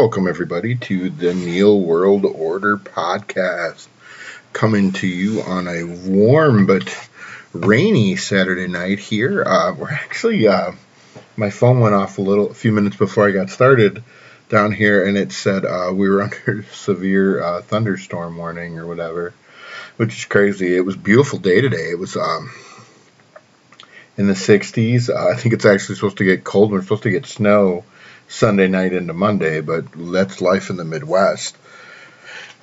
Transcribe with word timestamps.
Welcome, 0.00 0.28
everybody, 0.28 0.76
to 0.76 1.10
the 1.10 1.34
Neil 1.34 1.80
World 1.80 2.24
Order 2.24 2.76
podcast. 2.76 3.88
Coming 4.52 4.92
to 4.92 5.08
you 5.08 5.42
on 5.42 5.66
a 5.66 5.82
warm 5.82 6.66
but 6.66 7.08
rainy 7.52 8.14
Saturday 8.14 8.68
night 8.68 9.00
here. 9.00 9.42
Uh, 9.42 9.74
we're 9.74 9.90
actually, 9.90 10.46
uh, 10.46 10.70
my 11.36 11.50
phone 11.50 11.80
went 11.80 11.96
off 11.96 12.18
a 12.18 12.22
little, 12.22 12.48
a 12.48 12.54
few 12.54 12.70
minutes 12.70 12.94
before 12.94 13.26
I 13.26 13.32
got 13.32 13.50
started 13.50 14.04
down 14.48 14.70
here, 14.70 15.04
and 15.04 15.18
it 15.18 15.32
said 15.32 15.64
uh, 15.64 15.90
we 15.92 16.08
were 16.08 16.22
under 16.46 16.62
severe 16.72 17.42
uh, 17.42 17.62
thunderstorm 17.62 18.36
warning 18.36 18.78
or 18.78 18.86
whatever, 18.86 19.34
which 19.96 20.16
is 20.16 20.24
crazy. 20.26 20.76
It 20.76 20.86
was 20.86 20.94
beautiful 20.94 21.40
day 21.40 21.60
today. 21.60 21.90
It 21.90 21.98
was 21.98 22.16
um, 22.16 22.52
in 24.16 24.28
the 24.28 24.34
60s. 24.34 25.10
Uh, 25.10 25.30
I 25.30 25.34
think 25.34 25.54
it's 25.54 25.66
actually 25.66 25.96
supposed 25.96 26.18
to 26.18 26.24
get 26.24 26.44
cold. 26.44 26.70
We're 26.70 26.82
supposed 26.82 27.02
to 27.02 27.10
get 27.10 27.26
snow 27.26 27.82
Sunday 28.28 28.68
night 28.68 28.92
into 28.92 29.14
Monday, 29.14 29.60
but 29.60 29.86
that's 29.92 30.40
life 30.40 30.70
in 30.70 30.76
the 30.76 30.84
Midwest. 30.84 31.56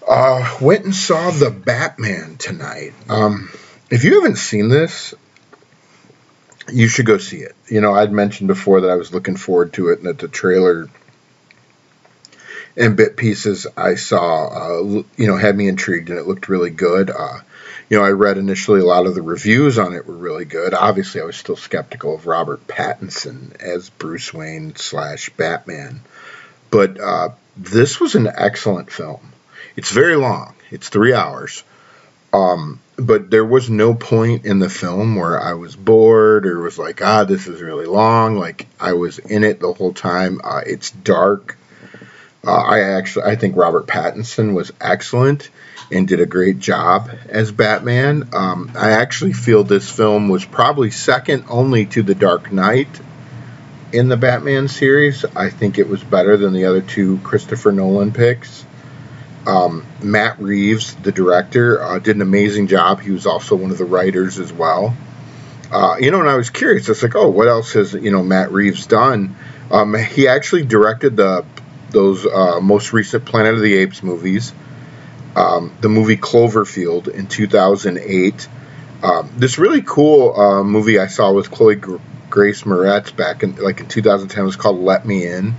Uh, 0.08 0.58
went 0.62 0.86
and 0.86 0.96
saw 0.96 1.32
the 1.32 1.50
Batman 1.50 2.38
tonight. 2.38 2.94
Um, 3.10 3.50
if 3.90 4.04
you 4.04 4.22
haven't 4.22 4.38
seen 4.38 4.70
this, 4.70 5.16
you 6.72 6.88
should 6.88 7.08
go 7.08 7.18
see 7.18 7.38
it. 7.38 7.56
You 7.68 7.82
know, 7.82 7.94
I'd 7.94 8.12
mentioned 8.12 8.48
before 8.48 8.82
that 8.82 8.92
I 8.92 8.96
was 8.96 9.14
looking 9.14 9.36
forward 9.36 9.74
to 9.74 9.90
it, 9.90 10.00
and 10.00 10.08
that 10.08 10.20
the 10.20 10.28
trailer 10.28 10.90
and 12.78 12.96
bit 12.96 13.18
pieces 13.18 13.66
I 13.76 13.96
saw, 13.96 14.48
uh, 14.48 15.04
you 15.18 15.28
know, 15.28 15.38
had 15.38 15.58
me 15.58 15.68
intrigued, 15.68 16.10
and 16.10 16.20
it 16.20 16.28
looked 16.28 16.50
really 16.50 16.70
good. 16.70 17.10
Uh, 17.10 17.40
you 17.90 17.98
know, 17.98 18.04
I 18.04 18.12
read 18.12 18.38
initially 18.38 18.80
a 18.80 18.86
lot 18.86 19.06
of 19.06 19.16
the 19.16 19.22
reviews 19.22 19.78
on 19.78 19.94
it 19.94 20.08
were 20.08 20.16
really 20.16 20.46
good. 20.46 20.74
Obviously, 20.74 21.22
I 21.22 21.26
was 21.26 21.36
still 21.36 21.56
skeptical 21.56 22.16
of 22.16 22.26
Robert 22.26 22.66
Pattinson 22.68 23.60
as 23.62 23.90
Bruce 23.90 24.34
Wayne 24.34 24.76
slash 24.76 25.30
Batman, 25.32 26.02
but 26.72 27.00
uh, 27.00 27.30
this 27.56 28.00
was 28.00 28.16
an 28.16 28.28
excellent 28.28 28.92
film. 28.92 29.34
It's 29.76 29.92
very 29.92 30.16
long. 30.16 30.56
It's 30.72 30.90
three 30.90 31.14
hours. 31.14 31.64
Um, 32.34 32.80
but 32.98 33.30
there 33.30 33.46
was 33.46 33.70
no 33.70 33.94
point 33.94 34.46
in 34.46 34.60
the 34.60 34.70
film 34.70 35.16
where 35.16 35.40
I 35.40 35.54
was 35.54 35.76
bored 35.76 36.46
or 36.46 36.62
was 36.62 36.78
like, 36.78 37.02
ah, 37.02 37.24
this 37.24 37.48
is 37.48 37.62
really 37.62 37.86
long. 37.86 38.36
Like 38.36 38.68
I 38.80 38.94
was 38.94 39.20
in 39.20 39.44
it 39.44 39.60
the 39.60 39.74
whole 39.74 39.94
time. 39.94 40.42
Uh, 40.44 40.62
it's 40.66 40.92
dark. 40.92 41.58
Uh, 42.46 42.54
I 42.54 42.80
actually, 42.98 43.26
I 43.26 43.36
think 43.36 43.56
Robert 43.56 43.88
Pattinson 43.88 44.54
was 44.54 44.72
excellent 44.80 45.50
and 45.92 46.08
did 46.08 46.20
a 46.20 46.26
great 46.26 46.60
job 46.60 47.10
as 47.30 47.52
Batman. 47.52 48.30
Um, 48.34 48.72
I 48.76 48.92
actually 48.92 49.34
feel 49.34 49.64
this 49.64 49.90
film 49.90 50.30
was 50.30 50.46
probably 50.46 50.92
second 50.92 51.46
only 51.50 51.86
to 51.88 52.04
The 52.04 52.16
Dark 52.16 52.52
Knight 52.52 52.88
in 53.92 54.10
the 54.10 54.18
Batman 54.18 54.68
series. 54.68 55.24
I 55.36 55.50
think 55.50 55.78
it 55.78 55.88
was 55.88 56.04
better 56.04 56.38
than 56.38 56.54
the 56.54 56.66
other 56.66 56.82
two 56.82 57.18
Christopher 57.20 57.72
Nolan 57.72 58.12
picks. 58.12 58.66
Um, 59.46 59.86
Matt 60.02 60.40
Reeves, 60.40 60.96
the 60.96 61.12
director, 61.12 61.82
uh, 61.82 62.00
did 62.00 62.16
an 62.16 62.24
amazing 62.24 62.68
job. 62.68 63.00
He 63.00 63.12
was 63.12 63.28
also 63.28 63.56
one 63.56 63.70
of 63.70 63.78
the 63.78 63.86
writers 63.86 64.40
as 64.40 64.52
well. 64.52 64.96
Uh, 65.72 65.98
you 66.00 66.10
know, 66.10 66.20
and 66.20 66.30
I 66.30 66.36
was 66.36 66.50
curious. 66.50 66.90
It's 66.90 67.04
like, 67.04 67.16
oh, 67.16 67.30
what 67.30 67.48
else 67.48 67.74
has 67.74 67.94
you 67.94 68.12
know 68.12 68.24
Matt 68.24 68.52
Reeves 68.52 68.88
done? 68.88 69.36
Um, 69.70 69.94
he 69.94 70.28
actually 70.28 70.64
directed 70.64 71.16
the 71.16 71.46
those 71.90 72.26
uh, 72.26 72.60
most 72.60 72.92
recent 72.92 73.26
Planet 73.26 73.54
of 73.54 73.62
the 73.62 73.76
Apes 73.76 74.02
movies 74.02 74.52
um, 75.36 75.76
the 75.82 75.90
movie 75.90 76.18
Cloverfield 76.18 77.08
in 77.08 77.28
2008. 77.28 78.48
Um, 79.04 79.30
this 79.38 79.58
really 79.58 79.82
cool 79.82 80.40
uh, 80.40 80.64
movie 80.64 81.00
I 81.00 81.08
saw 81.08 81.32
with 81.34 81.52
Chloe 81.52 81.76
Grace 81.76 82.64
Moretz 82.64 83.16
back 83.16 83.44
in 83.44 83.56
like 83.58 83.80
in 83.80 83.88
2010 83.88 84.46
was 84.46 84.56
called 84.56 84.80
Let 84.80 85.06
Me 85.06 85.28
In, 85.28 85.52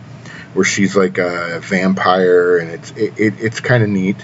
where 0.54 0.64
she's 0.64 0.96
like 0.96 1.18
a 1.18 1.60
vampire 1.60 2.58
and 2.58 2.70
it's 2.70 2.90
it, 2.92 3.18
it, 3.18 3.34
it's 3.40 3.60
kind 3.60 3.82
of 3.82 3.88
neat. 3.88 4.16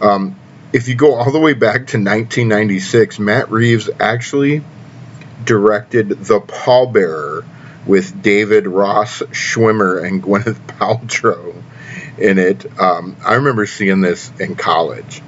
Um, 0.00 0.38
if 0.72 0.88
you 0.88 0.94
go 0.94 1.14
all 1.14 1.32
the 1.32 1.40
way 1.40 1.54
back 1.54 1.86
to 1.88 1.98
1996, 1.98 3.18
Matt 3.18 3.50
Reeves 3.50 3.88
actually 3.98 4.62
directed 5.44 6.10
The 6.10 6.40
Pallbearer 6.40 7.44
with 7.86 8.22
David 8.22 8.66
Ross 8.66 9.20
Schwimmer 9.20 10.04
and 10.04 10.22
Gwyneth 10.22 10.60
Paltrow 10.66 11.62
in 12.20 12.38
it. 12.38 12.80
Um, 12.80 13.16
I 13.24 13.34
remember 13.34 13.66
seeing 13.66 14.00
this 14.00 14.30
in 14.38 14.54
college, 14.56 15.22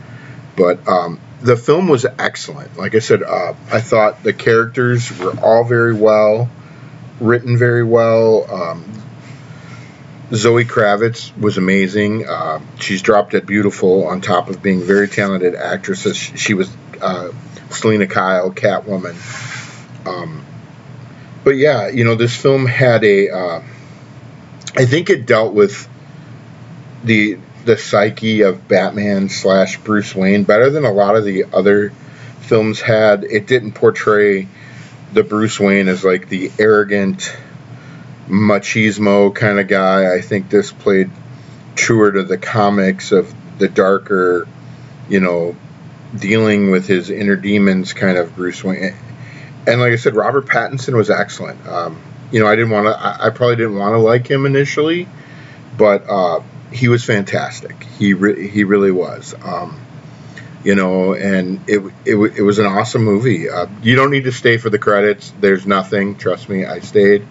but 0.57 0.87
um, 0.89 1.21
the 1.41 1.57
film 1.57 1.89
was 1.89 2.05
excellent. 2.19 2.77
Like 2.77 2.95
I 2.95 2.99
said, 2.99 3.23
uh, 3.23 3.55
I 3.71 3.81
thought 3.81 4.23
the 4.23 4.33
characters 4.33 5.17
were 5.19 5.39
all 5.41 5.65
very 5.65 5.95
well 5.95 6.51
written, 7.21 7.57
very 7.57 7.85
well. 7.85 8.51
Um, 8.51 8.85
Zoe 10.33 10.65
Kravitz 10.65 11.37
was 11.37 11.59
amazing. 11.59 12.29
Uh, 12.29 12.61
she's 12.79 13.03
dropped 13.03 13.35
it 13.35 13.47
beautiful 13.47 14.07
on 14.07 14.21
top 14.21 14.49
of 14.49 14.63
being 14.63 14.81
very 14.83 15.09
talented 15.09 15.55
actress. 15.55 16.15
She 16.15 16.55
was 16.55 16.71
uh, 17.01 17.33
Selina 17.71 18.07
Kyle, 18.07 18.51
Catwoman. 18.51 19.17
Um, 20.07 20.45
but 21.43 21.57
yeah, 21.57 21.89
you 21.89 22.05
know, 22.05 22.15
this 22.15 22.37
film 22.37 22.67
had 22.67 23.05
a. 23.05 23.31
Uh, 23.31 23.63
I 24.77 24.85
think 24.85 25.11
it 25.11 25.27
dealt 25.27 25.53
with 25.53 25.89
the 27.05 27.39
the 27.65 27.77
psyche 27.77 28.43
of 28.43 28.67
Batman 28.69 29.29
slash 29.29 29.79
Bruce 29.79 30.15
Wayne 30.15 30.45
better 30.45 30.71
than 30.71 30.85
a 30.85 30.93
lot 30.93 31.17
of 31.17 31.25
the 31.25 31.45
other 31.53 31.91
films 32.41 32.81
had. 32.81 33.25
It 33.25 33.47
didn't 33.47 33.73
portray 33.73 34.49
the 35.13 35.23
Bruce 35.23 35.61
Wayne 35.61 35.89
as 35.89 36.05
like 36.05 36.29
the 36.29 36.51
arrogant 36.59 37.37
machismo 38.29 39.35
kind 39.35 39.59
of 39.59 39.69
guy. 39.69 40.15
I 40.15 40.21
think 40.21 40.49
this 40.49 40.73
played 40.73 41.11
truer 41.75 42.13
to 42.13 42.23
the 42.23 42.39
comics 42.39 43.13
of 43.13 43.33
the 43.59 43.69
darker, 43.69 44.49
you 45.09 45.21
know, 45.21 45.57
dealing 46.17 46.71
with 46.71 46.87
his 46.87 47.11
inner 47.11 47.37
demons 47.37 47.93
kind 47.93 48.19
of 48.19 48.35
Bruce 48.35 48.65
Wayne. 48.65 48.95
And 49.67 49.81
like 49.81 49.93
I 49.93 49.97
said, 49.97 50.15
Robert 50.15 50.47
Pattinson 50.47 50.95
was 50.95 51.11
excellent. 51.11 51.67
Um, 51.67 52.01
you 52.33 52.41
know, 52.41 52.47
I 52.47 52.57
didn't 52.57 52.71
want 52.71 52.87
to. 52.87 52.99
I, 52.99 53.27
I, 53.27 53.31
probably 53.31 53.57
didn't 53.57 53.77
want 53.77 53.93
to 53.95 53.99
like 53.99 54.27
him 54.27 54.47
initially, 54.47 55.09
but 55.77 56.09
uh, 56.09 56.41
he 56.73 56.89
was 56.89 57.05
fantastic. 57.05 57.83
He 57.99 58.15
re- 58.15 58.49
he 58.49 58.65
really 58.65 58.93
was. 58.93 59.35
Um, 59.43 59.81
you 60.63 60.75
know, 60.75 61.15
and 61.15 61.69
it, 61.69 61.79
it, 62.05 62.17
it 62.17 62.43
was 62.43 62.59
an 62.59 62.67
awesome 62.67 63.03
movie. 63.03 63.49
Uh, 63.49 63.67
you 63.83 63.97
don't 63.97 64.11
need 64.11 64.25
to 64.25 64.33
stay 64.33 64.59
for 64.59 64.69
the 64.69 64.79
credits. 64.79 65.33
There's 65.41 65.67
nothing. 65.67 66.17
Trust 66.17 66.49
me, 66.49 66.67
I 66.67 66.81
stayed. 66.81 67.27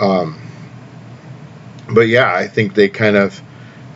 Um, 0.00 0.40
but 1.90 2.02
yeah, 2.08 2.32
I 2.32 2.46
think 2.46 2.74
they 2.74 2.88
kind 2.88 3.16
of 3.16 3.40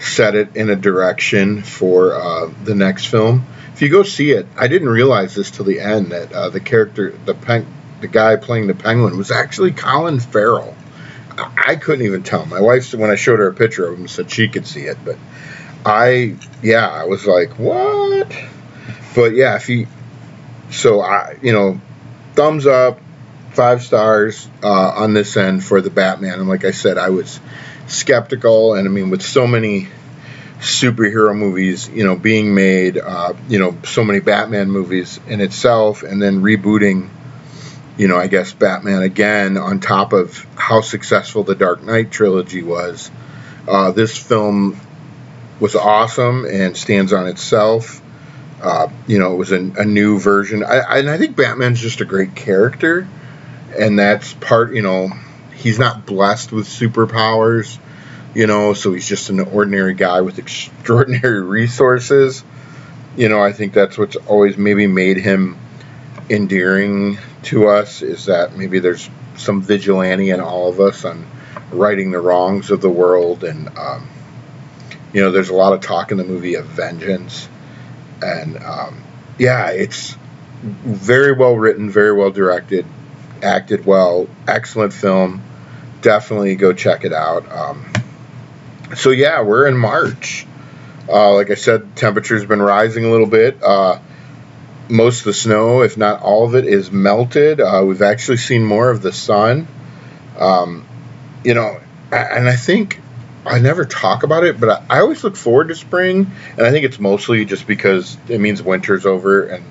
set 0.01 0.35
it 0.35 0.57
in 0.57 0.71
a 0.71 0.77
direction 0.77 1.63
for 1.63 2.15
uh, 2.15 2.51
the 2.65 2.75
next 2.75 3.07
film. 3.07 3.47
If 3.75 3.83
you 3.83 3.91
go 3.91 4.03
see 4.03 4.33
it, 4.33 4.47
I 4.57 4.67
didn't 4.67 4.89
realize 4.89 5.35
this 5.35 5.51
till 5.51 5.65
the 5.65 5.81
end 5.81 6.11
that 6.13 6.33
uh, 6.33 6.49
the 6.51 6.61
character, 6.61 7.11
the 7.11 7.35
pen, 7.35 7.67
the 8.01 8.09
guy 8.09 8.37
playing 8.37 8.67
the 8.67 8.75
penguin, 8.75 9.17
was 9.17 9.31
actually 9.31 9.71
Colin 9.73 10.19
Farrell. 10.19 10.75
I 11.39 11.77
couldn't 11.77 12.05
even 12.05 12.23
tell. 12.23 12.45
My 12.47 12.61
wife, 12.61 12.93
when 12.95 13.11
I 13.11 13.15
showed 13.15 13.39
her 13.39 13.49
a 13.49 13.55
picture 13.55 13.87
of 13.87 13.99
him, 13.99 14.09
said 14.09 14.31
she 14.31 14.49
could 14.49 14.67
see 14.67 14.83
it, 14.83 14.99
but 15.05 15.17
I, 15.87 16.37
yeah, 16.63 16.89
I 16.89 17.05
was 17.05 17.27
like, 17.27 17.59
what? 17.59 18.33
But 19.15 19.35
yeah, 19.35 19.57
if 19.57 19.69
you, 19.69 19.87
so 20.71 21.01
I, 21.01 21.37
you 21.43 21.53
know, 21.53 21.81
thumbs 22.35 22.67
up, 22.67 23.01
five 23.53 23.83
stars 23.83 24.49
uh, 24.63 24.69
on 24.97 25.15
this 25.15 25.37
end 25.37 25.65
for 25.65 25.81
the 25.81 25.91
Batman. 25.91 26.41
And 26.41 26.49
like 26.49 26.65
I 26.65 26.73
said, 26.73 26.99
I 26.99 27.11
was 27.11 27.41
skeptical, 27.87 28.75
and 28.75 28.87
I 28.87 28.91
mean, 28.91 29.11
with 29.11 29.23
so 29.23 29.47
many 29.47 29.89
superhero 30.59 31.37
movies, 31.37 31.89
you 31.89 32.05
know, 32.05 32.17
being 32.17 32.55
made, 32.55 32.99
uh, 32.99 33.35
you 33.49 33.59
know, 33.59 33.77
so 33.85 34.03
many 34.05 34.21
Batman 34.21 34.71
movies 34.71 35.21
in 35.29 35.41
itself, 35.41 36.03
and 36.03 36.21
then 36.21 36.43
rebooting 36.43 37.11
you 37.99 38.07
know, 38.07 38.17
I 38.17 38.29
guess 38.29 38.53
Batman 38.53 39.03
again 39.03 39.59
on 39.59 39.81
top 39.81 40.13
of 40.13 40.47
how 40.55 40.81
successful 40.81 41.43
the 41.43 41.57
Dark 41.57 41.83
Knight 41.83 42.13
trilogy 42.13 42.63
was. 42.63 43.11
Uh, 43.67 43.91
this 43.91 44.17
film 44.17 44.81
was 45.61 45.75
awesome 45.75 46.47
and 46.47 46.77
stands 46.77 47.13
on 47.13 47.27
itself. 47.27 48.01
Uh, 48.63 48.89
you 49.09 49.19
know, 49.19 49.35
it 49.35 49.37
was 49.37 49.51
a, 49.51 49.57
a 49.57 49.85
new 49.85 50.19
version. 50.19 50.65
I, 50.65 51.01
and 51.01 51.11
I 51.11 51.19
think 51.19 51.37
Batman's 51.37 51.81
just 51.81 52.01
a 52.01 52.05
great 52.05 52.37
character. 52.37 53.07
And 53.77 53.99
that's 53.99 54.33
part, 54.33 54.75
you 54.75 54.83
know, 54.83 55.11
he's 55.57 55.79
not 55.79 56.07
blessed 56.07 56.53
with 56.53 56.69
superpowers, 56.69 57.79
you 58.33 58.47
know, 58.47 58.75
so 58.75 58.93
he's 58.93 59.09
just 59.09 59.29
an 59.29 59.41
ordinary 59.41 59.95
guy 59.95 60.21
with 60.21 60.39
extraordinary 60.39 61.43
resources. 61.43 62.45
You 63.17 63.29
know, 63.29 63.43
I 63.43 63.53
think 63.53 63.73
that's 63.73 63.99
what's 63.99 64.15
always 64.15 64.57
maybe 64.57 64.87
made 64.87 65.17
him 65.17 65.59
endearing 66.31 67.19
to 67.45 67.69
us 67.69 68.03
is 68.03 68.27
that 68.27 68.57
maybe 68.57 68.79
there's 68.79 69.09
some 69.37 69.63
vigilante 69.63 70.31
in 70.31 70.41
all 70.41 70.69
of 70.69 70.81
us 70.81 71.05
on 71.05 71.27
righting 71.71 72.11
the 72.11 72.21
wrongs 72.21 72.71
of 72.71 72.81
the 72.81 72.91
world. 72.91 73.45
And, 73.45 73.69
um, 73.79 74.09
you 75.13 75.23
know, 75.23 75.31
there's 75.31 75.51
a 75.51 75.55
lot 75.55 75.73
of 75.73 75.81
talk 75.81 76.11
in 76.11 76.19
the 76.19 76.25
movie 76.25 76.55
of 76.55 76.67
vengeance. 76.67 77.49
And, 78.23 78.57
um, 78.63 79.03
yeah, 79.39 79.71
it's 79.71 80.17
very 80.63 81.33
well 81.33 81.57
written, 81.57 81.91
very 81.91 82.13
well 82.13 82.31
directed, 82.31 82.85
acted 83.43 83.87
well, 83.87 84.29
excellent 84.47 84.93
film. 84.93 85.43
Definitely 86.01 86.57
go 86.57 86.73
check 86.73 87.05
it 87.05 87.13
out. 87.13 87.51
Um, 87.51 87.87
so 88.97 89.11
yeah, 89.11 89.43
we're 89.43 89.67
in 89.67 89.77
March. 89.77 90.47
Uh, 91.09 91.35
like 91.35 91.51
I 91.51 91.55
said, 91.55 91.97
temperature's 91.97 92.45
been 92.45 92.61
rising 92.61 93.05
a 93.05 93.11
little 93.11 93.27
bit. 93.27 93.63
Uh, 93.63 94.01
most 94.89 95.21
of 95.21 95.25
the 95.27 95.35
snow, 95.35 95.83
if 95.83 95.97
not 95.97 96.23
all 96.23 96.47
of 96.47 96.55
it, 96.55 96.67
is 96.67 96.91
melted. 96.91 97.61
Uh, 97.61 97.83
we've 97.87 98.03
actually 98.03 98.39
seen 98.39 98.65
more 98.65 98.91
of 98.91 99.03
the 99.03 99.13
sun. 99.13 99.67
Um, 100.39 100.87
you 101.45 101.55
know, 101.55 101.81
and 102.11 102.49
I 102.49 102.57
think 102.57 103.01
I 103.45 103.59
never 103.59 103.85
talk 103.85 104.23
about 104.23 104.45
it, 104.45 104.61
but 104.61 104.69
I, 104.69 104.99
I, 104.99 105.01
always 105.01 105.23
look 105.25 105.37
forward 105.37 105.69
to 105.69 105.75
spring, 105.75 106.31
and 106.57 106.67
I 106.67 106.71
think 106.71 106.85
it's 106.85 106.99
mostly 106.99 107.45
just 107.45 107.67
because 107.67 108.17
it 108.29 108.41
means 108.41 108.63
winter's 108.63 109.07
over, 109.07 109.45
and 109.45 109.65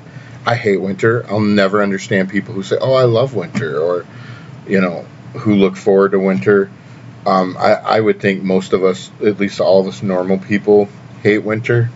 I 0.45 0.55
hate 0.55 0.77
winter. 0.77 1.25
I'll 1.29 1.39
never 1.39 1.83
understand 1.83 2.29
people 2.29 2.53
who 2.53 2.63
say, 2.63 2.77
"Oh, 2.79 2.93
I 2.93 3.03
love 3.03 3.33
winter," 3.33 3.79
or 3.79 4.05
you 4.67 4.81
know, 4.81 5.05
who 5.33 5.55
look 5.55 5.77
forward 5.77 6.11
to 6.11 6.19
winter. 6.19 6.69
Um, 7.25 7.57
I, 7.57 7.73
I 7.73 7.99
would 7.99 8.19
think 8.19 8.43
most 8.43 8.73
of 8.73 8.83
us, 8.83 9.11
at 9.23 9.39
least 9.39 9.59
all 9.59 9.81
of 9.81 9.87
us 9.87 10.01
normal 10.01 10.37
people, 10.37 10.87
hate 11.23 11.43
winter. 11.43 11.89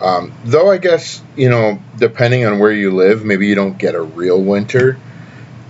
Um, 0.00 0.32
though 0.44 0.70
I 0.70 0.78
guess 0.78 1.22
you 1.36 1.48
know, 1.48 1.80
depending 1.96 2.44
on 2.44 2.58
where 2.58 2.72
you 2.72 2.94
live, 2.94 3.24
maybe 3.24 3.46
you 3.46 3.54
don't 3.54 3.78
get 3.78 3.94
a 3.94 4.02
real 4.02 4.40
winter. 4.40 4.98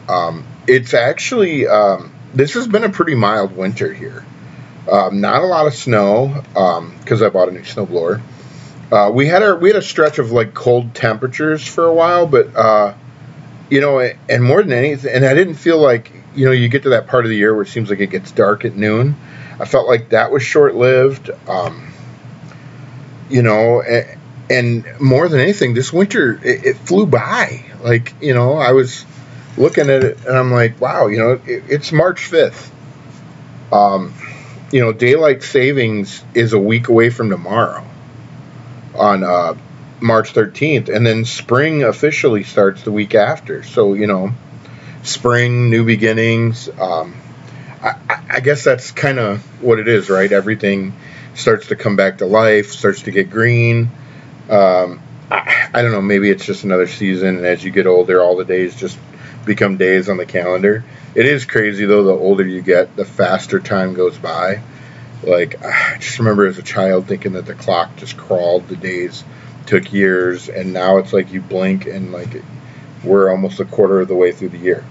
Um, 0.09 0.45
it's 0.67 0.95
actually 0.95 1.67
um, 1.67 2.13
this 2.35 2.55
has 2.55 2.67
been 2.67 2.85
a 2.85 2.89
pretty 2.91 3.15
mild 3.15 3.57
winter 3.57 3.93
here. 3.93 4.25
Um, 4.91 5.21
not 5.21 5.43
a 5.43 5.47
lot 5.47 5.67
of 5.67 5.75
snow 5.75 6.43
because 6.49 7.23
um, 7.23 7.27
I 7.27 7.29
bought 7.29 7.49
a 7.49 7.53
new 7.53 7.63
snowblower. 7.63 8.21
Uh, 8.91 9.11
we 9.13 9.27
had 9.27 9.43
a 9.43 9.57
we 9.57 9.69
had 9.69 9.77
a 9.77 9.83
stretch 9.83 10.19
of 10.19 10.31
like 10.31 10.55
cold 10.55 10.95
temperatures 10.95 11.67
for 11.67 11.87
a 11.87 11.95
while, 11.95 12.27
but 12.27 12.55
uh, 12.55 12.95
you 13.69 13.81
know, 13.81 13.99
and 14.01 14.45
more 14.45 14.63
than 14.63 14.73
anything, 14.73 15.13
and 15.13 15.25
I 15.25 15.35
didn't 15.35 15.55
feel 15.55 15.79
like 15.79 16.13
you 16.35 16.47
know 16.47 16.53
you 16.53 16.69
get 16.69 16.85
to 16.85 16.91
that 16.91 17.09
part 17.09 17.25
of 17.25 17.31
the 17.31 17.37
year 17.37 17.53
where 17.53 17.63
it 17.63 17.69
seems 17.69 17.91
like 17.91 18.01
it 18.01 18.11
gets 18.11 18.31
dark 18.31 18.65
at 18.65 18.77
noon. 18.77 19.17
I 19.59 19.65
felt 19.65 19.89
like 19.89 20.11
that 20.11 20.31
was 20.31 20.43
short 20.43 20.75
lived. 20.75 21.31
Um, 21.49 21.93
you 23.29 23.43
know, 23.43 23.83
and, 24.51 24.85
more 25.01 25.29
than 25.29 25.41
anything, 25.41 25.75
this 25.75 25.93
winter 25.93 26.41
it, 26.43 26.67
it, 26.67 26.77
flew 26.77 27.07
by. 27.07 27.65
Like 27.83 28.15
you 28.21 28.35
know, 28.35 28.55
I 28.55 28.73
was 28.73 29.05
looking 29.57 29.91
at 29.91 30.05
it 30.05 30.25
and 30.27 30.37
I'm 30.37 30.53
like, 30.53 30.81
wow, 30.81 31.07
you 31.07 31.19
know, 31.19 31.41
it, 31.47 31.65
it's 31.69 31.93
March 31.93 32.27
fifth. 32.27 32.73
Um, 33.73 34.15
you 34.73 34.81
know, 34.81 34.93
daylight 34.93 35.43
savings 35.43 36.23
is 36.35 36.53
a 36.53 36.59
week 36.59 36.89
away 36.89 37.11
from 37.11 37.31
tomorrow 37.31 37.85
on 38.95 39.23
uh, 39.23 39.55
March 40.01 40.33
13th, 40.33 40.89
and 40.89 41.07
then 41.07 41.25
spring 41.25 41.85
officially 41.85 42.43
starts 42.43 42.83
the 42.83 42.93
week 42.93 43.15
after. 43.15 43.63
So, 43.63 43.95
you 43.95 44.07
know, 44.07 44.33
spring, 45.03 45.71
new 45.71 45.85
beginnings. 45.85 46.69
Um, 46.69 47.15
I, 47.83 48.23
I, 48.29 48.41
guess 48.41 48.65
that's 48.65 48.91
kind 48.91 49.19
of 49.19 49.63
what 49.63 49.79
it 49.79 49.87
is, 49.87 50.11
right? 50.11 50.31
Everything 50.31 50.95
starts 51.35 51.69
to 51.69 51.77
come 51.77 51.97
back 51.97 52.19
to 52.19 52.27
life, 52.27 52.73
starts 52.73 53.03
to 53.03 53.11
get 53.11 53.31
green. 53.31 53.91
Um, 54.49 55.01
I, 55.31 55.71
I 55.75 55.83
don't 55.83 55.93
know, 55.93 56.01
maybe 56.01 56.31
it's 56.31 56.45
just 56.45 56.65
another 56.65 56.87
season, 56.87 57.37
and 57.37 57.47
as 57.47 57.65
you 57.65 57.71
get 57.71 57.87
older, 57.87 58.23
all 58.23 58.37
the 58.37 58.45
days 58.45 58.77
just 58.77 58.99
become 59.45 59.77
days 59.77 60.09
on 60.09 60.17
the 60.17 60.27
calendar. 60.27 60.85
It 61.15 61.25
is 61.25 61.47
crazy 61.47 61.87
though. 61.87 62.05
The 62.05 62.13
older 62.13 62.47
you 62.47 62.61
get, 62.61 62.95
the 62.95 63.05
faster 63.05 63.59
time 63.59 63.95
goes 63.95 64.19
by. 64.19 64.61
Like 65.23 65.65
I 65.65 65.97
just 65.99 66.19
remember 66.19 66.47
as 66.47 66.59
a 66.59 66.63
child 66.63 67.07
thinking 67.07 67.33
that 67.33 67.47
the 67.47 67.55
clock 67.55 67.97
just 67.97 68.17
crawled. 68.17 68.69
The 68.69 68.77
days 68.77 69.25
took 69.67 69.93
years, 69.93 70.49
and 70.49 70.73
now 70.73 70.99
it's 70.99 71.13
like 71.13 71.33
you 71.33 71.41
blink 71.41 71.87
and 71.87 72.13
like 72.13 72.43
we're 73.03 73.31
almost 73.31 73.61
a 73.61 73.65
quarter 73.65 74.01
of 74.01 74.09
the 74.09 74.15
way 74.15 74.33
through 74.33 74.51
the 74.51 74.59
year. 74.59 74.85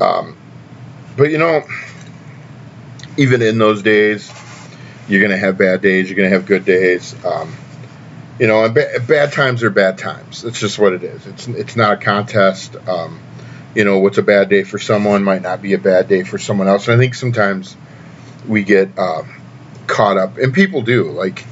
Um, 0.00 0.36
but 1.16 1.30
you 1.30 1.38
know, 1.38 1.64
even 3.16 3.42
in 3.42 3.58
those 3.58 3.82
days, 3.82 4.30
you're 5.08 5.22
gonna 5.22 5.36
have 5.36 5.58
bad 5.58 5.82
days. 5.82 6.08
You're 6.08 6.16
gonna 6.16 6.30
have 6.30 6.46
good 6.46 6.64
days. 6.64 7.14
Um, 7.24 7.54
you 8.38 8.46
know, 8.46 8.68
ba- 8.68 9.00
bad 9.06 9.32
times 9.32 9.62
are 9.62 9.70
bad 9.70 9.98
times. 9.98 10.44
It's 10.44 10.58
just 10.58 10.78
what 10.78 10.92
it 10.92 11.04
is. 11.04 11.26
It's 11.26 11.48
it's 11.48 11.76
not 11.76 11.94
a 11.94 11.96
contest. 11.96 12.76
Um, 12.88 13.20
you 13.74 13.84
know, 13.84 13.98
what's 13.98 14.18
a 14.18 14.22
bad 14.22 14.48
day 14.48 14.64
for 14.64 14.78
someone 14.78 15.24
might 15.24 15.42
not 15.42 15.60
be 15.60 15.74
a 15.74 15.78
bad 15.78 16.08
day 16.08 16.22
for 16.22 16.38
someone 16.38 16.68
else. 16.68 16.88
And 16.88 16.96
I 16.96 16.98
think 16.98 17.14
sometimes 17.14 17.76
we 18.46 18.62
get 18.62 18.98
uh, 18.98 19.24
caught 19.86 20.16
up, 20.16 20.38
and 20.38 20.54
people 20.54 20.82
do. 20.82 21.10
Like, 21.10 21.44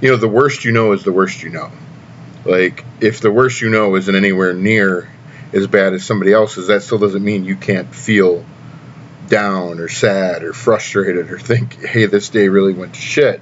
you 0.00 0.10
know, 0.10 0.16
the 0.16 0.28
worst 0.28 0.64
you 0.64 0.72
know 0.72 0.92
is 0.92 1.04
the 1.04 1.12
worst 1.12 1.42
you 1.42 1.50
know. 1.50 1.70
Like, 2.44 2.84
if 3.00 3.20
the 3.20 3.30
worst 3.30 3.60
you 3.60 3.70
know 3.70 3.94
isn't 3.96 4.14
anywhere 4.14 4.54
near 4.54 5.08
as 5.52 5.66
bad 5.66 5.92
as 5.92 6.04
somebody 6.04 6.32
else's, 6.32 6.68
that 6.68 6.82
still 6.82 6.98
doesn't 6.98 7.22
mean 7.22 7.44
you 7.44 7.56
can't 7.56 7.94
feel 7.94 8.44
down 9.28 9.78
or 9.78 9.88
sad 9.88 10.42
or 10.42 10.52
frustrated 10.52 11.30
or 11.30 11.38
think, 11.38 11.84
hey, 11.84 12.06
this 12.06 12.28
day 12.28 12.48
really 12.48 12.72
went 12.72 12.94
to 12.94 13.00
shit. 13.00 13.40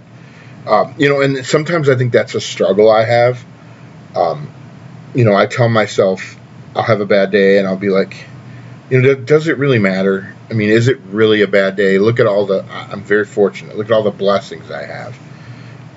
Um, 0.67 0.95
you 0.99 1.09
know, 1.09 1.21
and 1.21 1.47
sometimes 1.47 1.89
I 1.89 1.97
think 1.97 2.13
that's 2.13 2.35
a 2.35 2.41
struggle 2.41 2.91
I 2.91 3.05
have. 3.05 3.45
Um, 4.15 4.53
you 5.15 5.25
know, 5.25 5.35
I 5.35 5.47
tell 5.47 5.69
myself 5.69 6.37
I'll 6.75 6.83
have 6.83 7.01
a 7.01 7.07
bad 7.07 7.31
day 7.31 7.59
and 7.59 7.67
I'll 7.67 7.77
be 7.77 7.91
like, 7.91 8.17
you 8.91 9.01
know, 9.01 9.15
does 9.15 9.49
it 9.49 9.59
really 9.59 9.79
matter? 9.79 10.35
I 10.51 10.55
mean, 10.55 10.71
is 10.71 10.89
it 10.89 10.99
really 11.11 11.43
a 11.43 11.49
bad 11.49 11.77
day? 11.77 11.99
Look 11.99 12.21
at 12.21 12.27
all 12.27 12.47
the, 12.47 12.65
I'm 12.65 13.03
very 13.03 13.25
fortunate. 13.25 13.77
Look 13.77 13.87
at 13.87 13.93
all 13.93 14.03
the 14.03 14.11
blessings 14.11 14.71
I 14.71 14.85
have. 14.85 15.19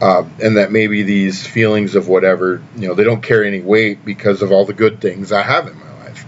Um, 0.01 0.33
and 0.41 0.57
that 0.57 0.71
maybe 0.71 1.03
these 1.03 1.45
feelings 1.45 1.95
of 1.95 2.07
whatever, 2.07 2.63
you 2.77 2.87
know, 2.87 2.93
they 2.93 3.03
don't 3.03 3.21
carry 3.21 3.47
any 3.47 3.59
weight 3.59 4.05
because 4.05 4.41
of 4.41 4.51
all 4.51 4.65
the 4.65 4.73
good 4.73 5.01
things 5.01 5.31
I 5.31 5.41
have 5.41 5.67
in 5.67 5.77
my 5.77 6.05
life. 6.05 6.25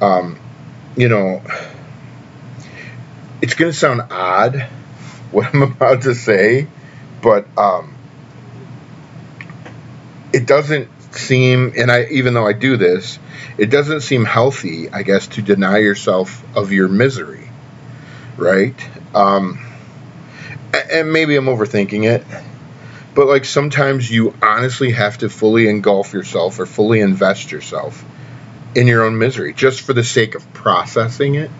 Um, 0.00 0.38
you 0.96 1.08
know, 1.08 1.42
it's 3.42 3.54
going 3.54 3.70
to 3.70 3.76
sound 3.76 4.02
odd 4.10 4.68
what 5.30 5.54
I'm 5.54 5.62
about 5.70 6.02
to 6.02 6.14
say, 6.14 6.66
but 7.22 7.46
um, 7.58 7.94
it 10.32 10.46
doesn't 10.46 10.88
seem, 11.14 11.72
and 11.76 11.90
I 11.90 12.04
even 12.06 12.34
though 12.34 12.46
I 12.46 12.52
do 12.52 12.76
this, 12.76 13.18
it 13.58 13.70
doesn't 13.70 14.02
seem 14.02 14.24
healthy, 14.24 14.90
I 14.90 15.02
guess, 15.02 15.26
to 15.28 15.42
deny 15.42 15.78
yourself 15.78 16.44
of 16.56 16.72
your 16.72 16.88
misery, 16.88 17.48
right? 18.36 18.74
Um, 19.14 19.64
and 20.92 21.12
maybe 21.12 21.36
I'm 21.36 21.46
overthinking 21.46 22.04
it, 22.04 22.24
but 23.14 23.26
like 23.26 23.44
sometimes 23.44 24.10
you 24.10 24.34
honestly 24.42 24.92
have 24.92 25.18
to 25.18 25.30
fully 25.30 25.68
engulf 25.68 26.12
yourself 26.12 26.58
or 26.58 26.66
fully 26.66 27.00
invest 27.00 27.50
yourself 27.50 28.04
in 28.74 28.86
your 28.86 29.04
own 29.04 29.16
misery 29.16 29.54
just 29.54 29.80
for 29.80 29.94
the 29.94 30.04
sake 30.04 30.34
of 30.34 30.52
processing 30.52 31.36
it, 31.36 31.50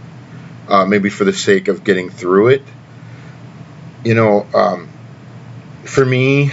uh, 0.69 0.85
maybe 0.87 1.11
for 1.11 1.25
the 1.25 1.33
sake 1.33 1.69
of 1.69 1.85
getting 1.85 2.11
through 2.11 2.49
it. 2.49 2.63
You 4.05 4.15
know, 4.15 4.47
um, 4.55 4.89
for 5.85 6.05
me, 6.05 6.53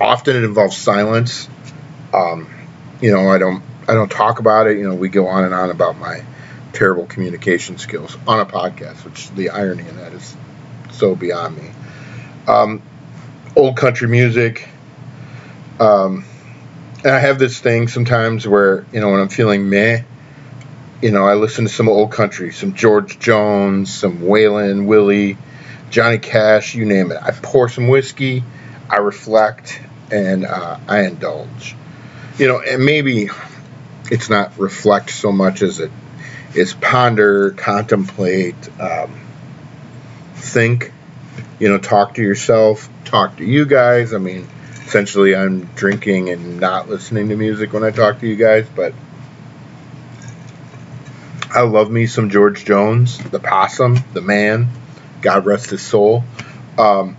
often 0.00 0.36
it 0.36 0.44
involves 0.44 0.76
silence. 0.76 1.48
Um, 2.12 2.48
you 3.00 3.12
know, 3.12 3.28
I 3.28 3.38
don't 3.38 3.62
I 3.88 3.94
don't 3.94 4.10
talk 4.10 4.38
about 4.38 4.66
it. 4.66 4.78
You 4.78 4.88
know, 4.88 4.94
we 4.94 5.08
go 5.08 5.26
on 5.26 5.44
and 5.44 5.54
on 5.54 5.70
about 5.70 5.98
my 5.98 6.24
terrible 6.72 7.06
communication 7.06 7.78
skills 7.78 8.16
on 8.26 8.40
a 8.40 8.46
podcast, 8.46 9.04
which 9.04 9.30
the 9.30 9.50
irony 9.50 9.88
in 9.88 9.96
that 9.96 10.12
is 10.12 10.36
so 10.92 11.14
beyond 11.14 11.56
me. 11.56 11.70
Um, 12.46 12.82
old 13.56 13.76
country 13.76 14.08
music. 14.08 14.68
Um, 15.80 16.24
and 17.04 17.14
I 17.14 17.18
have 17.18 17.38
this 17.38 17.60
thing 17.60 17.88
sometimes 17.88 18.46
where, 18.46 18.86
you 18.92 19.00
know, 19.00 19.10
when 19.10 19.20
I'm 19.20 19.28
feeling 19.28 19.68
meh, 19.68 20.02
you 21.02 21.10
know, 21.10 21.26
I 21.26 21.34
listen 21.34 21.64
to 21.64 21.70
some 21.70 21.88
old 21.88 22.12
country, 22.12 22.52
some 22.52 22.74
George 22.74 23.18
Jones, 23.18 23.92
some 23.92 24.18
Waylon, 24.18 24.86
Willie, 24.86 25.36
Johnny 25.90 26.18
Cash, 26.18 26.74
you 26.74 26.84
name 26.84 27.12
it. 27.12 27.18
I 27.22 27.30
pour 27.30 27.68
some 27.68 27.88
whiskey, 27.88 28.42
I 28.88 28.96
reflect, 28.96 29.80
and 30.10 30.44
uh, 30.44 30.78
I 30.88 31.02
indulge. 31.02 31.76
You 32.38 32.48
know, 32.48 32.60
and 32.60 32.84
maybe 32.84 33.28
it's 34.10 34.28
not 34.28 34.58
reflect 34.58 35.10
so 35.10 35.30
much 35.30 35.62
as 35.62 35.80
it 35.80 35.90
is 36.54 36.74
ponder, 36.74 37.50
contemplate, 37.52 38.56
um, 38.80 39.20
think. 40.34 40.92
You 41.58 41.68
know, 41.68 41.78
talk 41.78 42.14
to 42.14 42.22
yourself, 42.22 42.88
talk 43.04 43.36
to 43.36 43.44
you 43.44 43.64
guys. 43.64 44.12
I 44.12 44.18
mean, 44.18 44.48
essentially, 44.86 45.36
I'm 45.36 45.64
drinking 45.76 46.30
and 46.30 46.60
not 46.60 46.88
listening 46.88 47.28
to 47.28 47.36
music 47.36 47.72
when 47.72 47.84
I 47.84 47.90
talk 47.90 48.20
to 48.20 48.26
you 48.26 48.36
guys, 48.36 48.66
but 48.74 48.92
I 51.54 51.60
love 51.60 51.88
me 51.88 52.08
some 52.08 52.30
George 52.30 52.64
Jones, 52.64 53.16
the 53.16 53.38
possum, 53.38 53.96
the 54.12 54.20
man. 54.20 54.66
God 55.22 55.46
rest 55.46 55.70
his 55.70 55.82
soul. 55.82 56.24
Um, 56.76 57.16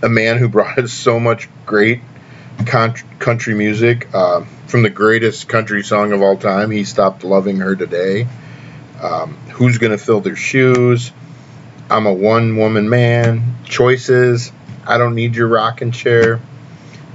a 0.00 0.08
man 0.08 0.38
who 0.38 0.48
brought 0.48 0.78
us 0.78 0.92
so 0.92 1.18
much 1.18 1.48
great 1.66 2.00
country 2.66 3.54
music. 3.54 4.08
Uh, 4.14 4.44
from 4.68 4.84
the 4.84 4.90
greatest 4.90 5.48
country 5.48 5.82
song 5.82 6.12
of 6.12 6.22
all 6.22 6.36
time, 6.36 6.70
He 6.70 6.84
Stopped 6.84 7.24
Loving 7.24 7.56
Her 7.56 7.74
Today. 7.74 8.28
Um, 9.02 9.34
Who's 9.54 9.78
Gonna 9.78 9.98
Fill 9.98 10.20
Their 10.20 10.36
Shoes? 10.36 11.10
I'm 11.90 12.06
a 12.06 12.12
one 12.12 12.58
woman 12.58 12.88
man. 12.88 13.56
Choices. 13.64 14.52
I 14.86 14.98
don't 14.98 15.16
need 15.16 15.34
your 15.34 15.48
rocking 15.48 15.90
chair. 15.90 16.40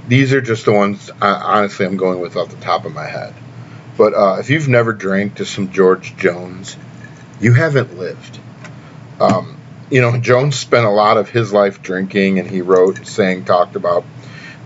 These 0.08 0.34
are 0.34 0.42
just 0.42 0.66
the 0.66 0.72
ones, 0.72 1.10
honestly, 1.22 1.86
I'm 1.86 1.96
going 1.96 2.20
with 2.20 2.36
off 2.36 2.50
the 2.50 2.56
top 2.56 2.84
of 2.84 2.92
my 2.92 3.06
head. 3.06 3.34
But 3.96 4.14
uh, 4.14 4.36
if 4.40 4.50
you've 4.50 4.68
never 4.68 4.92
drank 4.92 5.36
to 5.36 5.44
some 5.44 5.70
George 5.70 6.16
Jones, 6.16 6.76
you 7.40 7.52
haven't 7.52 7.98
lived 7.98 8.40
Um, 9.20 9.56
you 9.90 10.00
know, 10.00 10.18
Jones 10.18 10.56
spent 10.56 10.86
a 10.86 10.90
lot 10.90 11.16
of 11.16 11.28
his 11.28 11.52
life 11.52 11.82
drinking, 11.82 12.38
and 12.38 12.50
he 12.50 12.62
wrote, 12.62 13.06
sang, 13.06 13.44
talked 13.44 13.76
about 13.76 14.04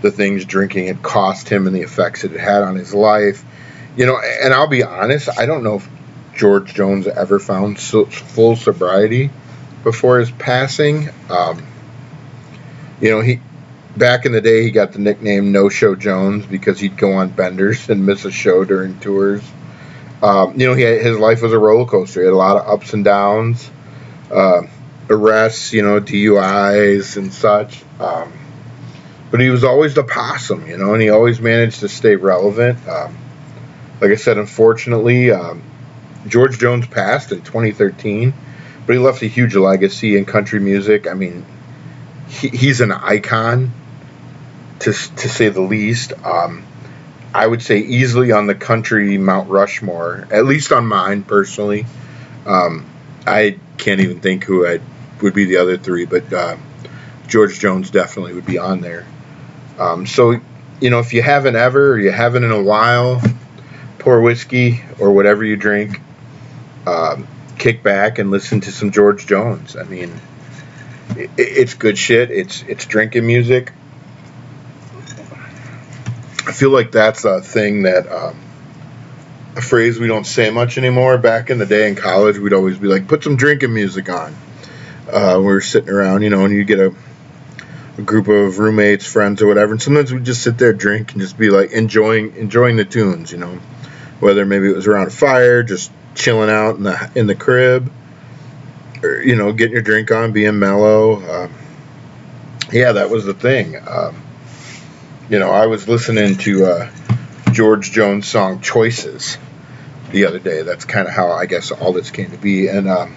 the 0.01 0.11
things 0.11 0.45
drinking 0.45 0.87
had 0.87 1.01
cost 1.01 1.49
him 1.49 1.67
and 1.67 1.75
the 1.75 1.81
effects 1.81 2.23
it 2.23 2.31
had 2.31 2.63
on 2.63 2.75
his 2.75 2.93
life. 2.93 3.43
You 3.97 4.05
know, 4.05 4.19
and 4.19 4.53
I'll 4.53 4.67
be 4.67 4.83
honest, 4.83 5.29
I 5.37 5.45
don't 5.45 5.63
know 5.63 5.75
if 5.75 5.89
George 6.35 6.73
Jones 6.73 7.05
ever 7.05 7.37
found 7.37 7.79
full 7.79 8.55
sobriety 8.55 9.29
before 9.83 10.19
his 10.19 10.31
passing. 10.31 11.09
Um, 11.29 11.65
you 13.01 13.11
know, 13.11 13.21
he 13.21 13.41
back 13.99 14.25
in 14.25 14.31
the 14.31 14.41
day 14.41 14.63
he 14.63 14.71
got 14.71 14.93
the 14.93 14.99
nickname 14.99 15.51
No 15.51 15.69
Show 15.69 15.95
Jones 15.95 16.45
because 16.45 16.79
he'd 16.79 16.97
go 16.97 17.13
on 17.13 17.29
benders 17.29 17.89
and 17.89 18.05
miss 18.05 18.25
a 18.25 18.31
show 18.31 18.65
during 18.65 18.99
tours. 18.99 19.43
Um, 20.23 20.59
you 20.59 20.67
know, 20.67 20.73
he 20.73 20.81
had, 20.81 21.01
his 21.01 21.17
life 21.17 21.41
was 21.41 21.53
a 21.53 21.59
roller 21.59 21.85
coaster. 21.85 22.21
He 22.21 22.25
had 22.25 22.33
a 22.33 22.37
lot 22.37 22.57
of 22.57 22.67
ups 22.67 22.93
and 22.93 23.05
downs, 23.05 23.69
uh, 24.31 24.63
arrests, 25.09 25.73
you 25.73 25.81
know, 25.81 26.01
DUIs 26.01 27.17
and 27.17 27.31
such. 27.31 27.83
Um, 27.99 28.33
but 29.31 29.39
he 29.39 29.49
was 29.49 29.63
always 29.63 29.93
the 29.93 30.03
possum, 30.03 30.67
you 30.67 30.77
know, 30.77 30.93
and 30.93 31.01
he 31.01 31.09
always 31.09 31.39
managed 31.39 31.81
to 31.81 31.89
stay 31.89 32.15
relevant. 32.15 32.85
Um, 32.87 33.15
like 34.01 34.11
I 34.11 34.15
said, 34.15 34.37
unfortunately, 34.37 35.31
um, 35.31 35.61
George 36.27 36.57
Jones 36.57 36.87
passed 36.87 37.31
in 37.31 37.41
2013, 37.41 38.33
but 38.85 38.93
he 38.93 38.99
left 38.99 39.21
a 39.21 39.27
huge 39.27 39.55
legacy 39.55 40.17
in 40.17 40.25
country 40.25 40.59
music. 40.59 41.07
I 41.07 41.13
mean, 41.13 41.45
he, 42.27 42.49
he's 42.49 42.81
an 42.81 42.91
icon, 42.91 43.71
to 44.79 44.93
to 44.93 45.29
say 45.29 45.49
the 45.49 45.61
least. 45.61 46.13
Um, 46.23 46.65
I 47.33 47.45
would 47.45 47.61
say 47.61 47.79
easily 47.79 48.31
on 48.31 48.47
the 48.47 48.55
country 48.55 49.17
Mount 49.17 49.49
Rushmore, 49.49 50.27
at 50.31 50.45
least 50.45 50.71
on 50.71 50.87
mine 50.87 51.23
personally. 51.23 51.85
Um, 52.45 52.85
I 53.27 53.59
can't 53.77 54.01
even 54.01 54.19
think 54.19 54.43
who 54.43 54.65
I 54.65 54.79
would 55.21 55.35
be 55.35 55.45
the 55.45 55.57
other 55.57 55.77
three, 55.77 56.05
but 56.05 56.31
uh, 56.33 56.57
George 57.27 57.59
Jones 57.59 57.91
definitely 57.91 58.33
would 58.33 58.45
be 58.45 58.57
on 58.57 58.81
there. 58.81 59.05
Um, 59.77 60.07
so, 60.07 60.39
you 60.81 60.89
know, 60.89 60.99
if 60.99 61.13
you 61.13 61.21
haven't 61.21 61.55
ever, 61.55 61.93
or 61.93 61.99
you 61.99 62.11
haven't 62.11 62.43
in 62.43 62.51
a 62.51 62.61
while, 62.61 63.21
pour 63.99 64.21
whiskey 64.21 64.81
or 64.99 65.11
whatever 65.11 65.43
you 65.43 65.55
drink, 65.55 66.01
um, 66.87 67.27
kick 67.57 67.83
back 67.83 68.17
and 68.17 68.31
listen 68.31 68.61
to 68.61 68.71
some 68.71 68.91
George 68.91 69.27
Jones. 69.27 69.75
I 69.75 69.83
mean, 69.83 70.11
it, 71.15 71.29
it's 71.37 71.75
good 71.75 71.97
shit. 71.97 72.31
It's 72.31 72.63
it's 72.63 72.85
drinking 72.85 73.27
music. 73.27 73.71
I 76.49 76.51
feel 76.51 76.71
like 76.71 76.91
that's 76.91 77.25
a 77.25 77.41
thing 77.41 77.83
that 77.83 78.11
um, 78.11 78.35
a 79.55 79.61
phrase 79.61 79.99
we 79.99 80.07
don't 80.07 80.25
say 80.25 80.49
much 80.49 80.79
anymore. 80.79 81.19
Back 81.19 81.51
in 81.51 81.59
the 81.59 81.65
day 81.67 81.87
in 81.87 81.95
college, 81.95 82.39
we'd 82.39 82.53
always 82.53 82.79
be 82.79 82.87
like, 82.87 83.07
"Put 83.07 83.23
some 83.23 83.35
drinking 83.35 83.71
music 83.71 84.09
on." 84.09 84.35
Uh, 85.07 85.35
we 85.37 85.43
were 85.43 85.61
sitting 85.61 85.91
around, 85.91 86.23
you 86.23 86.31
know, 86.31 86.45
and 86.45 86.53
you 86.55 86.63
get 86.63 86.79
a, 86.79 86.91
a 87.99 88.01
group 88.01 88.29
of 88.29 88.57
roommates, 88.57 89.05
friends, 89.05 89.43
or 89.43 89.47
whatever, 89.47 89.73
and 89.73 89.81
sometimes 89.81 90.11
we'd 90.11 90.23
just 90.23 90.41
sit 90.41 90.57
there, 90.57 90.73
drink, 90.73 91.11
and 91.11 91.21
just 91.21 91.37
be 91.37 91.51
like 91.51 91.69
enjoying 91.71 92.35
enjoying 92.35 92.77
the 92.77 92.85
tunes, 92.85 93.31
you 93.31 93.37
know, 93.37 93.59
whether 94.19 94.43
maybe 94.43 94.67
it 94.67 94.75
was 94.75 94.87
around 94.87 95.05
a 95.05 95.11
fire, 95.11 95.61
just 95.61 95.91
chilling 96.15 96.49
out 96.49 96.77
in 96.77 96.81
the 96.81 97.11
in 97.13 97.27
the 97.27 97.35
crib, 97.35 97.91
or 99.03 99.21
you 99.21 99.35
know, 99.35 99.53
getting 99.53 99.73
your 99.73 99.83
drink 99.83 100.09
on, 100.09 100.31
being 100.31 100.57
mellow. 100.57 101.21
Uh, 101.21 101.49
yeah, 102.71 102.93
that 102.93 103.11
was 103.11 103.25
the 103.25 103.35
thing. 103.35 103.75
Um, 103.87 104.23
you 105.29 105.37
know, 105.37 105.51
I 105.51 105.67
was 105.67 105.87
listening 105.87 106.37
to 106.37 106.65
uh, 106.65 106.91
George 107.51 107.91
Jones' 107.91 108.27
song 108.27 108.61
"Choices" 108.61 109.37
the 110.11 110.25
other 110.25 110.39
day. 110.39 110.63
That's 110.63 110.85
kind 110.85 111.07
of 111.07 111.13
how 111.13 111.31
I 111.31 111.45
guess 111.45 111.71
all 111.71 111.93
this 111.93 112.09
came 112.09 112.31
to 112.31 112.37
be, 112.37 112.67
and 112.67 112.89
um, 112.89 113.15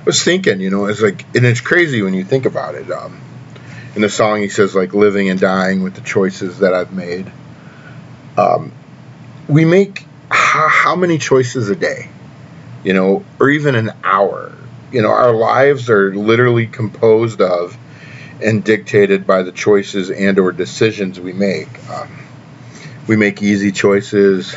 I 0.00 0.02
was 0.04 0.22
thinking, 0.22 0.60
you 0.60 0.70
know, 0.70 0.86
it's 0.86 1.00
like, 1.00 1.24
and 1.34 1.46
it's 1.46 1.62
crazy 1.62 2.02
when 2.02 2.12
you 2.12 2.24
think 2.24 2.44
about 2.44 2.74
it. 2.74 2.90
Um, 2.90 3.20
in 3.94 4.02
the 4.02 4.10
song, 4.10 4.40
he 4.40 4.48
says 4.48 4.74
like 4.74 4.92
living 4.92 5.30
and 5.30 5.40
dying 5.40 5.82
with 5.82 5.94
the 5.94 6.02
choices 6.02 6.58
that 6.58 6.74
I've 6.74 6.92
made. 6.92 7.32
Um, 8.36 8.72
we 9.48 9.64
make 9.64 10.06
how, 10.30 10.68
how 10.68 10.96
many 10.96 11.18
choices 11.18 11.70
a 11.70 11.76
day, 11.76 12.08
you 12.84 12.92
know, 12.92 13.24
or 13.38 13.48
even 13.48 13.74
an 13.74 13.92
hour. 14.04 14.52
You 14.92 15.02
know, 15.02 15.10
our 15.10 15.32
lives 15.32 15.88
are 15.88 16.14
literally 16.14 16.66
composed 16.66 17.40
of 17.40 17.76
and 18.42 18.64
dictated 18.64 19.26
by 19.26 19.42
the 19.42 19.52
choices 19.52 20.10
and 20.10 20.38
or 20.38 20.52
decisions 20.52 21.18
we 21.20 21.32
make. 21.32 21.68
Um, 21.90 22.08
we 23.06 23.16
make 23.16 23.42
easy 23.42 23.72
choices, 23.72 24.56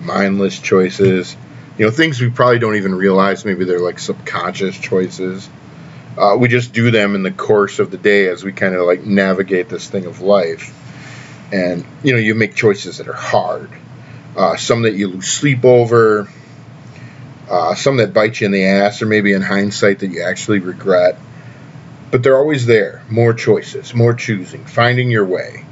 mindless 0.00 0.58
choices, 0.58 1.36
you 1.78 1.84
know, 1.84 1.90
things 1.90 2.20
we 2.20 2.30
probably 2.30 2.58
don't 2.58 2.76
even 2.76 2.94
realize. 2.94 3.44
Maybe 3.44 3.64
they're 3.64 3.80
like 3.80 3.98
subconscious 3.98 4.78
choices. 4.78 5.48
Uh, 6.16 6.36
we 6.38 6.48
just 6.48 6.72
do 6.72 6.90
them 6.90 7.14
in 7.14 7.22
the 7.22 7.30
course 7.30 7.78
of 7.78 7.90
the 7.90 7.98
day 7.98 8.28
as 8.28 8.42
we 8.42 8.52
kind 8.52 8.74
of 8.74 8.86
like 8.86 9.04
navigate 9.04 9.68
this 9.68 9.88
thing 9.88 10.06
of 10.06 10.20
life. 10.20 10.74
And 11.52 11.84
you 12.02 12.12
know, 12.12 12.18
you 12.18 12.34
make 12.34 12.54
choices 12.54 12.98
that 12.98 13.08
are 13.08 13.12
hard, 13.12 13.70
uh, 14.36 14.56
some 14.56 14.82
that 14.82 14.94
you 14.94 15.08
lose 15.08 15.28
sleep 15.28 15.64
over, 15.64 16.28
uh, 17.50 17.74
some 17.74 17.98
that 17.98 18.14
bite 18.14 18.40
you 18.40 18.46
in 18.46 18.52
the 18.52 18.64
ass, 18.64 19.02
or 19.02 19.06
maybe 19.06 19.32
in 19.32 19.42
hindsight 19.42 20.00
that 20.00 20.08
you 20.08 20.22
actually 20.22 20.60
regret 20.60 21.18
but 22.10 22.22
they're 22.22 22.36
always 22.36 22.66
there. 22.66 23.02
More 23.10 23.34
choices, 23.34 23.94
more 23.94 24.14
choosing, 24.14 24.64
finding 24.64 25.10
your 25.10 25.24
way. 25.24 25.64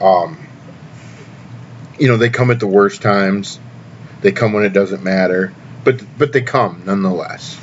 Um, 0.00 0.46
you 1.98 2.08
know, 2.08 2.16
they 2.16 2.30
come 2.30 2.50
at 2.50 2.60
the 2.60 2.66
worst 2.66 3.02
times. 3.02 3.60
They 4.22 4.32
come 4.32 4.52
when 4.52 4.64
it 4.64 4.72
doesn't 4.72 5.02
matter, 5.02 5.52
but 5.84 6.02
but 6.18 6.32
they 6.32 6.42
come 6.42 6.82
nonetheless. 6.86 7.58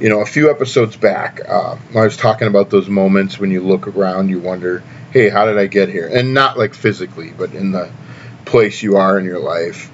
You 0.00 0.08
know, 0.08 0.20
a 0.20 0.26
few 0.26 0.50
episodes 0.50 0.96
back, 0.96 1.40
uh, 1.46 1.76
I 1.94 2.04
was 2.04 2.16
talking 2.16 2.48
about 2.48 2.70
those 2.70 2.88
moments 2.88 3.38
when 3.38 3.50
you 3.50 3.60
look 3.62 3.86
around, 3.86 4.28
you 4.28 4.38
wonder, 4.38 4.82
"Hey, 5.10 5.28
how 5.28 5.46
did 5.46 5.58
I 5.58 5.66
get 5.66 5.88
here?" 5.88 6.08
And 6.12 6.32
not 6.32 6.58
like 6.58 6.74
physically, 6.74 7.32
but 7.36 7.52
in 7.52 7.72
the 7.72 7.90
place 8.44 8.82
you 8.82 8.96
are 8.96 9.18
in 9.18 9.24
your 9.24 9.38
life. 9.38 9.90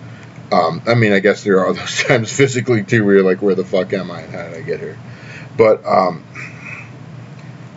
Um, 0.52 0.80
I 0.86 0.94
mean, 0.94 1.12
I 1.12 1.18
guess 1.18 1.42
there 1.42 1.60
are 1.60 1.72
those 1.74 2.02
times 2.02 2.32
physically 2.32 2.84
too, 2.84 3.04
where 3.04 3.16
you're 3.16 3.24
like, 3.24 3.42
"Where 3.42 3.54
the 3.54 3.64
fuck 3.64 3.92
am 3.92 4.10
I? 4.10 4.20
And 4.20 4.32
how 4.32 4.48
did 4.48 4.54
I 4.54 4.62
get 4.62 4.80
here?" 4.80 4.98
But 5.56 5.84
um, 5.86 6.24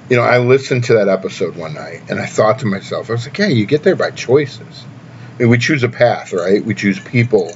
you 0.10 0.18
know, 0.18 0.24
I 0.24 0.39
listened 0.39 0.86
to 0.86 0.96
that 0.96 1.08
episode 1.08 1.56
one 1.56 1.75
night 1.75 2.04
and 2.10 2.20
I 2.20 2.25
thought 2.25 2.60
to 2.60 2.66
myself, 2.66 3.10
I 3.10 3.13
was 3.13 3.25
like, 3.25 3.38
yeah, 3.38 3.48
you 3.48 3.66
get 3.66 3.84
there 3.84 3.96
by 3.96 4.12
choices. 4.12 4.86
I 5.36 5.44
mean, 5.44 5.50
we 5.50 5.58
choose 5.58 5.84
a 5.84 5.89
path, 5.89 6.34
right? 6.34 6.63
We 6.63 6.74
choose 6.74 7.00
people. 7.00 7.51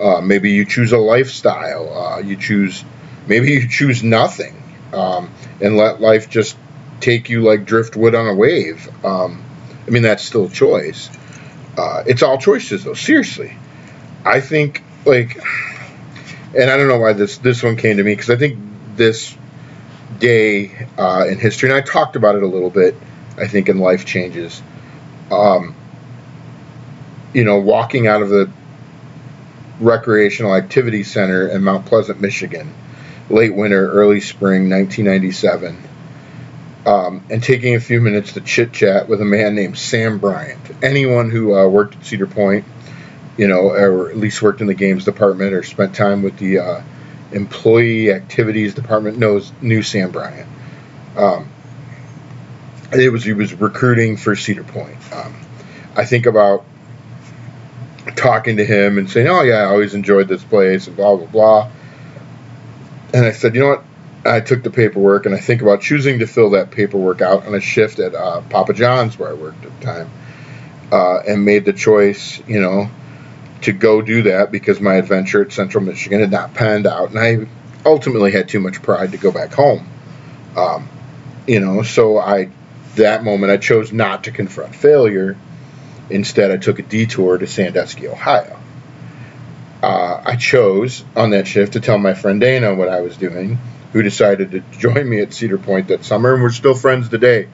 Uh, 0.00 0.20
maybe 0.20 0.52
you 0.52 0.64
choose 0.64 0.92
a 0.92 0.98
lifestyle. 0.98 1.92
Uh, 1.92 2.18
you 2.20 2.36
choose, 2.36 2.84
maybe 3.26 3.50
you 3.50 3.68
choose 3.68 4.02
nothing 4.02 4.62
um, 4.92 5.30
and 5.60 5.76
let 5.76 6.00
life 6.00 6.30
just 6.30 6.56
take 7.00 7.28
you 7.28 7.42
like 7.42 7.64
driftwood 7.64 8.14
on 8.14 8.26
a 8.26 8.34
wave. 8.34 8.88
Um, 9.04 9.44
I 9.86 9.90
mean, 9.90 10.02
that's 10.02 10.24
still 10.24 10.46
a 10.46 10.50
choice. 10.50 11.10
Uh, 11.76 12.04
it's 12.06 12.22
all 12.22 12.38
choices, 12.38 12.84
though. 12.84 12.94
Seriously, 12.94 13.56
I 14.24 14.40
think 14.40 14.82
like, 15.04 15.36
and 16.54 16.70
I 16.70 16.76
don't 16.76 16.88
know 16.88 16.98
why 16.98 17.12
this 17.12 17.38
this 17.38 17.62
one 17.62 17.76
came 17.76 17.98
to 17.98 18.02
me 18.02 18.12
because 18.12 18.30
I 18.30 18.36
think 18.36 18.58
this 18.96 19.36
day 20.18 20.86
uh, 20.98 21.26
in 21.28 21.38
history, 21.38 21.70
and 21.70 21.76
I 21.76 21.80
talked 21.80 22.16
about 22.16 22.36
it 22.36 22.42
a 22.42 22.46
little 22.46 22.70
bit, 22.70 22.94
I 23.36 23.46
think, 23.46 23.68
in 23.68 23.78
Life 23.78 24.04
Changes. 24.04 24.62
Um, 25.30 25.74
you 27.32 27.44
know, 27.44 27.58
walking 27.58 28.06
out 28.06 28.22
of 28.22 28.28
the 28.28 28.50
recreational 29.80 30.54
activity 30.54 31.02
center 31.02 31.48
in 31.48 31.62
Mount 31.62 31.86
Pleasant, 31.86 32.20
Michigan, 32.20 32.72
late 33.28 33.54
winter, 33.54 33.90
early 33.90 34.20
spring, 34.20 34.70
1997, 34.70 35.76
um, 36.86 37.24
and 37.30 37.42
taking 37.42 37.74
a 37.74 37.80
few 37.80 38.00
minutes 38.00 38.34
to 38.34 38.40
chit 38.40 38.72
chat 38.72 39.08
with 39.08 39.20
a 39.20 39.24
man 39.24 39.54
named 39.54 39.76
Sam 39.76 40.18
Bryant. 40.18 40.60
Anyone 40.82 41.30
who 41.30 41.54
uh, 41.54 41.68
worked 41.68 41.96
at 41.96 42.04
Cedar 42.04 42.26
Point, 42.26 42.64
you 43.36 43.48
know, 43.48 43.70
or 43.70 44.08
at 44.08 44.16
least 44.16 44.40
worked 44.40 44.60
in 44.60 44.66
the 44.66 44.74
games 44.74 45.04
department 45.04 45.52
or 45.52 45.62
spent 45.62 45.94
time 45.94 46.22
with 46.22 46.38
the 46.38 46.58
uh, 46.58 46.82
employee 47.32 48.12
activities 48.12 48.74
department 48.74 49.18
knows 49.18 49.52
knew 49.60 49.82
Sam 49.82 50.10
Bryant. 50.10 50.48
Um, 51.16 51.48
it 52.92 53.10
was 53.10 53.24
he 53.24 53.32
was 53.32 53.54
recruiting 53.54 54.16
for 54.16 54.36
Cedar 54.36 54.64
Point. 54.64 54.96
Um, 55.12 55.34
I 55.96 56.04
think 56.04 56.26
about 56.26 56.64
talking 58.16 58.58
to 58.58 58.64
him 58.64 58.98
and 58.98 59.10
saying, 59.10 59.26
"Oh 59.28 59.42
yeah, 59.42 59.56
I 59.56 59.64
always 59.66 59.94
enjoyed 59.94 60.28
this 60.28 60.44
place," 60.44 60.86
and 60.86 60.96
blah 60.96 61.16
blah 61.16 61.26
blah. 61.26 61.70
And 63.12 63.24
I 63.24 63.32
said, 63.32 63.54
"You 63.54 63.62
know 63.62 63.68
what?" 63.68 63.84
I 64.24 64.40
took 64.40 64.62
the 64.62 64.70
paperwork 64.70 65.26
and 65.26 65.34
I 65.34 65.38
think 65.38 65.62
about 65.62 65.80
choosing 65.80 66.18
to 66.18 66.26
fill 66.26 66.50
that 66.50 66.72
paperwork 66.72 67.22
out 67.22 67.46
on 67.46 67.54
a 67.54 67.60
shift 67.60 68.00
at 68.00 68.14
uh, 68.14 68.40
Papa 68.42 68.72
John's 68.72 69.16
where 69.18 69.30
I 69.30 69.34
worked 69.34 69.64
at 69.64 69.78
the 69.78 69.86
time, 69.86 70.10
uh, 70.90 71.18
and 71.28 71.44
made 71.44 71.64
the 71.64 71.72
choice, 71.72 72.42
you 72.46 72.60
know, 72.60 72.90
to 73.62 73.72
go 73.72 74.02
do 74.02 74.22
that 74.22 74.52
because 74.52 74.80
my 74.80 74.94
adventure 74.94 75.42
at 75.42 75.52
Central 75.52 75.82
Michigan 75.82 76.20
had 76.20 76.30
not 76.30 76.54
panned 76.54 76.86
out, 76.86 77.10
and 77.10 77.18
I 77.18 77.46
ultimately 77.84 78.32
had 78.32 78.48
too 78.48 78.60
much 78.60 78.82
pride 78.82 79.12
to 79.12 79.18
go 79.18 79.30
back 79.30 79.52
home. 79.52 79.88
Um, 80.56 80.88
you 81.46 81.60
know, 81.60 81.82
so 81.82 82.18
I 82.18 82.50
that 82.96 83.24
moment 83.24 83.52
I 83.52 83.56
chose 83.56 83.92
not 83.92 84.24
to 84.24 84.30
confront 84.30 84.74
failure. 84.74 85.36
Instead, 86.08 86.50
I 86.50 86.56
took 86.56 86.78
a 86.78 86.82
detour 86.82 87.38
to 87.38 87.46
Sandusky, 87.46 88.08
Ohio. 88.08 88.58
Uh, 89.82 90.22
I 90.24 90.36
chose 90.36 91.04
on 91.14 91.30
that 91.30 91.46
shift 91.46 91.74
to 91.74 91.80
tell 91.80 91.98
my 91.98 92.14
friend 92.14 92.40
Dana 92.40 92.74
what 92.74 92.88
I 92.88 93.00
was 93.00 93.16
doing, 93.16 93.58
who 93.92 94.02
decided 94.02 94.52
to 94.52 94.60
join 94.78 95.08
me 95.08 95.20
at 95.20 95.32
Cedar 95.32 95.58
Point 95.58 95.88
that 95.88 96.04
summer, 96.04 96.34
and 96.34 96.42
we're 96.42 96.50
still 96.50 96.74
friends 96.74 97.08
today. 97.08 97.48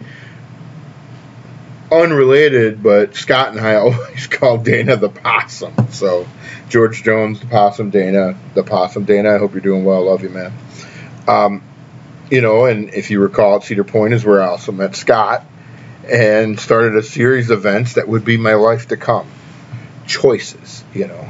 Unrelated, 1.93 2.83
but 2.83 3.15
Scott 3.15 3.49
and 3.49 3.61
I 3.61 3.75
always 3.77 4.27
call 4.27 4.59
Dana 4.59 4.97
the 4.97 5.11
possum. 5.11 5.75
So, 5.91 6.27
George 6.69 7.03
Jones, 7.03 7.41
the 7.41 7.47
possum, 7.47 7.91
Dana, 7.91 8.37
the 8.55 8.63
possum, 8.63 9.05
Dana. 9.05 9.35
I 9.35 9.39
hope 9.39 9.53
you're 9.53 9.61
doing 9.61 9.85
well. 9.85 10.07
Love 10.07 10.23
you, 10.23 10.31
man. 10.31 10.53
Um, 11.29 11.63
you 12.31 12.41
know, 12.41 12.65
and 12.65 12.95
if 12.95 13.11
you 13.11 13.21
recall, 13.21 13.61
Cedar 13.61 13.85
Point 13.85 14.15
is 14.15 14.25
where 14.25 14.43
I 14.43 14.47
also 14.47 14.73
met 14.73 14.97
Scott 14.97 15.45
and 16.11 16.59
started 16.59 16.97
a 16.97 17.03
series 17.03 17.51
of 17.51 17.59
events 17.59 17.95
that 17.95 18.09
would 18.09 18.25
be 18.25 18.37
my 18.39 18.55
life 18.55 18.89
to 18.89 18.97
come. 18.97 19.29
Choices, 20.07 20.83
you 20.95 21.09
know. 21.09 21.29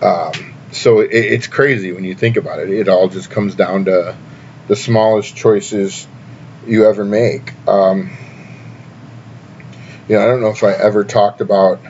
Um, 0.00 0.54
so 0.70 1.00
it, 1.00 1.10
it's 1.12 1.46
crazy 1.48 1.92
when 1.92 2.04
you 2.04 2.14
think 2.14 2.36
about 2.36 2.60
it. 2.60 2.70
It 2.70 2.88
all 2.88 3.08
just 3.08 3.30
comes 3.30 3.54
down 3.54 3.86
to 3.86 4.16
the 4.68 4.76
smallest 4.76 5.34
choices 5.34 6.06
you 6.66 6.86
ever 6.86 7.04
make. 7.04 7.52
Um, 7.68 8.10
you 10.08 10.16
know, 10.16 10.22
I 10.22 10.26
don't 10.26 10.40
know 10.40 10.50
if 10.50 10.62
I 10.62 10.72
ever 10.72 11.04
talked 11.04 11.40
about 11.40 11.80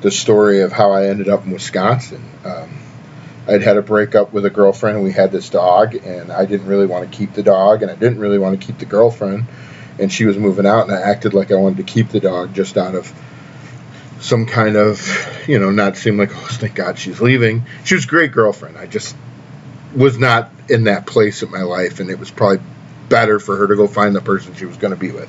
the 0.00 0.10
story 0.10 0.60
of 0.62 0.72
how 0.72 0.92
I 0.92 1.06
ended 1.06 1.28
up 1.28 1.44
in 1.44 1.52
Wisconsin. 1.52 2.22
Um, 2.44 2.80
I'd 3.46 3.62
had 3.62 3.76
a 3.76 3.82
breakup 3.82 4.32
with 4.32 4.44
a 4.44 4.50
girlfriend 4.50 4.96
and 4.96 5.04
we 5.04 5.12
had 5.12 5.32
this 5.32 5.48
dog 5.48 5.94
and 5.94 6.30
I 6.30 6.44
didn't 6.44 6.66
really 6.66 6.86
want 6.86 7.10
to 7.10 7.16
keep 7.16 7.32
the 7.32 7.42
dog 7.42 7.82
and 7.82 7.90
I 7.90 7.96
didn't 7.96 8.18
really 8.18 8.38
want 8.38 8.60
to 8.60 8.64
keep 8.64 8.78
the 8.78 8.86
girlfriend 8.86 9.46
and 9.98 10.12
she 10.12 10.24
was 10.24 10.36
moving 10.36 10.66
out 10.66 10.88
and 10.88 10.92
I 10.92 11.00
acted 11.00 11.34
like 11.34 11.50
I 11.50 11.56
wanted 11.56 11.78
to 11.78 11.82
keep 11.82 12.10
the 12.10 12.20
dog 12.20 12.54
just 12.54 12.76
out 12.76 12.94
of 12.94 13.12
some 14.20 14.46
kind 14.46 14.76
of 14.76 15.48
you 15.48 15.58
know 15.58 15.70
not 15.70 15.96
seem 15.96 16.18
like 16.18 16.30
oh 16.32 16.48
thank 16.50 16.74
God 16.74 16.98
she's 16.98 17.20
leaving. 17.20 17.64
She 17.84 17.94
was 17.94 18.04
a 18.04 18.08
great 18.08 18.32
girlfriend. 18.32 18.76
I 18.76 18.86
just 18.86 19.16
was 19.96 20.18
not 20.18 20.50
in 20.68 20.84
that 20.84 21.06
place 21.06 21.42
in 21.42 21.50
my 21.50 21.62
life 21.62 21.98
and 21.98 22.10
it 22.10 22.18
was 22.18 22.30
probably 22.30 22.64
better 23.08 23.40
for 23.40 23.56
her 23.56 23.66
to 23.66 23.74
go 23.74 23.88
find 23.88 24.14
the 24.14 24.20
person 24.20 24.54
she 24.54 24.66
was 24.66 24.76
going 24.76 24.92
to 24.92 25.00
be 25.00 25.10
with. 25.10 25.28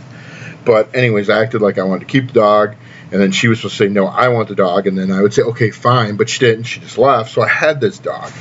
But 0.64 0.96
anyways, 0.96 1.30
I 1.30 1.42
acted 1.42 1.62
like 1.62 1.78
I 1.78 1.84
wanted 1.84 2.02
to 2.02 2.06
keep 2.06 2.28
the 2.28 2.34
dog 2.34 2.76
and 3.12 3.20
then 3.20 3.32
she 3.32 3.50
was 3.50 3.60
supposed 3.60 3.78
to 3.78 3.84
say, 3.86 3.90
No, 3.90 4.08
I 4.08 4.30
want 4.30 4.48
the 4.48 4.56
dog. 4.56 4.88
And 4.88 4.98
then 4.98 5.12
I 5.12 5.22
would 5.22 5.34
say, 5.34 5.42
Okay, 5.42 5.70
fine. 5.72 6.16
But 6.16 6.30
she 6.30 6.40
didn't. 6.40 6.64
She 6.64 6.80
just 6.80 6.98
left. 6.98 7.32
So 7.32 7.42
I 7.42 7.48
had 7.48 7.82
this 7.82 8.00
dog. 8.00 8.32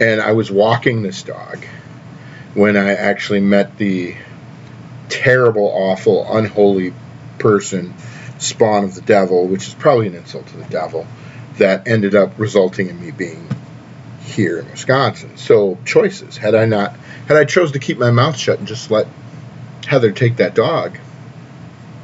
And 0.00 0.20
I 0.20 0.32
was 0.32 0.50
walking 0.50 1.02
this 1.02 1.22
dog 1.22 1.64
when 2.54 2.76
I 2.76 2.94
actually 2.94 3.40
met 3.40 3.78
the 3.78 4.16
terrible, 5.08 5.66
awful, 5.66 6.26
unholy 6.36 6.92
person, 7.38 7.94
spawn 8.38 8.84
of 8.84 8.94
the 8.94 9.00
devil, 9.02 9.46
which 9.46 9.68
is 9.68 9.74
probably 9.74 10.08
an 10.08 10.14
insult 10.14 10.48
to 10.48 10.56
the 10.56 10.64
devil, 10.64 11.06
that 11.58 11.86
ended 11.86 12.14
up 12.14 12.38
resulting 12.38 12.88
in 12.88 13.00
me 13.00 13.10
being 13.10 13.48
here 14.22 14.58
in 14.58 14.68
Wisconsin. 14.70 15.36
So 15.36 15.78
choices. 15.84 16.36
Had 16.36 16.54
I 16.54 16.64
not, 16.64 16.96
had 17.28 17.36
I 17.36 17.44
chose 17.44 17.72
to 17.72 17.78
keep 17.78 17.98
my 17.98 18.10
mouth 18.10 18.36
shut 18.36 18.58
and 18.58 18.66
just 18.66 18.90
let 18.90 19.06
Heather 19.86 20.12
take 20.12 20.36
that 20.36 20.54
dog, 20.54 20.98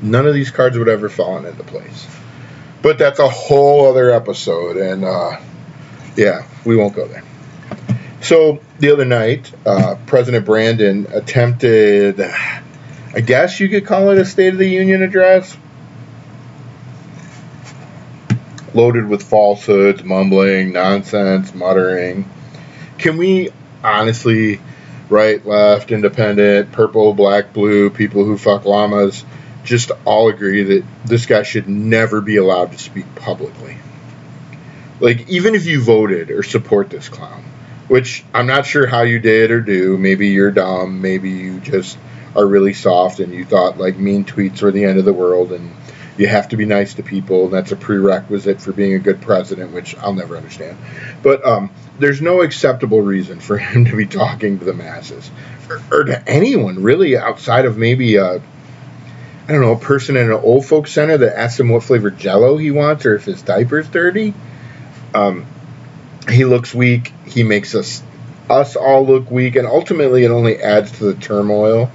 none 0.02 0.26
of 0.26 0.34
these 0.34 0.50
cards 0.50 0.76
would 0.76 0.88
ever 0.88 1.08
fallen 1.08 1.46
into 1.46 1.62
place. 1.62 2.06
But 2.82 2.98
that's 2.98 3.20
a 3.20 3.28
whole 3.28 3.86
other 3.86 4.10
episode, 4.10 4.76
and 4.76 5.04
uh, 5.04 5.38
yeah, 6.16 6.46
we 6.64 6.76
won't 6.76 6.94
go 6.94 7.06
there. 7.06 7.22
So 8.20 8.60
the 8.78 8.92
other 8.92 9.04
night, 9.04 9.52
uh, 9.66 9.96
President 10.06 10.44
Brandon 10.44 11.06
attempted, 11.12 12.20
I 12.20 13.20
guess 13.20 13.60
you 13.60 13.68
could 13.68 13.86
call 13.86 14.10
it 14.10 14.18
a 14.18 14.24
State 14.24 14.52
of 14.52 14.58
the 14.58 14.68
Union 14.68 15.02
address, 15.02 15.56
loaded 18.74 19.06
with 19.06 19.22
falsehoods, 19.22 20.02
mumbling, 20.02 20.72
nonsense, 20.72 21.54
muttering. 21.54 22.28
Can 22.98 23.16
we 23.16 23.50
honestly, 23.82 24.60
right, 25.08 25.44
left, 25.44 25.90
independent, 25.90 26.72
purple, 26.72 27.14
black, 27.14 27.52
blue, 27.52 27.90
people 27.90 28.24
who 28.24 28.38
fuck 28.38 28.64
llamas, 28.64 29.24
just 29.64 29.90
all 30.04 30.28
agree 30.28 30.62
that 30.62 30.84
this 31.04 31.26
guy 31.26 31.42
should 31.42 31.68
never 31.68 32.20
be 32.20 32.36
allowed 32.36 32.72
to 32.72 32.78
speak 32.78 33.14
publicly. 33.14 33.76
Like, 35.00 35.28
even 35.28 35.54
if 35.54 35.66
you 35.66 35.82
voted 35.82 36.30
or 36.30 36.42
support 36.42 36.90
this 36.90 37.08
clown, 37.08 37.44
which 37.88 38.24
I'm 38.32 38.46
not 38.46 38.66
sure 38.66 38.86
how 38.86 39.02
you 39.02 39.18
did 39.18 39.50
or 39.50 39.60
do, 39.60 39.98
maybe 39.98 40.28
you're 40.28 40.50
dumb, 40.50 41.00
maybe 41.00 41.30
you 41.30 41.60
just 41.60 41.98
are 42.34 42.46
really 42.46 42.72
soft 42.72 43.20
and 43.20 43.32
you 43.34 43.44
thought 43.44 43.76
like 43.76 43.98
mean 43.98 44.24
tweets 44.24 44.62
were 44.62 44.70
the 44.70 44.84
end 44.84 44.98
of 44.98 45.04
the 45.04 45.12
world 45.12 45.52
and 45.52 45.70
you 46.16 46.26
have 46.26 46.48
to 46.48 46.56
be 46.56 46.64
nice 46.64 46.94
to 46.94 47.02
people 47.02 47.44
and 47.44 47.52
that's 47.52 47.72
a 47.72 47.76
prerequisite 47.76 48.60
for 48.60 48.72
being 48.72 48.94
a 48.94 48.98
good 48.98 49.20
president, 49.20 49.72
which 49.72 49.96
I'll 49.96 50.14
never 50.14 50.36
understand. 50.36 50.78
But 51.22 51.44
um, 51.44 51.70
there's 51.98 52.20
no 52.20 52.42
acceptable 52.42 53.00
reason 53.00 53.40
for 53.40 53.58
him 53.58 53.84
to 53.86 53.96
be 53.96 54.06
talking 54.06 54.58
to 54.58 54.64
the 54.64 54.74
masses 54.74 55.30
or, 55.68 55.82
or 55.90 56.04
to 56.04 56.28
anyone 56.28 56.82
really 56.82 57.16
outside 57.16 57.64
of 57.64 57.76
maybe 57.76 58.16
a 58.16 58.42
I 59.52 59.56
don't 59.56 59.64
know, 59.64 59.72
a 59.72 59.78
person 59.78 60.16
in 60.16 60.30
an 60.30 60.32
old 60.32 60.64
folks 60.64 60.92
center 60.92 61.18
that 61.18 61.38
asks 61.38 61.60
him 61.60 61.68
what 61.68 61.82
flavor 61.82 62.10
jello 62.10 62.56
he 62.56 62.70
wants 62.70 63.04
or 63.04 63.16
if 63.16 63.26
his 63.26 63.42
diaper's 63.42 63.86
dirty. 63.86 64.32
Um, 65.12 65.44
he 66.26 66.46
looks 66.46 66.72
weak. 66.72 67.12
He 67.26 67.42
makes 67.42 67.74
us 67.74 68.02
us 68.48 68.76
all 68.76 69.06
look 69.06 69.30
weak, 69.30 69.56
and 69.56 69.66
ultimately, 69.66 70.24
it 70.24 70.30
only 70.30 70.56
adds 70.56 70.92
to 70.92 71.04
the 71.04 71.14
turmoil 71.20 71.90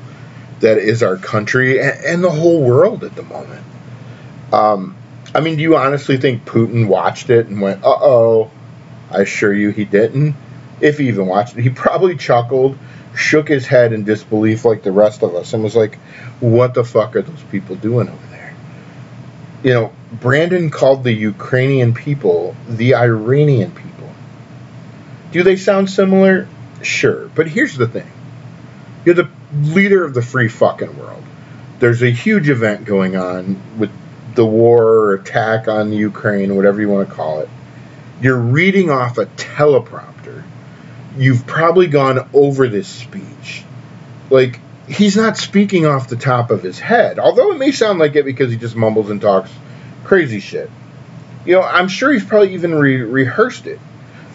that 0.59 0.77
is 0.77 1.01
our 1.01 1.17
country 1.17 1.79
and, 1.79 1.99
and 2.05 2.23
the 2.23 2.29
whole 2.29 2.61
world 2.61 3.03
at 3.03 3.15
the 3.15 3.23
moment. 3.23 3.65
Um, 4.53 4.95
I 5.33 5.39
mean, 5.39 5.55
do 5.55 5.63
you 5.63 5.75
honestly 5.77 6.17
think 6.17 6.45
Putin 6.45 6.87
watched 6.87 7.31
it 7.31 7.47
and 7.47 7.59
went, 7.59 7.83
"Uh 7.83 7.97
oh"? 7.99 8.51
I 9.09 9.21
assure 9.21 9.51
you, 9.51 9.71
he 9.71 9.83
didn't. 9.83 10.35
If 10.79 10.99
he 10.99 11.07
even 11.07 11.25
watched 11.25 11.57
it, 11.57 11.61
he 11.61 11.69
probably 11.69 12.15
chuckled 12.17 12.77
shook 13.17 13.47
his 13.47 13.65
head 13.65 13.93
in 13.93 14.03
disbelief 14.03 14.63
like 14.63 14.83
the 14.83 14.91
rest 14.91 15.23
of 15.23 15.35
us 15.35 15.53
and 15.53 15.63
was 15.63 15.75
like, 15.75 15.95
what 16.39 16.73
the 16.73 16.83
fuck 16.83 17.15
are 17.15 17.21
those 17.21 17.43
people 17.51 17.75
doing 17.75 18.07
over 18.07 18.27
there? 18.27 18.55
You 19.63 19.73
know, 19.73 19.93
Brandon 20.11 20.69
called 20.69 21.03
the 21.03 21.11
Ukrainian 21.11 21.93
people 21.93 22.55
the 22.69 22.95
Iranian 22.95 23.71
people. 23.71 24.09
Do 25.31 25.43
they 25.43 25.55
sound 25.57 25.89
similar? 25.89 26.47
Sure. 26.83 27.27
But 27.29 27.47
here's 27.47 27.75
the 27.75 27.87
thing 27.87 28.09
you're 29.03 29.15
the 29.15 29.29
leader 29.53 30.05
of 30.05 30.13
the 30.13 30.21
free 30.21 30.47
fucking 30.47 30.97
world. 30.97 31.23
There's 31.79 32.03
a 32.03 32.11
huge 32.11 32.49
event 32.49 32.85
going 32.85 33.15
on 33.15 33.61
with 33.77 33.91
the 34.35 34.45
war 34.45 34.83
or 34.83 35.13
attack 35.15 35.67
on 35.67 35.91
Ukraine, 35.91 36.55
whatever 36.55 36.81
you 36.81 36.89
want 36.89 37.09
to 37.09 37.15
call 37.15 37.39
it. 37.41 37.49
You're 38.21 38.37
reading 38.37 38.89
off 38.89 39.17
a 39.17 39.25
teleprompter 39.25 40.43
you've 41.17 41.47
probably 41.47 41.87
gone 41.87 42.29
over 42.33 42.67
this 42.67 42.87
speech. 42.87 43.63
Like, 44.29 44.59
he's 44.87 45.17
not 45.17 45.37
speaking 45.37 45.85
off 45.85 46.09
the 46.09 46.15
top 46.15 46.51
of 46.51 46.63
his 46.63 46.79
head, 46.79 47.19
although 47.19 47.51
it 47.51 47.57
may 47.57 47.71
sound 47.71 47.99
like 47.99 48.15
it 48.15 48.25
because 48.25 48.51
he 48.51 48.57
just 48.57 48.75
mumbles 48.75 49.09
and 49.09 49.21
talks 49.21 49.51
crazy 50.03 50.39
shit. 50.39 50.69
You 51.45 51.55
know, 51.55 51.61
I'm 51.61 51.87
sure 51.87 52.11
he's 52.11 52.25
probably 52.25 52.53
even 52.53 52.75
re- 52.75 53.01
rehearsed 53.01 53.67
it. 53.67 53.79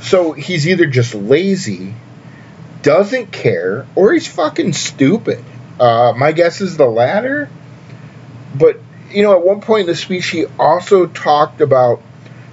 So 0.01 0.33
he's 0.33 0.67
either 0.67 0.87
just 0.87 1.15
lazy, 1.15 1.95
doesn't 2.83 3.31
care, 3.31 3.87
or 3.95 4.13
he's 4.13 4.27
fucking 4.27 4.73
stupid. 4.73 5.45
Uh, 5.79 6.13
my 6.17 6.33
guess 6.33 6.61
is 6.61 6.77
the 6.77 6.87
latter. 6.87 7.49
But, 8.55 8.81
you 9.11 9.23
know, 9.23 9.39
at 9.39 9.45
one 9.45 9.61
point 9.61 9.83
in 9.83 9.87
the 9.87 9.97
speech, 9.97 10.27
he 10.27 10.47
also 10.59 11.07
talked 11.07 11.61
about 11.61 12.03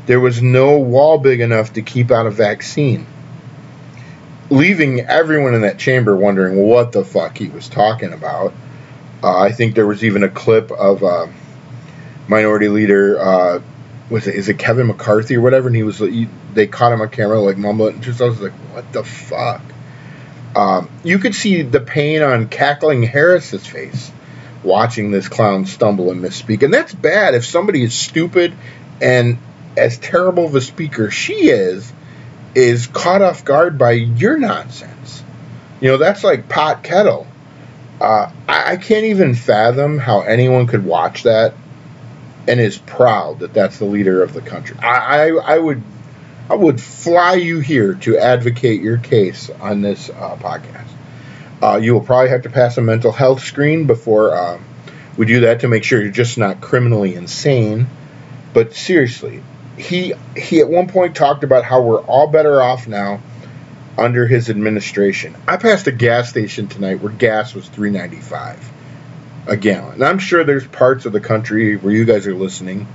there 0.06 0.20
was 0.20 0.42
no 0.42 0.80
wall 0.80 1.18
big 1.18 1.40
enough 1.40 1.74
to 1.74 1.82
keep 1.82 2.12
out 2.12 2.26
a 2.26 2.32
vaccine 2.32 3.06
leaving 4.50 5.02
everyone 5.02 5.54
in 5.54 5.62
that 5.62 5.78
chamber 5.78 6.16
wondering 6.16 6.58
what 6.58 6.92
the 6.92 7.06
fuck 7.06 7.38
he 7.38 7.50
was 7.50 7.70
talking 7.70 8.14
about. 8.14 8.54
Uh, 9.24 9.38
I 9.38 9.52
think 9.52 9.76
there 9.76 9.86
was 9.86 10.04
even 10.04 10.24
a 10.24 10.30
clip 10.30 10.72
of 10.72 11.04
uh, 11.04 11.28
Minority 12.28 12.70
Leader, 12.70 13.20
uh, 13.20 13.62
was 14.10 14.28
it 14.28 14.36
is 14.36 14.50
it 14.50 14.58
Kevin 14.58 14.88
McCarthy 14.88 15.38
or 15.38 15.42
whatever, 15.42 15.68
and 15.68 15.76
he 15.76 15.84
was 15.84 16.00
he, 16.00 16.28
they 16.54 16.68
caught 16.68 16.92
him 16.92 17.02
on 17.02 17.10
camera 17.10 17.40
like 17.40 17.58
mumbling. 17.58 18.02
Just 18.02 18.22
I 18.22 18.26
was 18.26 18.42
like, 18.42 18.54
what 18.74 18.92
the 18.92 19.04
fuck? 19.04 19.62
Um, 20.56 20.90
you 21.04 21.20
could 21.20 21.36
see 21.36 21.62
the 21.62 21.80
pain 21.80 22.24
on 22.24 22.48
cackling 22.48 23.04
Harris's 23.04 23.66
face 23.68 24.12
watching 24.64 25.12
this 25.12 25.28
clown 25.28 25.66
stumble 25.66 26.12
and 26.12 26.24
misspeak, 26.24 26.64
and 26.64 26.74
that's 26.74 26.94
bad. 26.94 27.36
If 27.36 27.46
somebody 27.46 27.84
is 27.84 27.94
stupid 27.94 28.54
and 29.02 29.38
as 29.78 29.98
terrible 29.98 30.46
of 30.46 30.56
a 30.56 30.62
speaker 30.62 31.12
she 31.12 31.50
is, 31.50 31.92
is 32.56 32.88
caught 32.88 33.22
off 33.22 33.46
guard 33.46 33.78
by 33.78 33.92
your 33.92 34.38
nonsense. 34.38 35.24
You 35.82 35.90
know, 35.90 35.98
that's 35.98 36.24
like 36.24 36.50
pot 36.50 36.84
kettle. 36.84 37.28
Uh, 38.02 38.32
I, 38.48 38.74
I 38.74 38.78
can't 38.78 39.06
even 39.06 39.34
fathom 39.36 39.98
how 39.98 40.22
anyone 40.22 40.68
could 40.68 40.86
watch 40.86 41.24
that 41.24 41.54
and 42.48 42.60
is 42.60 42.78
proud 42.78 43.40
that 43.40 43.54
that's 43.54 43.78
the 43.78 43.86
leader 43.86 44.24
of 44.24 44.34
the 44.34 44.42
country. 44.42 44.78
I, 44.80 45.30
I, 45.30 45.56
I 45.56 45.58
would 45.58 45.84
I 46.50 46.56
would 46.56 46.82
fly 46.82 47.36
you 47.36 47.60
here 47.60 47.94
to 47.94 48.18
advocate 48.18 48.82
your 48.82 48.98
case 48.98 49.52
on 49.52 49.82
this 49.82 50.10
uh, 50.10 50.36
podcast. 50.38 50.88
Uh, 51.62 51.78
you 51.78 51.94
will 51.94 52.02
probably 52.02 52.30
have 52.30 52.42
to 52.44 52.50
pass 52.50 52.78
a 52.78 52.82
mental 52.82 53.12
health 53.12 53.44
screen 53.44 53.86
before 53.86 54.34
uh, 54.34 54.60
we 55.16 55.28
do 55.28 55.42
that 55.42 55.60
to 55.60 55.68
make 55.68 55.84
sure 55.84 56.02
you're 56.02 56.12
just 56.12 56.40
not 56.40 56.60
criminally 56.60 57.14
insane. 57.14 57.86
But 58.52 58.74
seriously, 58.74 59.44
he 59.80 60.14
he 60.36 60.60
at 60.60 60.70
one 60.70 60.88
point 60.88 61.16
talked 61.16 61.44
about 61.44 61.64
how 61.64 61.82
we're 61.82 62.02
all 62.02 62.28
better 62.28 62.62
off 62.62 62.88
now 62.88 63.22
under 63.98 64.28
his 64.28 64.50
administration. 64.50 65.36
I 65.48 65.58
passed 65.58 65.88
a 65.88 65.92
gas 65.92 66.30
station 66.30 66.68
tonight 66.68 67.02
where 67.02 67.12
gas 67.12 67.54
was 67.54 67.68
3.95 67.70 68.58
a 69.48 69.58
gallon. 69.58 69.96
And 69.96 70.04
I'm 70.04 70.20
sure 70.20 70.44
there's 70.44 70.68
parts 70.68 71.06
of 71.06 71.14
the 71.14 71.20
country 71.20 71.76
where 71.76 71.94
you 71.94 72.06
guys 72.06 72.28
are 72.28 72.36
listening 72.36 72.88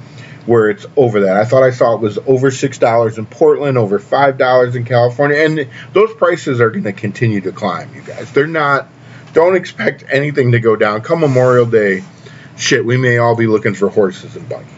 where 0.47 0.68
it's 0.68 0.85
over 0.97 1.20
that. 1.20 1.37
I 1.37 1.44
thought 1.47 1.62
I 1.62 1.70
saw 1.70 1.94
it 1.94 2.01
was 2.01 2.18
over 2.18 2.51
$6 2.51 3.18
in 3.18 3.27
Portland, 3.27 3.79
over 3.79 3.99
$5 3.99 4.75
in 4.77 4.85
California, 4.85 5.38
and 5.38 5.68
those 5.94 6.14
prices 6.14 6.61
are 6.61 6.70
going 6.70 6.85
to 6.85 6.92
continue 6.92 7.40
to 7.42 7.53
climb, 7.53 7.94
you 7.94 8.03
guys. 8.03 8.31
They're 8.33 8.47
not 8.47 8.88
don't 9.33 9.57
expect 9.57 10.05
anything 10.11 10.53
to 10.53 10.61
go 10.61 10.77
down. 10.77 11.01
Come 11.01 11.20
Memorial 11.20 11.66
Day, 11.66 12.05
shit, 12.57 12.85
we 12.85 12.97
may 12.97 13.18
all 13.18 13.35
be 13.35 13.49
looking 13.49 13.75
for 13.75 13.88
horses 13.88 14.37
and 14.37 14.49
buggies. 14.49 14.68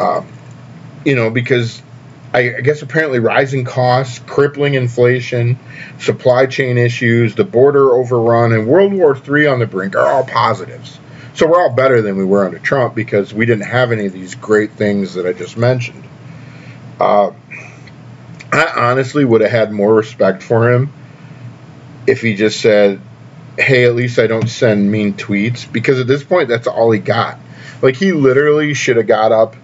Um, 0.00 0.26
you 1.04 1.14
know, 1.14 1.30
because 1.30 1.82
I, 2.32 2.56
I 2.56 2.60
guess 2.60 2.82
apparently 2.82 3.18
rising 3.20 3.64
costs, 3.64 4.18
crippling 4.20 4.74
inflation, 4.74 5.58
supply 5.98 6.46
chain 6.46 6.76
issues, 6.76 7.34
the 7.34 7.44
border 7.44 7.92
overrun, 7.92 8.52
and 8.52 8.66
World 8.66 8.92
War 8.92 9.16
III 9.16 9.46
on 9.46 9.58
the 9.58 9.66
brink 9.66 9.96
are 9.96 10.06
all 10.06 10.24
positives. 10.24 10.98
So 11.34 11.46
we're 11.46 11.60
all 11.60 11.72
better 11.72 12.02
than 12.02 12.16
we 12.16 12.24
were 12.24 12.44
under 12.44 12.58
Trump 12.58 12.94
because 12.94 13.32
we 13.32 13.46
didn't 13.46 13.66
have 13.66 13.92
any 13.92 14.06
of 14.06 14.12
these 14.12 14.34
great 14.34 14.72
things 14.72 15.14
that 15.14 15.26
I 15.26 15.32
just 15.32 15.56
mentioned. 15.56 16.04
Uh, 16.98 17.30
I 18.52 18.72
honestly 18.76 19.24
would 19.24 19.40
have 19.40 19.50
had 19.50 19.72
more 19.72 19.94
respect 19.94 20.42
for 20.42 20.72
him 20.72 20.92
if 22.06 22.20
he 22.22 22.34
just 22.34 22.60
said, 22.60 23.00
hey, 23.58 23.84
at 23.84 23.94
least 23.94 24.18
I 24.18 24.26
don't 24.26 24.48
send 24.48 24.90
mean 24.90 25.14
tweets, 25.14 25.70
because 25.70 26.00
at 26.00 26.06
this 26.06 26.24
point, 26.24 26.48
that's 26.48 26.66
all 26.66 26.90
he 26.90 26.98
got. 26.98 27.38
Like, 27.82 27.96
he 27.96 28.12
literally 28.12 28.74
should 28.74 28.96
have 28.96 29.06
got 29.06 29.30
up 29.32 29.56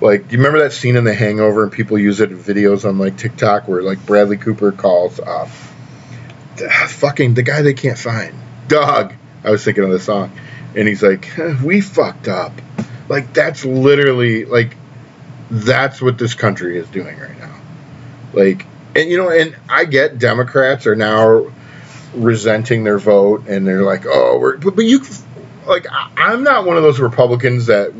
like, 0.00 0.28
do 0.28 0.32
you 0.32 0.38
remember 0.38 0.60
that 0.60 0.72
scene 0.72 0.96
in 0.96 1.04
The 1.04 1.14
Hangover? 1.14 1.64
And 1.64 1.72
people 1.72 1.98
use 1.98 2.20
it 2.20 2.30
in 2.30 2.38
videos 2.38 2.86
on 2.86 2.98
like 2.98 3.16
TikTok 3.16 3.66
where 3.68 3.82
like 3.82 4.04
Bradley 4.04 4.36
Cooper 4.36 4.72
calls 4.72 5.18
uh, 5.20 5.46
fucking 6.88 7.34
the 7.34 7.42
guy 7.42 7.62
they 7.62 7.74
can't 7.74 7.98
find, 7.98 8.34
Doug. 8.68 9.14
I 9.44 9.50
was 9.50 9.64
thinking 9.64 9.84
of 9.84 9.90
the 9.90 10.00
song, 10.00 10.32
and 10.74 10.86
he's 10.86 11.02
like, 11.02 11.30
"We 11.62 11.80
fucked 11.80 12.28
up." 12.28 12.52
Like 13.08 13.32
that's 13.32 13.64
literally 13.64 14.44
like 14.44 14.76
that's 15.50 16.02
what 16.02 16.18
this 16.18 16.34
country 16.34 16.76
is 16.76 16.88
doing 16.88 17.18
right 17.18 17.38
now. 17.38 17.54
Like, 18.32 18.66
and 18.94 19.08
you 19.08 19.16
know, 19.16 19.30
and 19.30 19.56
I 19.68 19.84
get 19.84 20.18
Democrats 20.18 20.86
are 20.86 20.96
now 20.96 21.52
resenting 22.14 22.84
their 22.84 22.98
vote, 22.98 23.44
and 23.48 23.66
they're 23.66 23.82
like, 23.82 24.04
"Oh, 24.06 24.38
we're," 24.38 24.58
but, 24.58 24.76
but 24.76 24.84
you 24.84 25.00
like 25.66 25.86
I'm 26.16 26.42
not 26.42 26.66
one 26.66 26.76
of 26.76 26.82
those 26.82 27.00
Republicans 27.00 27.66
that 27.66 27.92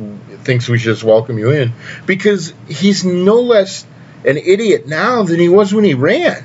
thinks 0.46 0.68
we 0.68 0.78
should 0.78 0.94
just 0.94 1.04
welcome 1.04 1.38
you 1.38 1.50
in 1.50 1.72
because 2.06 2.54
he's 2.68 3.04
no 3.04 3.40
less 3.40 3.84
an 4.24 4.38
idiot 4.38 4.86
now 4.86 5.24
than 5.24 5.38
he 5.38 5.48
was 5.48 5.74
when 5.74 5.84
he 5.84 5.94
ran. 5.94 6.44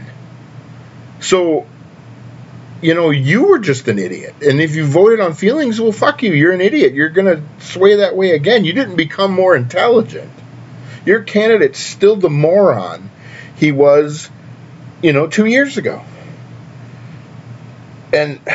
So, 1.21 1.65
you 2.81 2.95
know, 2.95 3.11
you 3.11 3.45
were 3.45 3.59
just 3.59 3.87
an 3.87 3.99
idiot. 3.99 4.35
And 4.41 4.59
if 4.59 4.75
you 4.75 4.85
voted 4.85 5.19
on 5.19 5.33
feelings, 5.33 5.79
well, 5.79 5.91
fuck 5.91 6.23
you. 6.23 6.33
You're 6.33 6.51
an 6.51 6.61
idiot. 6.61 6.93
You're 6.93 7.09
going 7.09 7.37
to 7.37 7.63
sway 7.63 7.97
that 7.97 8.15
way 8.15 8.31
again. 8.31 8.65
You 8.65 8.73
didn't 8.73 8.95
become 8.95 9.31
more 9.31 9.55
intelligent. 9.55 10.31
Your 11.05 11.23
candidate's 11.23 11.79
still 11.79 12.15
the 12.15 12.29
moron 12.29 13.09
he 13.55 13.71
was, 13.71 14.29
you 15.01 15.13
know, 15.13 15.27
two 15.27 15.45
years 15.45 15.77
ago. 15.77 16.03
And 18.11 18.39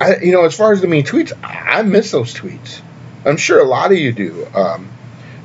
I, 0.00 0.18
you 0.22 0.32
know, 0.32 0.44
as 0.44 0.56
far 0.56 0.72
as 0.72 0.80
the 0.80 0.86
mean 0.86 1.04
tweets, 1.04 1.32
I 1.42 1.82
miss 1.82 2.12
those 2.12 2.34
tweets. 2.34 2.80
I'm 3.24 3.36
sure 3.36 3.60
a 3.60 3.64
lot 3.64 3.92
of 3.92 3.98
you 3.98 4.12
do. 4.12 4.46
Um, 4.54 4.90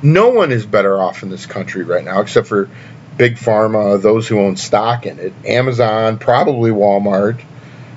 no 0.02 0.30
one 0.30 0.52
is 0.52 0.66
better 0.66 1.00
off 1.00 1.22
in 1.22 1.30
this 1.30 1.46
country 1.46 1.84
right 1.84 2.04
now, 2.04 2.20
except 2.20 2.46
for 2.46 2.68
big 3.16 3.36
pharma, 3.36 4.00
those 4.00 4.28
who 4.28 4.40
own 4.40 4.56
stock 4.56 5.06
in 5.06 5.18
it, 5.18 5.32
Amazon, 5.44 6.18
probably 6.18 6.70
Walmart. 6.70 7.42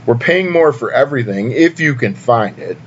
We're 0.05 0.15
paying 0.15 0.51
more 0.51 0.71
for 0.71 0.91
everything 0.91 1.51
if 1.51 1.79
you 1.79 1.95
can 1.95 2.15
find 2.15 2.59
it. 2.59 2.77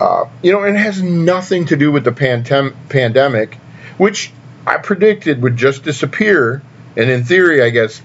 Uh, 0.00 0.26
you 0.42 0.52
know, 0.52 0.62
and 0.62 0.76
it 0.76 0.80
has 0.80 1.02
nothing 1.02 1.66
to 1.66 1.76
do 1.76 1.90
with 1.92 2.04
the 2.04 2.12
pandem- 2.12 2.74
pandemic, 2.88 3.56
which 3.98 4.32
I 4.66 4.78
predicted 4.78 5.42
would 5.42 5.56
just 5.56 5.82
disappear. 5.82 6.62
And 6.96 7.10
in 7.10 7.24
theory, 7.24 7.62
I 7.62 7.70
guess 7.70 8.00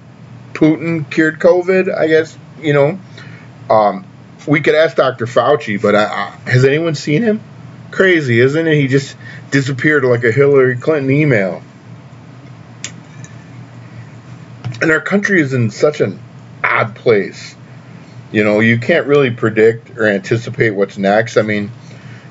Putin 0.53 1.09
cured 1.09 1.39
COVID. 1.39 1.93
I 1.93 2.07
guess 2.07 2.37
you 2.61 2.73
know. 2.73 2.99
Um, 3.69 4.05
we 4.47 4.61
could 4.61 4.75
ask 4.75 4.97
Dr. 4.97 5.27
Fauci, 5.27 5.81
but 5.81 5.95
I, 5.95 6.05
I, 6.05 6.49
has 6.49 6.65
anyone 6.65 6.95
seen 6.95 7.21
him? 7.21 7.41
Crazy, 7.91 8.39
isn't 8.39 8.67
it? 8.67 8.75
He 8.75 8.87
just 8.87 9.15
disappeared 9.51 10.03
like 10.05 10.23
a 10.23 10.31
Hillary 10.31 10.77
Clinton 10.77 11.11
email. 11.11 11.61
And 14.81 14.91
our 14.91 15.01
country 15.01 15.41
is 15.41 15.53
in 15.53 15.69
such 15.69 16.01
an 16.01 16.19
odd 16.63 16.95
place. 16.95 17.55
You 18.31 18.43
know, 18.43 18.61
you 18.61 18.79
can't 18.79 19.07
really 19.07 19.29
predict 19.29 19.97
or 19.97 20.07
anticipate 20.07 20.71
what's 20.71 20.97
next. 20.97 21.37
I 21.37 21.41
mean, 21.41 21.69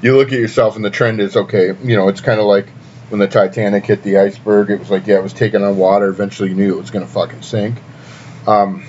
you 0.03 0.17
look 0.17 0.33
at 0.33 0.39
yourself 0.39 0.77
and 0.77 0.85
the 0.85 0.91
trend 0.91 1.21
is 1.21 1.37
okay, 1.37 1.77
you 1.85 1.95
know, 1.95 2.09
it's 2.09 2.23
kind 2.23 2.41
of 2.41 2.47
like 2.47 2.69
when 3.11 3.19
the 3.19 3.29
Titanic 3.29 3.85
hit 3.85 4.03
the 4.03 4.19
iceberg, 4.19 4.71
it 4.71 4.79
was 4.79 4.91
like, 4.91 5.07
yeah, 5.07 5.17
it 5.17 5.23
was 5.23 5.33
taking 5.33 5.63
on 5.63 5.77
water. 5.77 6.07
Eventually, 6.07 6.49
you 6.49 6.55
knew 6.55 6.77
it 6.77 6.81
was 6.81 6.91
going 6.91 7.05
to 7.05 7.13
fucking 7.13 7.43
sink. 7.43 7.77
Um, 8.47 8.87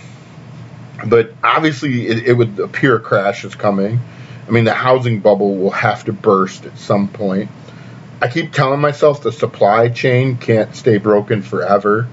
but 1.05 1.33
obviously, 1.43 2.07
it, 2.07 2.27
it 2.27 2.33
would 2.33 2.59
appear 2.59 2.95
a 2.95 2.99
crash 2.99 3.43
is 3.43 3.55
coming. 3.55 3.99
I 4.47 4.51
mean, 4.51 4.63
the 4.63 4.73
housing 4.73 5.19
bubble 5.19 5.55
will 5.55 5.71
have 5.71 6.05
to 6.05 6.13
burst 6.13 6.65
at 6.65 6.77
some 6.77 7.07
point. 7.07 7.49
I 8.21 8.27
keep 8.27 8.51
telling 8.51 8.79
myself 8.79 9.23
the 9.23 9.31
supply 9.31 9.89
chain 9.89 10.37
can't 10.37 10.75
stay 10.75 10.97
broken 10.97 11.41
forever, 11.41 12.07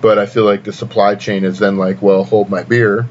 but 0.00 0.18
I 0.18 0.26
feel 0.26 0.44
like 0.44 0.64
the 0.64 0.72
supply 0.72 1.14
chain 1.16 1.44
is 1.44 1.58
then 1.58 1.78
like, 1.78 2.00
well, 2.00 2.24
hold 2.24 2.48
my 2.48 2.62
beer. 2.62 3.08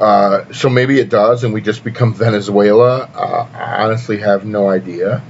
Uh, 0.00 0.50
so 0.52 0.70
maybe 0.70 0.98
it 0.98 1.10
does, 1.10 1.44
and 1.44 1.52
we 1.52 1.60
just 1.60 1.84
become 1.84 2.14
Venezuela. 2.14 3.02
Uh, 3.14 3.48
I 3.52 3.84
honestly 3.84 4.18
have 4.18 4.44
no 4.44 4.68
idea. 4.68 5.22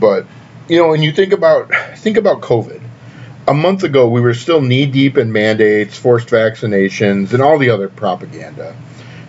But 0.00 0.26
you 0.68 0.80
know, 0.80 0.88
when 0.88 1.02
you 1.02 1.12
think 1.12 1.32
about 1.32 1.70
think 1.96 2.16
about 2.16 2.40
COVID, 2.40 2.80
a 3.46 3.54
month 3.54 3.84
ago, 3.84 4.08
we 4.08 4.20
were 4.20 4.34
still 4.34 4.60
knee 4.60 4.86
deep 4.86 5.16
in 5.18 5.30
mandates, 5.30 5.96
forced 5.96 6.28
vaccinations, 6.28 7.32
and 7.32 7.42
all 7.42 7.58
the 7.58 7.70
other 7.70 7.88
propaganda 7.88 8.74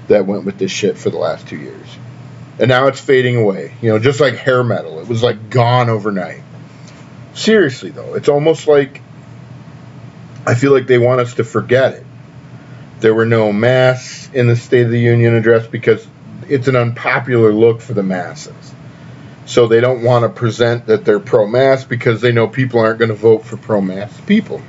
that 0.08 0.26
went 0.26 0.46
with 0.46 0.58
this 0.58 0.72
shit 0.72 0.98
for 0.98 1.10
the 1.10 1.18
last 1.18 1.48
two 1.48 1.58
years. 1.58 1.98
And 2.60 2.70
now 2.70 2.88
it's 2.88 3.00
fading 3.00 3.38
away. 3.38 3.76
You 3.82 3.92
know, 3.92 4.00
just 4.00 4.20
like 4.20 4.36
hair 4.36 4.64
metal, 4.64 5.00
it 5.00 5.08
was 5.08 5.22
like 5.22 5.50
gone 5.50 5.90
overnight. 5.90 6.42
Seriously, 7.34 7.92
though, 7.92 8.16
it's 8.16 8.30
almost 8.30 8.68
like 8.68 9.02
I 10.46 10.56
feel 10.56 10.72
like 10.72 10.88
they 10.88 10.98
want 10.98 11.22
us 11.22 11.36
to 11.36 11.44
forget 11.44 11.94
it. 11.94 12.06
There 13.00 13.14
were 13.14 13.26
no 13.26 13.52
masks 13.52 14.30
in 14.34 14.48
the 14.48 14.56
State 14.56 14.86
of 14.86 14.92
the 14.92 15.00
Union 15.00 15.36
address 15.36 15.68
because 15.68 16.08
it's 16.50 16.68
an 16.68 16.76
unpopular 16.76 17.52
look 17.52 17.82
for 17.82 17.94
the 17.94 18.02
masses. 18.02 18.74
So 19.46 19.68
they 19.68 19.82
don't 19.82 20.04
want 20.04 20.24
to 20.24 20.30
present 20.30 20.88
that 20.88 21.06
they're 21.06 21.20
pro 21.20 21.48
mask 21.48 21.90
because 21.90 22.22
they 22.22 22.32
know 22.32 22.48
people 22.48 22.80
aren't 22.80 23.00
going 23.00 23.10
to 23.10 23.16
vote 23.16 23.46
for 23.46 23.58
pro 23.58 23.82
mask 23.82 24.26
people. 24.26 24.62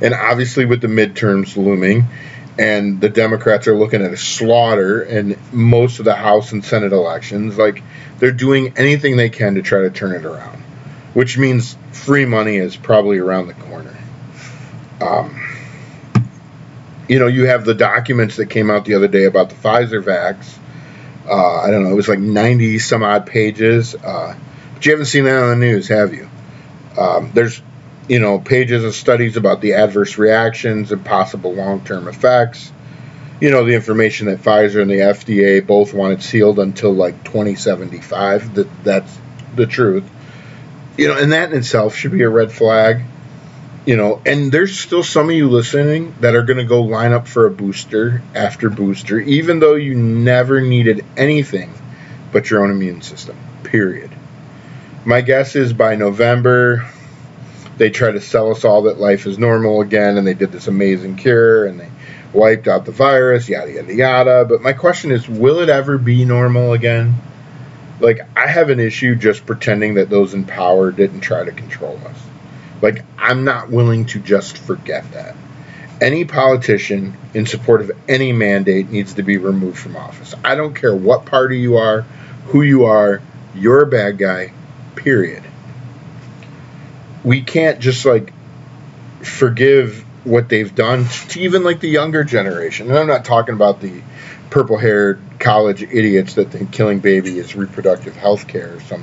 And 0.00 0.14
obviously, 0.14 0.64
with 0.64 0.80
the 0.80 0.88
midterms 0.88 1.56
looming, 1.56 2.06
and 2.58 3.00
the 3.00 3.08
Democrats 3.08 3.68
are 3.68 3.76
looking 3.76 4.02
at 4.02 4.12
a 4.12 4.16
slaughter 4.16 5.02
in 5.02 5.38
most 5.52 5.98
of 5.98 6.04
the 6.04 6.14
House 6.14 6.52
and 6.52 6.64
Senate 6.64 6.92
elections, 6.92 7.56
like 7.56 7.82
they're 8.18 8.32
doing 8.32 8.74
anything 8.76 9.16
they 9.16 9.30
can 9.30 9.54
to 9.54 9.62
try 9.62 9.82
to 9.82 9.90
turn 9.90 10.14
it 10.14 10.24
around, 10.24 10.62
which 11.14 11.38
means 11.38 11.76
free 11.92 12.24
money 12.24 12.56
is 12.56 12.76
probably 12.76 13.18
around 13.18 13.46
the 13.46 13.54
corner. 13.54 13.96
Um, 15.00 15.44
you 17.08 17.18
know, 17.18 17.28
you 17.28 17.46
have 17.46 17.64
the 17.64 17.74
documents 17.74 18.36
that 18.36 18.46
came 18.46 18.70
out 18.70 18.84
the 18.84 18.94
other 18.94 19.08
day 19.08 19.24
about 19.24 19.50
the 19.50 19.54
Pfizer 19.54 20.02
vax 20.02 20.58
uh, 21.28 21.60
I 21.60 21.70
don't 21.70 21.84
know, 21.84 21.90
it 21.90 21.94
was 21.94 22.08
like 22.08 22.18
90 22.18 22.78
some 22.78 23.02
odd 23.02 23.26
pages. 23.26 23.94
Uh, 23.94 24.36
but 24.74 24.86
you 24.86 24.92
haven't 24.92 25.06
seen 25.06 25.24
that 25.24 25.42
on 25.42 25.50
the 25.50 25.66
news, 25.66 25.88
have 25.88 26.14
you? 26.14 26.28
Um, 26.96 27.30
there's, 27.34 27.60
you 28.08 28.18
know, 28.18 28.38
pages 28.38 28.84
of 28.84 28.94
studies 28.94 29.36
about 29.36 29.60
the 29.60 29.74
adverse 29.74 30.18
reactions 30.18 30.92
and 30.92 31.04
possible 31.04 31.52
long 31.54 31.84
term 31.84 32.08
effects. 32.08 32.72
You 33.40 33.50
know, 33.50 33.64
the 33.64 33.74
information 33.74 34.26
that 34.26 34.40
Pfizer 34.40 34.82
and 34.82 34.90
the 34.90 34.96
FDA 34.96 35.64
both 35.64 35.94
wanted 35.94 36.22
sealed 36.22 36.58
until 36.58 36.92
like 36.92 37.22
2075. 37.24 38.54
That 38.54 38.84
that's 38.84 39.18
the 39.54 39.66
truth. 39.66 40.08
You 40.96 41.08
know, 41.08 41.16
and 41.16 41.32
that 41.32 41.52
in 41.52 41.58
itself 41.58 41.94
should 41.94 42.10
be 42.12 42.22
a 42.22 42.28
red 42.28 42.50
flag 42.50 43.02
you 43.88 43.96
know, 43.96 44.20
and 44.26 44.52
there's 44.52 44.78
still 44.78 45.02
some 45.02 45.30
of 45.30 45.34
you 45.34 45.48
listening 45.48 46.14
that 46.20 46.34
are 46.34 46.42
going 46.42 46.58
to 46.58 46.64
go 46.64 46.82
line 46.82 47.12
up 47.14 47.26
for 47.26 47.46
a 47.46 47.50
booster 47.50 48.22
after 48.34 48.68
booster, 48.68 49.18
even 49.18 49.60
though 49.60 49.76
you 49.76 49.94
never 49.94 50.60
needed 50.60 51.06
anything 51.16 51.72
but 52.30 52.50
your 52.50 52.62
own 52.62 52.70
immune 52.70 53.00
system, 53.00 53.34
period. 53.62 54.10
My 55.06 55.22
guess 55.22 55.56
is 55.56 55.72
by 55.72 55.94
November, 55.94 56.86
they 57.78 57.90
try 57.90 58.10
to 58.10 58.20
sell 58.20 58.50
us 58.50 58.64
all 58.64 58.82
that 58.82 58.98
life 58.98 59.26
is 59.26 59.38
normal 59.38 59.80
again, 59.80 60.18
and 60.18 60.26
they 60.26 60.34
did 60.34 60.52
this 60.52 60.66
amazing 60.66 61.16
cure, 61.16 61.66
and 61.66 61.80
they 61.80 61.88
wiped 62.32 62.68
out 62.68 62.84
the 62.84 62.92
virus, 62.92 63.48
yada, 63.48 63.72
yada, 63.72 63.94
yada. 63.94 64.44
But 64.44 64.60
my 64.60 64.72
question 64.74 65.12
is, 65.12 65.28
will 65.28 65.60
it 65.60 65.68
ever 65.68 65.96
be 65.96 66.24
normal 66.24 66.72
again? 66.72 67.14
Like, 68.00 68.20
I 68.36 68.46
have 68.46 68.70
an 68.70 68.78
issue 68.80 69.14
just 69.16 69.46
pretending 69.46 69.94
that 69.94 70.10
those 70.10 70.34
in 70.34 70.44
power 70.44 70.92
didn't 70.92 71.20
try 71.20 71.42
to 71.44 71.52
control 71.52 71.98
us. 72.06 72.18
Like, 72.80 73.04
I'm 73.16 73.44
not 73.44 73.70
willing 73.70 74.06
to 74.06 74.20
just 74.20 74.58
forget 74.58 75.10
that. 75.12 75.34
any 76.00 76.24
politician 76.24 77.16
in 77.34 77.46
support 77.46 77.80
of 77.80 77.90
any 78.08 78.32
mandate 78.32 78.90
needs 78.90 79.14
to 79.14 79.22
be 79.22 79.38
removed 79.38 79.78
from 79.78 79.96
office. 79.96 80.34
I 80.44 80.54
don't 80.54 80.74
care 80.74 80.94
what 80.94 81.26
party 81.26 81.58
you 81.58 81.76
are, 81.76 82.02
who 82.46 82.62
you 82.62 82.84
are, 82.86 83.20
you're 83.54 83.82
a 83.82 83.86
bad 83.86 84.18
guy, 84.18 84.52
period. 84.94 85.42
We 87.24 87.42
can't 87.42 87.80
just 87.80 88.04
like 88.04 88.32
forgive 89.22 90.04
what 90.24 90.48
they've 90.48 90.74
done 90.74 91.06
to 91.30 91.40
even 91.40 91.64
like 91.64 91.80
the 91.80 91.88
younger 91.88 92.24
generation. 92.24 92.88
And 92.88 92.98
I'm 92.98 93.06
not 93.06 93.24
talking 93.24 93.54
about 93.54 93.80
the 93.80 94.02
purple 94.50 94.78
haired 94.78 95.20
college 95.38 95.82
idiots 95.82 96.34
that 96.34 96.50
think 96.50 96.72
killing 96.72 97.00
baby 97.00 97.38
is 97.38 97.54
reproductive 97.54 98.16
health 98.16 98.48
care 98.48 98.76
or 98.76 98.80
some 98.80 99.02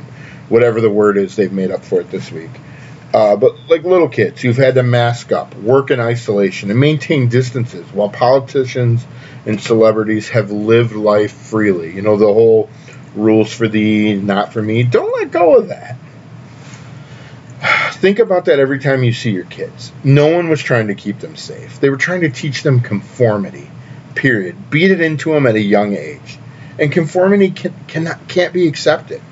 whatever 0.50 0.82
the 0.82 0.90
word 0.90 1.18
is 1.18 1.36
they've 1.36 1.52
made 1.52 1.72
up 1.72 1.84
for 1.84 2.02
it 2.02 2.12
this 2.12 2.32
week. 2.32 2.52
Uh, 3.14 3.36
but 3.36 3.56
like 3.70 3.84
little 3.84 4.10
kids 4.10 4.42
who've 4.42 4.58
had 4.58 4.76
to 4.76 4.84
mask 4.84 5.32
up, 5.32 5.56
work 5.56 5.90
in 5.90 6.00
isolation, 6.00 6.70
and 6.70 6.80
maintain 6.80 7.30
distances 7.30 7.86
while 7.94 8.10
politicians 8.10 9.06
and 9.46 9.62
celebrities 9.62 10.30
have 10.30 10.52
lived 10.52 10.94
life 10.94 11.32
freely. 11.32 11.94
You 11.96 12.02
know, 12.02 12.18
the 12.18 12.26
whole 12.26 12.70
rules 13.16 13.54
for 13.54 13.68
thee, 13.68 14.16
not 14.16 14.52
for 14.52 14.62
me. 14.62 14.84
Don't 14.84 15.16
let 15.16 15.32
go 15.32 15.56
of 15.56 15.70
that. 15.70 15.96
Think 18.06 18.20
about 18.20 18.46
that 18.46 18.60
every 18.60 18.78
time 18.78 19.04
you 19.04 19.12
see 19.12 19.32
your 19.32 19.46
kids. 19.46 19.92
No 20.04 20.28
one 20.28 20.48
was 20.48 20.62
trying 20.62 20.90
to 20.90 20.94
keep 20.94 21.18
them 21.18 21.36
safe. 21.36 21.80
They 21.80 21.90
were 21.90 21.98
trying 21.98 22.22
to 22.22 22.30
teach 22.30 22.62
them 22.62 22.82
conformity. 22.82 23.68
Period. 24.14 24.70
Beat 24.70 24.92
it 24.92 25.02
into 25.02 25.34
them 25.34 25.48
at 25.48 25.56
a 25.56 25.60
young 25.60 25.96
age. 25.96 26.38
And 26.78 26.92
conformity 26.92 27.50
can, 27.50 27.74
cannot, 27.88 28.28
can't 28.28 28.54
be 28.54 28.68
accepted. 28.68 29.24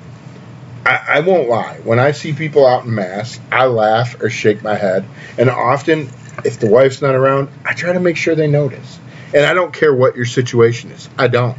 I, 0.84 1.04
I 1.08 1.20
won't 1.20 1.48
lie. 1.48 1.78
When 1.84 2.00
I 2.00 2.10
see 2.10 2.32
people 2.32 2.66
out 2.66 2.84
in 2.84 2.92
mass, 2.92 3.38
I 3.52 3.66
laugh 3.66 4.20
or 4.20 4.28
shake 4.28 4.64
my 4.64 4.74
head. 4.74 5.04
And 5.38 5.50
often, 5.50 6.08
if 6.44 6.58
the 6.58 6.68
wife's 6.68 7.00
not 7.00 7.14
around, 7.14 7.50
I 7.64 7.74
try 7.74 7.92
to 7.92 8.00
make 8.00 8.16
sure 8.16 8.34
they 8.34 8.48
notice. 8.48 8.98
And 9.32 9.46
I 9.46 9.54
don't 9.54 9.72
care 9.72 9.94
what 9.94 10.16
your 10.16 10.26
situation 10.26 10.90
is. 10.90 11.08
I 11.16 11.28
don't. 11.28 11.58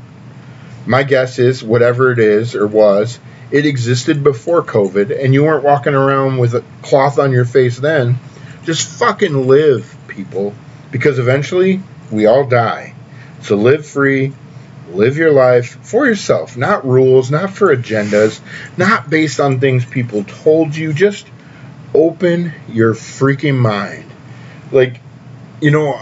My 0.86 1.04
guess 1.04 1.40
is 1.40 1.64
whatever 1.64 2.12
it 2.12 2.20
is 2.20 2.56
or 2.56 2.68
was, 2.68 3.20
it 3.52 3.66
existed 3.66 4.24
before 4.24 4.64
COVID, 4.64 5.24
and 5.24 5.34
you 5.34 5.44
weren't 5.44 5.64
walking 5.64 5.94
around 5.94 6.38
with 6.38 6.56
a 6.56 6.64
cloth 6.82 7.20
on 7.20 7.32
your 7.32 7.46
face 7.46 7.78
then. 7.78 8.18
Just 8.64 8.88
fucking 9.00 9.48
live, 9.48 9.96
people. 10.08 10.54
Because 10.92 11.20
eventually, 11.20 11.82
we 12.12 12.26
all 12.26 12.48
die. 12.48 12.96
So 13.42 13.56
live 13.56 13.86
free, 13.86 14.34
Live 14.90 15.18
your 15.18 15.32
life 15.32 15.84
for 15.84 16.06
yourself, 16.06 16.58
not 16.58 16.86
rules, 16.86 17.32
not 17.32 17.52
for 17.52 17.76
agendas, 17.76 18.40
not 18.78 19.10
based 19.10 19.40
on 19.40 19.60
things 19.60 19.84
people 19.84 20.24
told 20.24 20.76
you. 20.76 20.94
Just 20.94 21.26
open 21.94 22.54
your 22.70 22.94
freaking 22.94 23.58
mind. 23.58 24.06
Like, 24.72 25.02
you 25.60 25.72
know, 25.72 26.00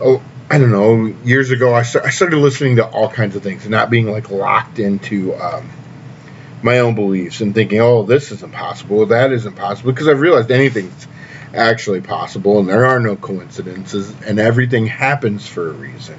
oh, 0.00 0.22
I 0.50 0.58
don't 0.58 0.70
know, 0.70 1.14
years 1.22 1.50
ago, 1.50 1.74
I, 1.74 1.82
started 1.82 2.38
listening 2.38 2.76
to 2.76 2.86
all 2.86 3.10
kinds 3.10 3.36
of 3.36 3.42
things 3.42 3.68
not 3.68 3.90
being 3.90 4.10
like 4.10 4.30
locked 4.30 4.78
into 4.78 5.34
um, 5.34 5.70
my 6.62 6.80
own 6.80 6.94
beliefs 6.94 7.40
and 7.40 7.54
thinking, 7.54 7.80
oh, 7.80 8.02
this 8.02 8.30
is 8.30 8.42
impossible, 8.42 9.06
that 9.06 9.32
is 9.32 9.46
impossible, 9.46 9.92
because 9.92 10.08
I've 10.08 10.20
realized 10.20 10.50
anything's 10.50 11.06
actually 11.54 12.00
possible 12.00 12.60
and 12.60 12.68
there 12.68 12.86
are 12.86 13.00
no 13.00 13.16
coincidences 13.16 14.14
and 14.22 14.38
everything 14.38 14.86
happens 14.86 15.46
for 15.48 15.70
a 15.70 15.72
reason 15.72 16.16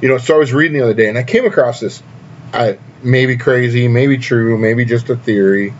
you 0.00 0.08
know, 0.08 0.18
so 0.18 0.34
I 0.34 0.38
was 0.38 0.52
reading 0.52 0.78
the 0.78 0.84
other 0.84 0.94
day 0.94 1.08
and 1.08 1.18
I 1.18 1.22
came 1.22 1.44
across 1.44 1.80
this, 1.80 2.02
I, 2.52 2.78
maybe 3.02 3.36
crazy, 3.36 3.88
maybe 3.88 4.18
true, 4.18 4.56
maybe 4.56 4.84
just 4.84 5.10
a 5.10 5.16
theory, 5.16 5.74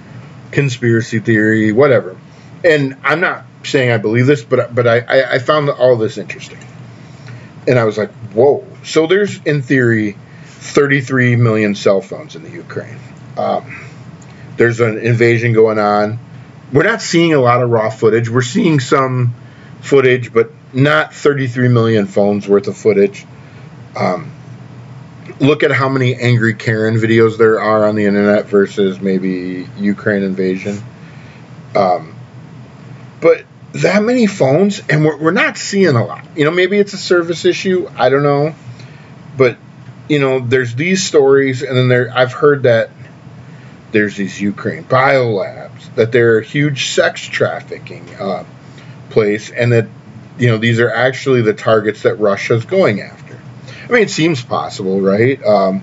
conspiracy 0.52 1.20
theory, 1.20 1.72
whatever. 1.72 2.16
And 2.62 2.96
I'm 3.02 3.20
not 3.20 3.44
saying 3.64 3.90
I 3.90 3.96
believe 3.96 4.26
this, 4.26 4.44
but 4.44 4.74
but 4.74 4.86
I, 4.86 5.34
I 5.34 5.38
found 5.38 5.70
all 5.70 5.96
this 5.96 6.18
interesting. 6.18 6.58
And 7.66 7.78
I 7.78 7.84
was 7.84 7.96
like, 7.96 8.10
whoa. 8.32 8.66
So 8.84 9.06
there's, 9.06 9.40
in 9.44 9.62
theory, 9.62 10.16
33 10.44 11.36
million 11.36 11.74
cell 11.74 12.00
phones 12.00 12.36
in 12.36 12.42
the 12.42 12.50
Ukraine. 12.50 12.98
Um, 13.36 13.84
there's 14.56 14.80
an 14.80 14.98
invasion 14.98 15.52
going 15.52 15.78
on. 15.78 16.18
We're 16.72 16.84
not 16.84 17.02
seeing 17.02 17.32
a 17.34 17.40
lot 17.40 17.62
of 17.62 17.70
raw 17.70 17.90
footage. 17.90 18.28
We're 18.28 18.42
seeing 18.42 18.80
some 18.80 19.34
footage, 19.80 20.32
but 20.32 20.50
not 20.72 21.14
33 21.14 21.68
million 21.68 22.06
phones 22.06 22.46
worth 22.46 22.68
of 22.68 22.76
footage. 22.76 23.26
Um, 23.96 24.30
look 25.40 25.62
at 25.62 25.72
how 25.72 25.88
many 25.88 26.14
angry 26.14 26.54
Karen 26.54 26.96
videos 26.96 27.38
there 27.38 27.60
are 27.60 27.86
on 27.86 27.96
the 27.96 28.04
internet 28.04 28.46
versus 28.46 29.00
maybe 29.00 29.66
Ukraine 29.78 30.22
invasion. 30.22 30.82
Um, 31.74 32.14
but 33.20 33.44
that 33.72 34.02
many 34.02 34.26
phones, 34.26 34.80
and 34.88 35.04
we're, 35.04 35.16
we're 35.16 35.30
not 35.30 35.56
seeing 35.56 35.96
a 35.96 36.04
lot. 36.04 36.24
You 36.36 36.44
know, 36.44 36.50
maybe 36.50 36.78
it's 36.78 36.92
a 36.92 36.98
service 36.98 37.44
issue. 37.44 37.88
I 37.96 38.08
don't 38.08 38.22
know. 38.22 38.54
But, 39.36 39.58
you 40.08 40.18
know, 40.18 40.40
there's 40.40 40.74
these 40.74 41.02
stories, 41.02 41.62
and 41.62 41.76
then 41.76 41.88
there, 41.88 42.10
I've 42.12 42.32
heard 42.32 42.64
that 42.64 42.90
there's 43.92 44.16
these 44.16 44.40
Ukraine 44.40 44.84
biolabs, 44.84 45.94
that 45.94 46.12
they're 46.12 46.38
a 46.38 46.44
huge 46.44 46.90
sex 46.90 47.22
trafficking 47.22 48.08
uh, 48.18 48.44
place, 49.10 49.50
and 49.50 49.72
that, 49.72 49.88
you 50.38 50.48
know, 50.48 50.58
these 50.58 50.80
are 50.80 50.90
actually 50.90 51.42
the 51.42 51.54
targets 51.54 52.02
that 52.02 52.16
Russia's 52.16 52.64
going 52.64 53.00
after. 53.00 53.38
I 53.88 53.92
mean, 53.92 54.02
it 54.02 54.10
seems 54.10 54.42
possible, 54.42 55.00
right? 55.00 55.42
Um, 55.44 55.82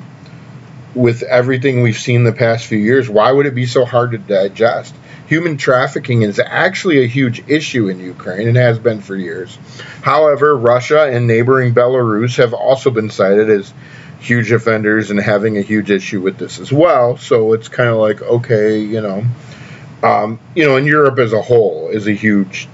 with 0.95 1.21
everything 1.23 1.81
we've 1.81 1.97
seen 1.97 2.23
the 2.23 2.33
past 2.33 2.65
few 2.65 2.77
years, 2.77 3.09
why 3.09 3.31
would 3.31 3.45
it 3.45 3.53
be 3.53 3.65
so 3.65 3.85
hard 3.85 4.11
to 4.11 4.17
digest? 4.17 4.95
Human 5.27 5.57
trafficking 5.57 6.21
is 6.21 6.39
actually 6.39 7.03
a 7.03 7.07
huge 7.07 7.43
issue 7.47 7.89
in 7.89 7.99
Ukraine 7.99 8.47
and 8.47 8.57
has 8.57 8.79
been 8.79 9.01
for 9.01 9.15
years. 9.15 9.57
However, 10.01 10.55
Russia 10.55 11.03
and 11.03 11.27
neighboring 11.27 11.73
Belarus 11.73 12.37
have 12.37 12.53
also 12.53 12.89
been 12.89 13.09
cited 13.09 13.49
as 13.49 13.73
huge 14.19 14.51
offenders 14.51 15.11
and 15.11 15.19
having 15.19 15.57
a 15.57 15.61
huge 15.61 15.91
issue 15.91 16.21
with 16.21 16.37
this 16.37 16.59
as 16.59 16.71
well. 16.71 17.17
So 17.17 17.53
it's 17.53 17.69
kind 17.69 17.89
of 17.89 17.97
like, 17.97 18.21
okay, 18.21 18.79
you 18.79 19.01
know, 19.01 19.23
um, 20.03 20.39
you 20.55 20.65
know, 20.65 20.77
and 20.77 20.87
Europe 20.87 21.19
as 21.19 21.33
a 21.33 21.41
whole 21.41 21.89
is 21.89 22.07
a 22.07 22.13
huge 22.13 22.67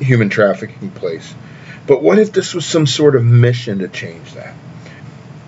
human 0.00 0.28
trafficking 0.28 0.90
place. 0.90 1.34
But 1.86 2.02
what 2.02 2.18
if 2.18 2.32
this 2.32 2.54
was 2.54 2.66
some 2.66 2.86
sort 2.86 3.16
of 3.16 3.24
mission 3.24 3.78
to 3.78 3.88
change 3.88 4.34
that? 4.34 4.54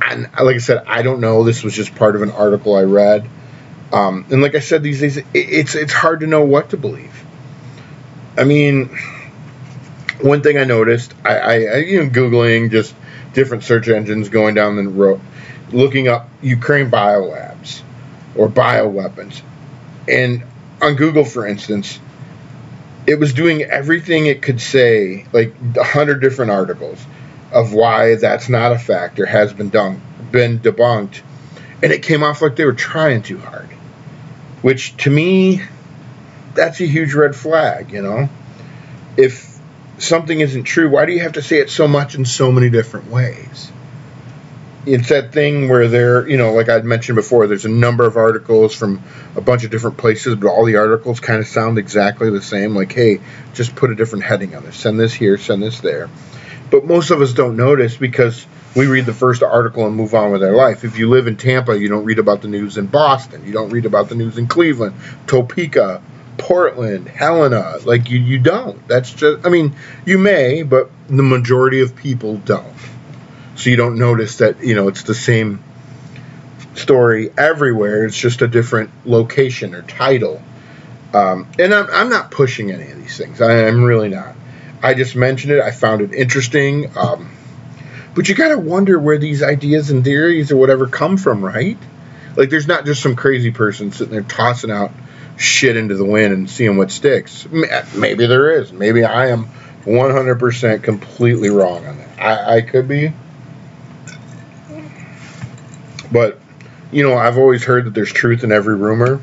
And 0.00 0.22
like 0.40 0.56
I 0.56 0.58
said, 0.58 0.84
I 0.86 1.02
don't 1.02 1.20
know. 1.20 1.44
This 1.44 1.62
was 1.62 1.74
just 1.74 1.94
part 1.94 2.16
of 2.16 2.22
an 2.22 2.30
article 2.30 2.76
I 2.76 2.82
read. 2.82 3.28
Um, 3.92 4.26
and 4.30 4.42
like 4.42 4.54
I 4.54 4.60
said, 4.60 4.82
these 4.82 5.00
days 5.00 5.18
it's 5.34 5.74
it's 5.74 5.92
hard 5.92 6.20
to 6.20 6.26
know 6.26 6.44
what 6.44 6.70
to 6.70 6.76
believe. 6.76 7.24
I 8.36 8.44
mean, 8.44 8.96
one 10.20 10.42
thing 10.42 10.58
I 10.58 10.64
noticed, 10.64 11.14
I, 11.24 11.38
I, 11.38 11.52
I 11.52 11.76
you 11.78 12.04
know 12.04 12.10
googling 12.10 12.70
just 12.70 12.94
different 13.38 13.62
search 13.62 13.88
engines, 13.88 14.28
going 14.28 14.56
down 14.56 14.74
the 14.74 14.82
road, 14.88 15.20
looking 15.70 16.08
up 16.08 16.28
Ukraine 16.42 16.90
biolabs 16.90 17.82
or 18.34 18.48
bioweapons, 18.48 19.42
and 20.08 20.42
on 20.82 20.96
Google, 20.96 21.24
for 21.24 21.46
instance, 21.46 22.00
it 23.06 23.14
was 23.20 23.32
doing 23.32 23.62
everything 23.62 24.26
it 24.26 24.42
could 24.42 24.60
say, 24.60 25.24
like 25.32 25.54
a 25.76 25.84
hundred 25.84 26.20
different 26.20 26.50
articles 26.50 26.98
of 27.52 27.72
why 27.72 28.16
that's 28.16 28.48
not 28.48 28.72
a 28.72 28.78
factor 28.78 29.24
has 29.24 29.52
been 29.52 29.70
done, 29.70 30.02
been 30.32 30.58
debunked, 30.58 31.20
and 31.80 31.92
it 31.92 32.02
came 32.02 32.24
off 32.24 32.42
like 32.42 32.56
they 32.56 32.64
were 32.64 32.72
trying 32.72 33.22
too 33.22 33.38
hard. 33.38 33.68
Which 34.62 34.96
to 35.04 35.10
me, 35.10 35.62
that's 36.54 36.80
a 36.80 36.86
huge 36.86 37.14
red 37.14 37.36
flag. 37.36 37.92
You 37.92 38.02
know, 38.02 38.28
if 39.16 39.47
something 39.98 40.40
isn't 40.40 40.64
true, 40.64 40.88
why 40.88 41.06
do 41.06 41.12
you 41.12 41.20
have 41.20 41.32
to 41.32 41.42
say 41.42 41.58
it 41.58 41.70
so 41.70 41.88
much 41.88 42.14
in 42.14 42.24
so 42.24 42.50
many 42.52 42.70
different 42.70 43.10
ways? 43.10 43.70
it's 44.92 45.08
that 45.08 45.32
thing 45.32 45.68
where 45.68 45.88
there, 45.88 46.28
you 46.28 46.36
know, 46.36 46.52
like 46.52 46.68
I 46.68 46.80
mentioned 46.80 47.16
before, 47.16 47.46
there's 47.46 47.64
a 47.64 47.70
number 47.70 48.06
of 48.06 48.16
articles 48.16 48.74
from 48.74 49.02
a 49.36 49.40
bunch 49.40 49.64
of 49.64 49.70
different 49.70 49.98
places, 49.98 50.36
but 50.36 50.48
all 50.48 50.64
the 50.64 50.76
articles 50.76 51.20
kind 51.20 51.40
of 51.40 51.46
sound 51.46 51.78
exactly 51.78 52.30
the 52.30 52.42
same. 52.42 52.74
Like, 52.74 52.92
hey, 52.92 53.20
just 53.54 53.76
put 53.76 53.90
a 53.90 53.94
different 53.94 54.24
heading 54.24 54.54
on 54.54 54.64
this. 54.64 54.76
Send 54.76 54.98
this 54.98 55.12
here, 55.12 55.36
send 55.36 55.62
this 55.62 55.80
there. 55.80 56.08
But 56.70 56.84
most 56.84 57.10
of 57.10 57.20
us 57.20 57.32
don't 57.32 57.56
notice 57.56 57.96
because 57.96 58.46
we 58.76 58.86
read 58.86 59.06
the 59.06 59.14
first 59.14 59.42
article 59.42 59.86
and 59.86 59.94
move 59.94 60.14
on 60.14 60.32
with 60.32 60.42
our 60.42 60.52
life. 60.52 60.84
If 60.84 60.98
you 60.98 61.08
live 61.08 61.26
in 61.26 61.36
Tampa, 61.36 61.78
you 61.78 61.88
don't 61.88 62.04
read 62.04 62.18
about 62.18 62.42
the 62.42 62.48
news 62.48 62.78
in 62.78 62.86
Boston. 62.86 63.44
You 63.46 63.52
don't 63.52 63.70
read 63.70 63.86
about 63.86 64.08
the 64.08 64.14
news 64.14 64.38
in 64.38 64.46
Cleveland, 64.46 64.94
Topeka, 65.26 66.02
Portland, 66.38 67.08
Helena. 67.08 67.78
Like, 67.84 68.10
you, 68.10 68.18
you 68.18 68.38
don't. 68.38 68.86
That's 68.88 69.12
just, 69.12 69.44
I 69.46 69.50
mean, 69.50 69.74
you 70.06 70.18
may, 70.18 70.62
but 70.62 70.90
the 71.08 71.22
majority 71.22 71.80
of 71.80 71.96
people 71.96 72.36
don't 72.38 72.74
so 73.58 73.70
you 73.70 73.76
don't 73.76 73.98
notice 73.98 74.38
that 74.38 74.62
you 74.62 74.76
know 74.76 74.86
it's 74.88 75.02
the 75.02 75.14
same 75.14 75.62
story 76.74 77.30
everywhere. 77.36 78.04
It's 78.04 78.16
just 78.16 78.40
a 78.40 78.46
different 78.46 78.90
location 79.04 79.74
or 79.74 79.82
title. 79.82 80.40
Um, 81.12 81.48
and 81.58 81.74
I'm, 81.74 81.88
I'm 81.90 82.08
not 82.08 82.30
pushing 82.30 82.70
any 82.70 82.90
of 82.90 82.96
these 82.98 83.16
things. 83.16 83.40
I, 83.40 83.66
am 83.66 83.82
really 83.82 84.10
not. 84.10 84.36
I 84.80 84.94
just 84.94 85.16
mentioned 85.16 85.54
it. 85.54 85.60
I 85.60 85.72
found 85.72 86.02
it 86.02 86.14
interesting. 86.14 86.96
Um, 86.96 87.32
but 88.14 88.28
you 88.28 88.36
got 88.36 88.50
to 88.50 88.58
wonder 88.58 88.98
where 88.98 89.18
these 89.18 89.42
ideas 89.42 89.90
and 89.90 90.04
theories 90.04 90.52
or 90.52 90.56
whatever 90.56 90.86
come 90.86 91.16
from, 91.16 91.44
right? 91.44 91.78
Like, 92.36 92.50
there's 92.50 92.68
not 92.68 92.84
just 92.84 93.02
some 93.02 93.16
crazy 93.16 93.50
person 93.50 93.90
sitting 93.90 94.12
there 94.12 94.22
tossing 94.22 94.70
out 94.70 94.92
shit 95.38 95.76
into 95.76 95.94
the 95.94 96.04
wind 96.04 96.34
and 96.34 96.50
seeing 96.50 96.76
what 96.76 96.90
sticks. 96.90 97.46
Maybe 97.94 98.26
there 98.26 98.60
is. 98.60 98.72
Maybe 98.72 99.04
I 99.04 99.28
am 99.28 99.48
100% 99.84 100.82
completely 100.82 101.48
wrong 101.48 101.86
on 101.86 101.98
that. 101.98 102.20
I, 102.20 102.56
I 102.56 102.60
could 102.60 102.88
be. 102.88 103.12
But, 106.10 106.38
you 106.90 107.06
know, 107.06 107.16
I've 107.16 107.38
always 107.38 107.64
heard 107.64 107.86
that 107.86 107.94
there's 107.94 108.12
truth 108.12 108.44
in 108.44 108.52
every 108.52 108.76
rumor. 108.76 109.22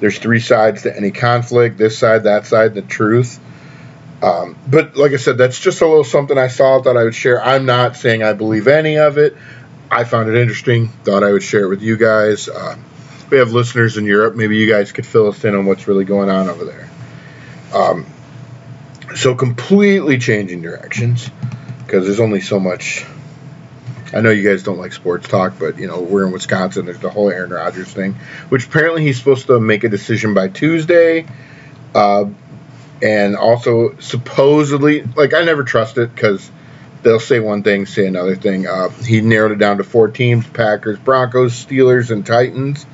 There's 0.00 0.18
three 0.18 0.40
sides 0.40 0.82
to 0.82 0.96
any 0.96 1.10
conflict 1.10 1.76
this 1.76 1.98
side, 1.98 2.24
that 2.24 2.46
side, 2.46 2.74
the 2.74 2.82
truth. 2.82 3.38
Um, 4.22 4.56
but 4.68 4.96
like 4.96 5.12
I 5.12 5.16
said, 5.16 5.38
that's 5.38 5.58
just 5.58 5.80
a 5.80 5.86
little 5.86 6.04
something 6.04 6.36
I 6.36 6.48
saw, 6.48 6.80
thought 6.82 6.96
I 6.96 7.04
would 7.04 7.14
share. 7.14 7.42
I'm 7.42 7.66
not 7.66 7.96
saying 7.96 8.22
I 8.22 8.34
believe 8.34 8.68
any 8.68 8.98
of 8.98 9.18
it. 9.18 9.36
I 9.90 10.04
found 10.04 10.28
it 10.28 10.36
interesting, 10.36 10.88
thought 10.88 11.24
I 11.24 11.32
would 11.32 11.42
share 11.42 11.64
it 11.64 11.68
with 11.68 11.82
you 11.82 11.96
guys. 11.96 12.48
Uh, 12.48 12.76
we 13.30 13.38
have 13.38 13.52
listeners 13.52 13.96
in 13.96 14.04
Europe. 14.04 14.34
Maybe 14.34 14.56
you 14.56 14.68
guys 14.68 14.92
could 14.92 15.06
fill 15.06 15.28
us 15.28 15.44
in 15.44 15.54
on 15.54 15.66
what's 15.66 15.86
really 15.88 16.04
going 16.04 16.28
on 16.28 16.48
over 16.48 16.64
there. 16.64 16.90
Um, 17.72 18.06
so 19.14 19.34
completely 19.34 20.18
changing 20.18 20.62
directions 20.62 21.30
because 21.84 22.06
there's 22.06 22.20
only 22.20 22.40
so 22.40 22.60
much. 22.60 23.04
I 24.12 24.20
know 24.20 24.30
you 24.30 24.48
guys 24.48 24.62
don't 24.62 24.78
like 24.78 24.92
sports 24.92 25.28
talk, 25.28 25.54
but 25.58 25.78
you 25.78 25.86
know 25.86 26.00
we're 26.00 26.26
in 26.26 26.32
Wisconsin. 26.32 26.86
There's 26.86 26.98
the 26.98 27.10
whole 27.10 27.30
Aaron 27.30 27.50
Rodgers 27.50 27.92
thing, 27.92 28.14
which 28.48 28.66
apparently 28.66 29.02
he's 29.02 29.18
supposed 29.18 29.46
to 29.46 29.60
make 29.60 29.84
a 29.84 29.88
decision 29.88 30.34
by 30.34 30.48
Tuesday, 30.48 31.26
uh, 31.94 32.26
and 33.02 33.36
also 33.36 33.96
supposedly, 33.98 35.02
like 35.02 35.34
I 35.34 35.44
never 35.44 35.62
trust 35.62 35.98
it 35.98 36.12
because 36.14 36.50
they'll 37.02 37.20
say 37.20 37.40
one 37.40 37.62
thing, 37.62 37.86
say 37.86 38.06
another 38.06 38.36
thing. 38.36 38.66
Uh, 38.66 38.88
he 38.88 39.20
narrowed 39.20 39.52
it 39.52 39.58
down 39.58 39.78
to 39.78 39.84
four 39.84 40.08
teams: 40.08 40.46
Packers, 40.46 40.98
Broncos, 40.98 41.52
Steelers, 41.52 42.10
and 42.10 42.24
Titans. 42.24 42.86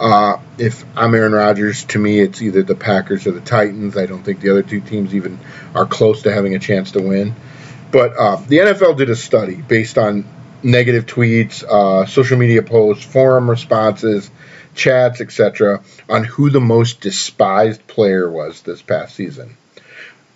Uh, 0.00 0.38
if 0.58 0.84
I'm 0.96 1.14
Aaron 1.14 1.32
Rodgers, 1.32 1.84
to 1.86 1.98
me, 1.98 2.20
it's 2.20 2.40
either 2.40 2.62
the 2.62 2.76
Packers 2.76 3.26
or 3.26 3.32
the 3.32 3.40
Titans. 3.40 3.96
I 3.96 4.06
don't 4.06 4.22
think 4.22 4.40
the 4.40 4.50
other 4.50 4.62
two 4.62 4.80
teams 4.80 5.14
even 5.14 5.40
are 5.74 5.86
close 5.86 6.22
to 6.22 6.32
having 6.32 6.54
a 6.54 6.58
chance 6.58 6.92
to 6.92 7.00
win. 7.00 7.34
But 7.90 8.16
uh, 8.16 8.36
the 8.36 8.58
NFL 8.58 8.96
did 8.96 9.10
a 9.10 9.16
study 9.16 9.56
based 9.56 9.98
on 9.98 10.24
negative 10.62 11.06
tweets, 11.06 11.64
uh, 11.64 12.06
social 12.06 12.38
media 12.38 12.62
posts, 12.62 13.04
forum 13.04 13.48
responses, 13.48 14.30
chats, 14.74 15.20
etc., 15.20 15.82
on 16.08 16.24
who 16.24 16.50
the 16.50 16.60
most 16.60 17.00
despised 17.00 17.86
player 17.86 18.30
was 18.30 18.62
this 18.62 18.82
past 18.82 19.14
season. 19.14 19.56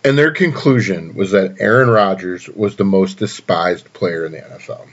And 0.04 0.18
their 0.18 0.32
conclusion 0.32 1.14
was 1.14 1.30
that 1.30 1.56
Aaron 1.60 1.88
Rodgers 1.88 2.48
was 2.48 2.76
the 2.76 2.84
most 2.84 3.18
despised 3.18 3.92
player 3.92 4.26
in 4.26 4.32
the 4.32 4.38
NFL 4.38 4.88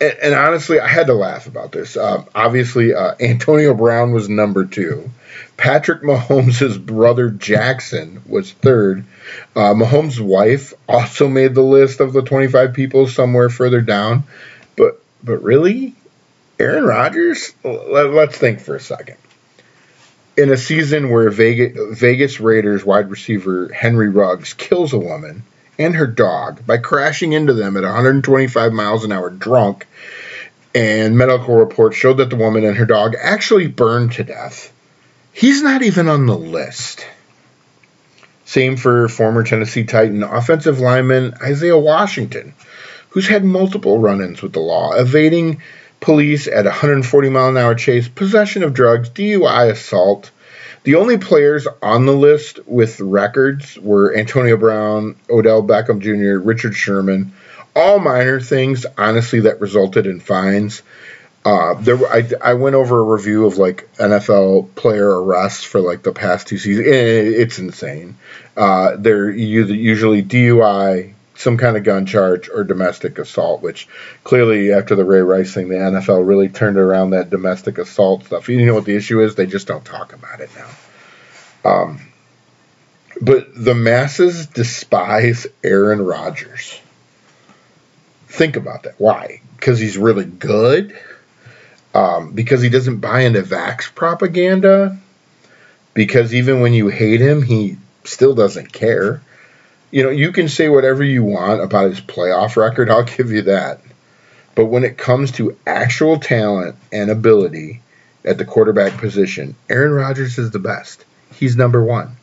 and, 0.00 0.16
and, 0.22 0.34
honestly, 0.34 0.80
I 0.80 0.88
had 0.88 1.08
to 1.08 1.14
laugh 1.14 1.46
about 1.46 1.72
this. 1.72 1.96
Uh, 1.96 2.24
obviously, 2.34 2.94
uh, 2.94 3.14
Antonio 3.20 3.74
Brown 3.74 4.12
was 4.12 4.28
number 4.28 4.64
two. 4.64 5.10
Patrick 5.56 6.02
Mahomes' 6.02 6.84
brother 6.84 7.30
Jackson 7.30 8.22
was 8.26 8.52
third. 8.52 9.04
Uh, 9.54 9.74
Mahomes' 9.74 10.18
wife 10.18 10.72
also 10.88 11.28
made 11.28 11.54
the 11.54 11.62
list 11.62 12.00
of 12.00 12.12
the 12.12 12.22
25 12.22 12.72
people 12.72 13.06
somewhere 13.06 13.50
further 13.50 13.80
down. 13.80 14.24
But 14.76 15.02
but 15.22 15.42
really, 15.42 15.94
Aaron 16.58 16.84
Rodgers? 16.84 17.52
Let, 17.62 18.10
let's 18.10 18.38
think 18.38 18.60
for 18.60 18.76
a 18.76 18.80
second. 18.80 19.16
In 20.36 20.50
a 20.50 20.56
season 20.56 21.10
where 21.10 21.28
Vegas, 21.30 22.40
Raiders 22.40 22.84
wide 22.84 23.10
receiver 23.10 23.70
Henry 23.72 24.08
Ruggs 24.08 24.54
kills 24.54 24.92
a 24.92 24.98
woman 24.98 25.42
and 25.78 25.94
her 25.96 26.06
dog 26.06 26.64
by 26.66 26.78
crashing 26.78 27.32
into 27.32 27.52
them 27.52 27.76
at 27.76 27.82
125 27.82 28.72
miles 28.72 29.04
an 29.04 29.12
hour 29.12 29.30
drunk. 29.30 29.86
And 30.74 31.18
medical 31.18 31.56
reports 31.56 31.96
showed 31.96 32.18
that 32.18 32.30
the 32.30 32.36
woman 32.36 32.64
and 32.64 32.76
her 32.76 32.86
dog 32.86 33.16
actually 33.20 33.66
burned 33.66 34.12
to 34.12 34.24
death. 34.24 34.72
He's 35.32 35.62
not 35.62 35.82
even 35.82 36.08
on 36.08 36.26
the 36.26 36.38
list. 36.38 37.04
Same 38.44 38.76
for 38.76 39.08
former 39.08 39.42
Tennessee 39.42 39.84
Titan 39.84 40.22
offensive 40.22 40.80
lineman 40.80 41.34
Isaiah 41.42 41.78
Washington, 41.78 42.54
who's 43.10 43.26
had 43.26 43.44
multiple 43.44 43.98
run 43.98 44.20
ins 44.20 44.42
with 44.42 44.52
the 44.52 44.60
law, 44.60 44.92
evading 44.92 45.60
police 46.00 46.46
at 46.46 46.64
140 46.64 47.28
mile 47.28 47.48
an 47.48 47.56
hour 47.56 47.74
chase, 47.74 48.08
possession 48.08 48.62
of 48.62 48.74
drugs, 48.74 49.10
DUI 49.10 49.70
assault, 49.70 50.30
the 50.82 50.94
only 50.94 51.18
players 51.18 51.66
on 51.82 52.06
the 52.06 52.14
list 52.14 52.58
with 52.66 53.00
records 53.00 53.78
were 53.78 54.16
Antonio 54.16 54.56
Brown, 54.56 55.16
Odell 55.28 55.62
Beckham 55.62 56.00
Jr., 56.00 56.42
Richard 56.42 56.74
Sherman, 56.74 57.32
all 57.76 57.98
minor 57.98 58.40
things, 58.40 58.86
honestly, 58.96 59.40
that 59.40 59.60
resulted 59.60 60.06
in 60.06 60.20
fines. 60.20 60.82
Uh, 61.44 61.74
there, 61.74 61.98
I, 62.06 62.28
I 62.42 62.54
went 62.54 62.76
over 62.76 62.98
a 62.98 63.02
review 63.02 63.46
of 63.46 63.58
like 63.58 63.90
NFL 63.96 64.74
player 64.74 65.22
arrests 65.22 65.64
for 65.64 65.80
like 65.80 66.02
the 66.02 66.12
past 66.12 66.48
two 66.48 66.58
seasons. 66.58 66.86
It's 66.88 67.58
insane. 67.58 68.16
Uh, 68.56 68.96
they're 68.96 69.30
usually 69.30 70.22
DUI, 70.22 71.14
some 71.40 71.56
kind 71.56 71.76
of 71.76 71.84
gun 71.84 72.06
charge, 72.06 72.48
or 72.48 72.64
domestic 72.64 73.18
assault. 73.18 73.62
Which 73.62 73.88
clearly, 74.24 74.72
after 74.72 74.94
the 74.94 75.04
Ray 75.04 75.22
Rice 75.22 75.54
thing, 75.54 75.68
the 75.68 75.76
NFL 75.76 76.26
really 76.26 76.48
turned 76.48 76.76
around 76.76 77.10
that 77.10 77.30
domestic 77.30 77.78
assault 77.78 78.24
stuff. 78.24 78.48
You 78.48 78.64
know 78.66 78.74
what 78.74 78.84
the 78.84 78.96
issue 78.96 79.20
is? 79.20 79.34
They 79.34 79.46
just 79.46 79.66
don't 79.66 79.84
talk 79.84 80.12
about 80.12 80.40
it 80.40 80.50
now. 80.54 81.70
Um, 81.70 82.00
but 83.20 83.48
the 83.54 83.74
masses 83.74 84.46
despise 84.46 85.46
Aaron 85.62 86.02
Rodgers. 86.02 86.80
Think 88.28 88.56
about 88.56 88.84
that. 88.84 88.94
Why? 88.98 89.42
Because 89.56 89.78
he's 89.78 89.98
really 89.98 90.24
good? 90.24 90.96
Um, 91.92 92.32
because 92.32 92.62
he 92.62 92.68
doesn't 92.68 93.00
buy 93.00 93.22
into 93.22 93.42
vax 93.42 93.92
propaganda? 93.94 94.98
Because 95.92 96.32
even 96.32 96.60
when 96.60 96.72
you 96.72 96.88
hate 96.88 97.20
him, 97.20 97.42
he 97.42 97.76
still 98.04 98.34
doesn't 98.34 98.72
care? 98.72 99.20
You 99.90 100.04
know, 100.04 100.10
you 100.10 100.32
can 100.32 100.48
say 100.48 100.68
whatever 100.68 101.02
you 101.02 101.24
want 101.24 101.62
about 101.62 101.90
his 101.90 102.00
playoff 102.00 102.56
record, 102.56 102.90
I'll 102.90 103.04
give 103.04 103.30
you 103.30 103.42
that. 103.42 103.80
But 104.54 104.66
when 104.66 104.84
it 104.84 104.98
comes 104.98 105.32
to 105.32 105.56
actual 105.66 106.18
talent 106.18 106.76
and 106.92 107.10
ability 107.10 107.82
at 108.24 108.38
the 108.38 108.44
quarterback 108.44 108.98
position, 108.98 109.54
Aaron 109.68 109.92
Rodgers 109.92 110.38
is 110.38 110.50
the 110.50 110.58
best. 110.58 111.04
He's 111.34 111.56
number 111.56 111.82
one. 111.82 112.16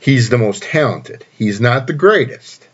He's 0.00 0.28
the 0.28 0.38
most 0.38 0.62
talented. 0.62 1.24
He's 1.36 1.60
not 1.60 1.86
the 1.86 1.92
greatest. 1.92 2.66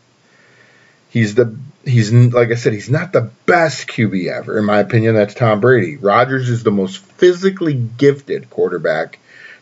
He's 1.08 1.34
the 1.34 1.56
he's 1.84 2.12
like 2.12 2.50
I 2.50 2.54
said, 2.56 2.72
he's 2.72 2.90
not 2.90 3.12
the 3.12 3.30
best 3.46 3.86
QB 3.88 4.30
ever. 4.32 4.58
In 4.58 4.64
my 4.64 4.80
opinion, 4.80 5.14
that's 5.14 5.34
Tom 5.34 5.60
Brady. 5.60 5.96
Rodgers 5.96 6.48
is 6.48 6.62
the 6.62 6.70
most 6.70 6.98
physically 6.98 7.74
gifted 7.74 8.50
quarterback 8.50 9.18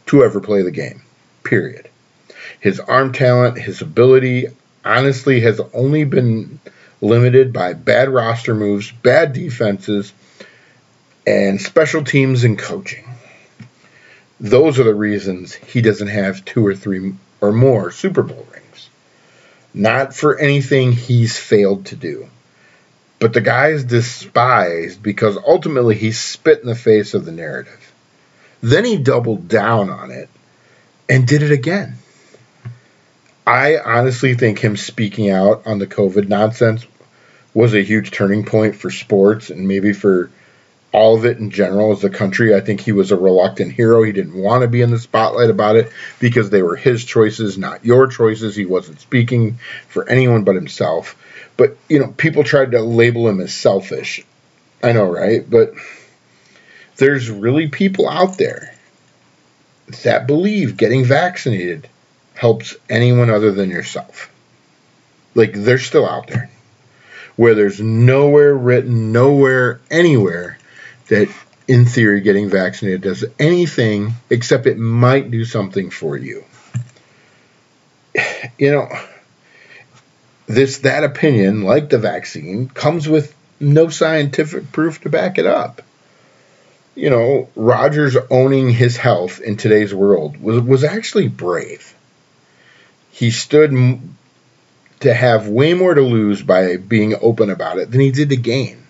to 0.06 0.24
ever 0.24 0.40
play 0.40 0.62
the 0.62 0.70
game. 0.70 1.02
Period. 1.44 1.88
His 2.62 2.80
arm 2.80 3.12
talent, 3.12 3.58
his 3.58 3.82
ability, 3.82 4.46
honestly, 4.82 5.40
has 5.40 5.60
only 5.74 6.04
been 6.04 6.58
limited 7.02 7.52
by 7.52 7.74
bad 7.74 8.08
roster 8.08 8.54
moves, 8.54 8.90
bad 8.90 9.34
defenses, 9.34 10.14
and 11.26 11.60
special 11.60 12.02
teams 12.02 12.44
and 12.44 12.58
coaching. 12.58 13.04
Those 14.40 14.80
are 14.80 14.84
the 14.84 14.94
reasons 14.94 15.52
he 15.52 15.82
doesn't 15.82 16.08
have 16.08 16.44
two 16.46 16.66
or 16.66 16.74
three 16.74 17.14
or 17.42 17.52
more 17.52 17.90
Super 17.90 18.22
Bowl 18.22 18.46
rings 18.50 18.62
not 19.74 20.14
for 20.14 20.38
anything 20.38 20.92
he's 20.92 21.38
failed 21.38 21.86
to 21.86 21.96
do. 21.96 22.28
But 23.18 23.32
the 23.32 23.40
guy 23.40 23.68
is 23.68 23.84
despised 23.84 25.02
because 25.02 25.38
ultimately 25.46 25.94
he 25.94 26.12
spit 26.12 26.60
in 26.60 26.66
the 26.66 26.74
face 26.74 27.14
of 27.14 27.24
the 27.24 27.32
narrative. 27.32 27.92
Then 28.60 28.84
he 28.84 28.96
doubled 28.96 29.48
down 29.48 29.90
on 29.90 30.10
it 30.10 30.28
and 31.08 31.26
did 31.26 31.42
it 31.42 31.52
again. 31.52 31.96
I 33.46 33.78
honestly 33.78 34.34
think 34.34 34.58
him 34.58 34.76
speaking 34.76 35.30
out 35.30 35.66
on 35.66 35.78
the 35.78 35.86
COVID 35.86 36.28
nonsense 36.28 36.86
was 37.54 37.74
a 37.74 37.82
huge 37.82 38.10
turning 38.10 38.44
point 38.44 38.76
for 38.76 38.90
sports 38.90 39.50
and 39.50 39.66
maybe 39.66 39.92
for 39.92 40.30
all 40.92 41.16
of 41.16 41.24
it 41.24 41.38
in 41.38 41.50
general 41.50 41.92
as 41.92 42.04
a 42.04 42.10
country. 42.10 42.54
I 42.54 42.60
think 42.60 42.80
he 42.80 42.92
was 42.92 43.10
a 43.10 43.16
reluctant 43.16 43.72
hero. 43.72 44.02
He 44.02 44.12
didn't 44.12 44.40
want 44.40 44.62
to 44.62 44.68
be 44.68 44.82
in 44.82 44.90
the 44.90 44.98
spotlight 44.98 45.50
about 45.50 45.76
it 45.76 45.90
because 46.20 46.50
they 46.50 46.62
were 46.62 46.76
his 46.76 47.04
choices, 47.04 47.58
not 47.58 47.84
your 47.84 48.06
choices. 48.06 48.54
He 48.54 48.66
wasn't 48.66 49.00
speaking 49.00 49.58
for 49.88 50.08
anyone 50.08 50.44
but 50.44 50.54
himself. 50.54 51.16
But, 51.56 51.76
you 51.88 51.98
know, 51.98 52.08
people 52.08 52.44
tried 52.44 52.72
to 52.72 52.80
label 52.80 53.28
him 53.28 53.40
as 53.40 53.54
selfish. 53.54 54.24
I 54.82 54.92
know, 54.92 55.10
right? 55.10 55.48
But 55.48 55.72
there's 56.96 57.30
really 57.30 57.68
people 57.68 58.08
out 58.08 58.38
there 58.38 58.74
that 60.04 60.26
believe 60.26 60.76
getting 60.76 61.04
vaccinated 61.04 61.88
helps 62.34 62.76
anyone 62.88 63.30
other 63.30 63.52
than 63.52 63.70
yourself. 63.70 64.30
Like, 65.34 65.52
they're 65.54 65.78
still 65.78 66.08
out 66.08 66.28
there. 66.28 66.50
Where 67.36 67.54
there's 67.54 67.80
nowhere 67.80 68.54
written, 68.54 69.12
nowhere, 69.12 69.80
anywhere 69.90 70.58
that 71.08 71.28
in 71.68 71.86
theory 71.86 72.20
getting 72.20 72.50
vaccinated 72.50 73.02
does 73.02 73.24
anything 73.38 74.14
except 74.30 74.66
it 74.66 74.78
might 74.78 75.30
do 75.30 75.44
something 75.44 75.90
for 75.90 76.16
you. 76.16 76.44
You 78.58 78.72
know, 78.72 78.88
this 80.46 80.78
that 80.78 81.04
opinion, 81.04 81.62
like 81.62 81.88
the 81.88 81.98
vaccine, 81.98 82.68
comes 82.68 83.08
with 83.08 83.34
no 83.58 83.88
scientific 83.88 84.70
proof 84.72 85.00
to 85.02 85.08
back 85.08 85.38
it 85.38 85.46
up. 85.46 85.82
You 86.94 87.08
know, 87.08 87.48
Rodgers 87.56 88.16
owning 88.30 88.68
his 88.68 88.98
health 88.98 89.40
in 89.40 89.56
today's 89.56 89.94
world 89.94 90.36
was 90.42 90.60
was 90.60 90.84
actually 90.84 91.28
brave. 91.28 91.94
He 93.22 93.30
stood 93.30 94.00
to 94.98 95.14
have 95.14 95.46
way 95.46 95.74
more 95.74 95.94
to 95.94 96.00
lose 96.00 96.42
by 96.42 96.76
being 96.76 97.14
open 97.20 97.50
about 97.50 97.78
it 97.78 97.88
than 97.88 98.00
he 98.00 98.10
did 98.10 98.30
to 98.30 98.36
gain. 98.36 98.84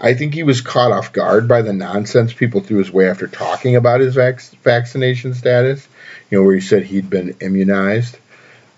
I 0.00 0.14
think 0.14 0.34
he 0.34 0.42
was 0.42 0.60
caught 0.60 0.90
off 0.90 1.12
guard 1.12 1.46
by 1.46 1.62
the 1.62 1.72
nonsense 1.72 2.32
people 2.32 2.60
threw 2.60 2.78
his 2.78 2.90
way 2.90 3.08
after 3.08 3.28
talking 3.28 3.76
about 3.76 4.00
his 4.00 4.16
vac- 4.16 4.40
vaccination 4.64 5.32
status, 5.32 5.86
you 6.28 6.38
know, 6.38 6.44
where 6.44 6.56
he 6.56 6.60
said 6.60 6.82
he'd 6.82 7.08
been 7.08 7.36
immunized. 7.40 8.18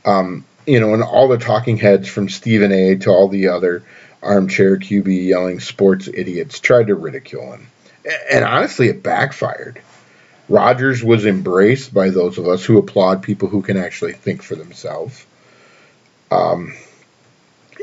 Um, 0.05 0.45
you 0.67 0.81
know, 0.81 0.93
and 0.93 1.03
all 1.03 1.29
the 1.29 1.39
talking 1.39 1.79
heads 1.79 2.07
from 2.07 2.29
Stephen 2.29 2.71
A 2.71 2.97
to 2.97 3.11
all 3.11 3.29
the 3.29 3.49
other 3.49 3.85
armchair 4.23 4.77
QB 4.77 5.29
yelling 5.29 5.61
sports 5.61 6.11
idiots 6.13 6.61
tried 6.61 6.89
to 6.89 6.95
ridicule 6.95 7.53
him. 7.53 7.69
And 8.31 8.45
honestly, 8.45 8.89
it 8.89 9.03
backfired. 9.03 9.81
Rodgers 10.49 11.05
was 11.05 11.27
embraced 11.27 11.93
by 11.93 12.11
those 12.11 12.39
of 12.39 12.49
us 12.49 12.65
who 12.65 12.79
applaud 12.79 13.23
people 13.23 13.49
who 13.49 13.63
can 13.63 13.77
actually 13.77 14.15
think 14.15 14.43
for 14.43 14.55
themselves. 14.55 15.27
Um, 16.31 16.75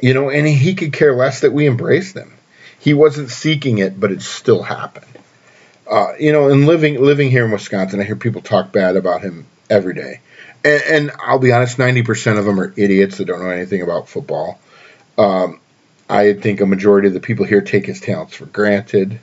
you 0.01 0.13
know, 0.13 0.29
and 0.29 0.47
he 0.47 0.75
could 0.75 0.93
care 0.93 1.15
less 1.15 1.41
that 1.41 1.53
we 1.53 1.67
embrace 1.67 2.13
them. 2.13 2.33
He 2.79 2.93
wasn't 2.93 3.29
seeking 3.29 3.77
it, 3.77 3.99
but 3.99 4.11
it 4.11 4.21
still 4.21 4.61
happened. 4.61 5.05
Uh, 5.89 6.13
you 6.19 6.31
know, 6.31 6.49
and 6.49 6.65
living 6.65 7.01
living 7.01 7.29
here 7.29 7.45
in 7.45 7.51
Wisconsin, 7.51 7.99
I 7.99 8.03
hear 8.03 8.15
people 8.15 8.41
talk 8.41 8.71
bad 8.71 8.95
about 8.95 9.21
him 9.21 9.45
every 9.69 9.93
day. 9.93 10.19
And, 10.63 10.83
and 10.83 11.11
I'll 11.19 11.39
be 11.39 11.51
honest, 11.51 11.77
ninety 11.77 12.01
percent 12.01 12.39
of 12.39 12.45
them 12.45 12.59
are 12.59 12.73
idiots 12.75 13.17
that 13.17 13.25
don't 13.25 13.41
know 13.43 13.49
anything 13.49 13.81
about 13.81 14.09
football. 14.09 14.59
Um, 15.17 15.59
I 16.09 16.33
think 16.33 16.61
a 16.61 16.65
majority 16.65 17.07
of 17.07 17.13
the 17.13 17.19
people 17.19 17.45
here 17.45 17.61
take 17.61 17.85
his 17.85 18.01
talents 18.01 18.35
for 18.35 18.45
granted. 18.45 19.19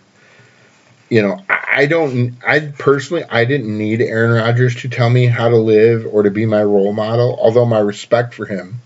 You 1.12 1.20
know, 1.20 1.42
I 1.46 1.84
don't. 1.84 2.38
I 2.42 2.60
personally, 2.60 3.22
I 3.28 3.44
didn't 3.44 3.76
need 3.76 4.00
Aaron 4.00 4.32
Rodgers 4.32 4.76
to 4.76 4.88
tell 4.88 5.10
me 5.10 5.26
how 5.26 5.50
to 5.50 5.58
live 5.58 6.06
or 6.10 6.22
to 6.22 6.30
be 6.30 6.46
my 6.46 6.62
role 6.62 6.94
model. 6.94 7.38
Although 7.38 7.66
my 7.66 7.80
respect 7.80 8.32
for 8.32 8.46
him 8.46 8.80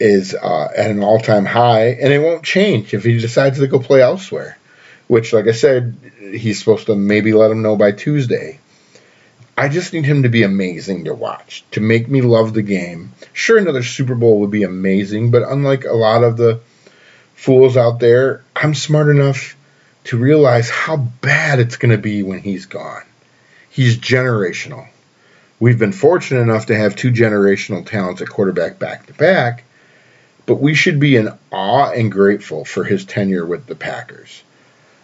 is 0.00 0.34
uh, 0.34 0.68
at 0.74 0.90
an 0.90 1.02
all-time 1.02 1.44
high, 1.44 1.88
and 1.88 2.14
it 2.14 2.20
won't 2.20 2.44
change 2.44 2.94
if 2.94 3.04
he 3.04 3.18
decides 3.18 3.58
to 3.58 3.66
go 3.66 3.78
play 3.78 4.00
elsewhere. 4.00 4.56
Which, 5.06 5.34
like 5.34 5.46
I 5.46 5.52
said, 5.52 5.98
he's 6.18 6.60
supposed 6.60 6.86
to 6.86 6.96
maybe 6.96 7.34
let 7.34 7.50
him 7.50 7.60
know 7.60 7.76
by 7.76 7.92
Tuesday. 7.92 8.58
I 9.54 9.68
just 9.68 9.92
need 9.92 10.06
him 10.06 10.22
to 10.22 10.30
be 10.30 10.44
amazing 10.44 11.04
to 11.04 11.14
watch, 11.14 11.62
to 11.72 11.82
make 11.82 12.08
me 12.08 12.22
love 12.22 12.54
the 12.54 12.62
game. 12.62 13.12
Sure, 13.34 13.58
another 13.58 13.82
Super 13.82 14.14
Bowl 14.14 14.40
would 14.40 14.50
be 14.50 14.62
amazing, 14.62 15.30
but 15.30 15.42
unlike 15.42 15.84
a 15.84 15.92
lot 15.92 16.24
of 16.24 16.38
the 16.38 16.60
fools 17.34 17.76
out 17.76 18.00
there, 18.00 18.42
I'm 18.56 18.72
smart 18.74 19.10
enough 19.10 19.56
to 20.08 20.16
realize 20.16 20.70
how 20.70 20.96
bad 20.96 21.58
it's 21.58 21.76
going 21.76 21.92
to 21.92 21.98
be 21.98 22.22
when 22.22 22.38
he's 22.38 22.64
gone. 22.64 23.02
He's 23.68 23.98
generational. 23.98 24.88
We've 25.60 25.78
been 25.78 25.92
fortunate 25.92 26.40
enough 26.40 26.66
to 26.66 26.76
have 26.76 26.96
two 26.96 27.10
generational 27.10 27.84
talents 27.84 28.22
at 28.22 28.30
quarterback 28.30 28.78
back 28.78 29.04
to 29.06 29.12
back, 29.12 29.64
but 30.46 30.62
we 30.62 30.72
should 30.72 30.98
be 30.98 31.16
in 31.16 31.28
awe 31.52 31.90
and 31.90 32.10
grateful 32.10 32.64
for 32.64 32.84
his 32.84 33.04
tenure 33.04 33.44
with 33.44 33.66
the 33.66 33.74
Packers. 33.74 34.42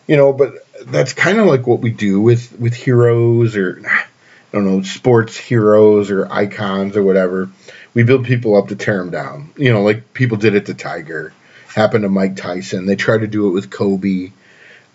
You 0.06 0.16
know, 0.16 0.32
but 0.32 0.66
that's 0.86 1.12
kind 1.12 1.38
of 1.38 1.46
like 1.48 1.66
what 1.66 1.80
we 1.80 1.90
do 1.90 2.18
with 2.22 2.58
with 2.58 2.72
heroes 2.72 3.56
or 3.56 3.82
I 3.86 4.06
don't 4.52 4.64
know, 4.64 4.82
sports 4.82 5.36
heroes 5.36 6.10
or 6.10 6.32
icons 6.32 6.96
or 6.96 7.02
whatever. 7.02 7.50
We 7.92 8.04
build 8.04 8.24
people 8.24 8.56
up 8.56 8.68
to 8.68 8.76
tear 8.76 8.98
them 8.98 9.10
down. 9.10 9.50
You 9.58 9.70
know, 9.70 9.82
like 9.82 10.14
people 10.14 10.38
did 10.38 10.54
it 10.54 10.64
to 10.66 10.74
Tiger, 10.74 11.34
happened 11.74 12.04
to 12.04 12.08
Mike 12.08 12.36
Tyson. 12.36 12.86
They 12.86 12.96
tried 12.96 13.20
to 13.20 13.26
do 13.26 13.48
it 13.48 13.50
with 13.50 13.68
Kobe. 13.68 14.30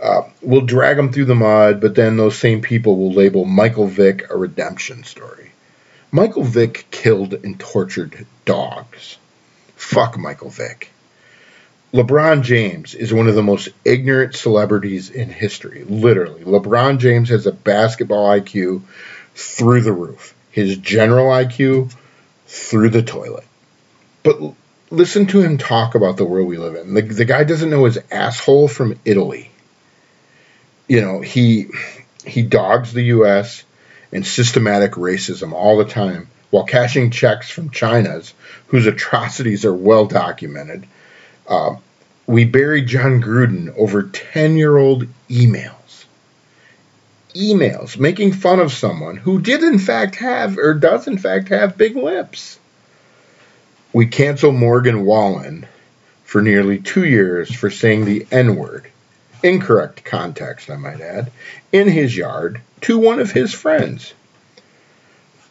Uh, 0.02 0.24
we'll 0.41 0.62
drag 0.62 0.95
them 0.95 1.12
through 1.12 1.26
the 1.26 1.36
mud, 1.36 1.82
but 1.82 1.95
then 1.95 2.16
those 2.16 2.38
same 2.38 2.62
people 2.62 2.97
will 2.97 3.12
label 3.12 3.43
Michael 3.45 3.88
Vick 3.88 4.30
a 4.30 4.38
redemption 4.38 5.04
story. 5.04 5.52
Michael 6.12 6.43
Vick 6.43 6.88
killed 6.89 7.34
and 7.34 7.60
tortured 7.60 8.26
dogs. 8.45 9.18
Fuck 9.76 10.18
Michael 10.18 10.50
Vick. 10.50 10.91
LeBron 11.93 12.43
James 12.43 12.93
is 12.93 13.14
one 13.14 13.28
of 13.28 13.36
the 13.36 13.43
most 13.43 13.70
ignorant 13.84 14.36
celebrities 14.36 15.10
in 15.10 15.30
history. 15.30 15.84
Literally. 15.84 16.43
LeBron 16.43 17.00
James 17.00 17.30
has 17.30 17.47
a 17.47 17.52
basketball 17.52 18.30
IQ 18.30 18.84
through 19.36 19.82
the 19.82 19.91
roof, 19.91 20.36
his 20.52 20.78
general 20.78 21.28
IQ 21.28 21.93
through 22.47 22.89
the 22.89 23.02
toilet. 23.02 23.45
But 24.24 24.39
listen 24.91 25.28
to 25.28 25.41
him 25.41 25.58
talk 25.58 25.95
about 25.95 26.18
the 26.18 26.26
world 26.26 26.47
we 26.47 26.58
live 26.58 26.76
in. 26.76 26.93
The, 26.93 27.02
the 27.02 27.26
guy 27.26 27.43
doesn't 27.43 27.70
know 27.70 27.86
his 27.86 28.00
asshole 28.12 28.68
from 28.68 29.00
Italy. 29.06 29.49
You 30.90 31.02
know, 31.02 31.22
he 31.22 31.68
he 32.26 32.42
dogs 32.42 32.92
the 32.92 33.04
US 33.04 33.64
and 34.12 34.26
systematic 34.26 34.94
racism 34.94 35.54
all 35.54 35.78
the 35.78 35.86
time 35.86 36.30
while 36.50 36.66
cashing 36.66 37.12
checks 37.12 37.50
from 37.50 37.70
China's, 37.70 38.34
whose 38.68 38.88
atrocities 38.88 39.66
are 39.66 39.74
well 39.74 40.06
documented. 40.06 40.86
Uh, 41.48 41.76
we 42.26 42.46
buried 42.46 42.88
Jon 42.88 43.22
Gruden 43.22 43.76
over 43.78 44.04
10 44.04 44.58
year 44.58 44.76
old 44.78 45.08
emails. 45.30 46.06
Emails 47.36 47.98
making 47.98 48.34
fun 48.34 48.60
of 48.60 48.72
someone 48.72 49.18
who 49.18 49.40
did, 49.40 49.64
in 49.64 49.78
fact, 49.78 50.16
have, 50.16 50.58
or 50.58 50.74
does, 50.74 51.08
in 51.08 51.18
fact, 51.18 51.50
have 51.50 51.78
big 51.78 51.96
lips. 51.96 52.60
We 53.94 54.08
cancel 54.08 54.52
Morgan 54.52 55.06
Wallen 55.06 55.68
for 56.24 56.42
nearly 56.42 56.80
two 56.80 57.06
years 57.06 57.54
for 57.54 57.70
saying 57.70 58.06
the 58.06 58.28
N 58.32 58.56
word, 58.56 58.90
incorrect 59.44 60.04
context, 60.04 60.70
I 60.70 60.76
might 60.78 61.02
add, 61.02 61.32
in 61.72 61.88
his 61.88 62.16
yard 62.16 62.62
to 62.82 62.98
one 62.98 63.20
of 63.20 63.32
his 63.32 63.54
friends 63.54 64.14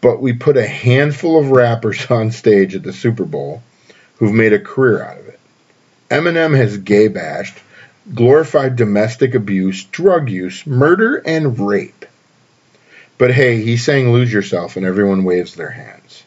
but 0.01 0.21
we 0.21 0.33
put 0.33 0.57
a 0.57 0.67
handful 0.67 1.39
of 1.39 1.51
rappers 1.51 2.07
on 2.11 2.31
stage 2.31 2.75
at 2.75 2.83
the 2.83 2.93
Super 2.93 3.25
Bowl 3.25 3.63
who've 4.17 4.33
made 4.33 4.53
a 4.53 4.59
career 4.59 5.03
out 5.03 5.19
of 5.19 5.29
it. 5.29 5.41
Eminem 6.11 6.57
has 6.57 6.79
gay 6.79 7.09
bashed, 7.09 7.59
glorified 8.15 8.77
domestic 8.77 9.35
abuse, 9.35 9.85
drug 9.85 10.31
use, 10.31 10.67
murder, 10.67 11.17
and 11.17 11.59
rape. 11.59 12.07
But 13.19 13.33
hey, 13.33 13.63
he 13.63 13.77
sang 13.77 14.13
Lose 14.13 14.33
Yourself 14.33 14.77
and 14.77 14.87
everyone 14.87 15.25
waves 15.25 15.55
their 15.55 15.71
hands. 15.71 16.23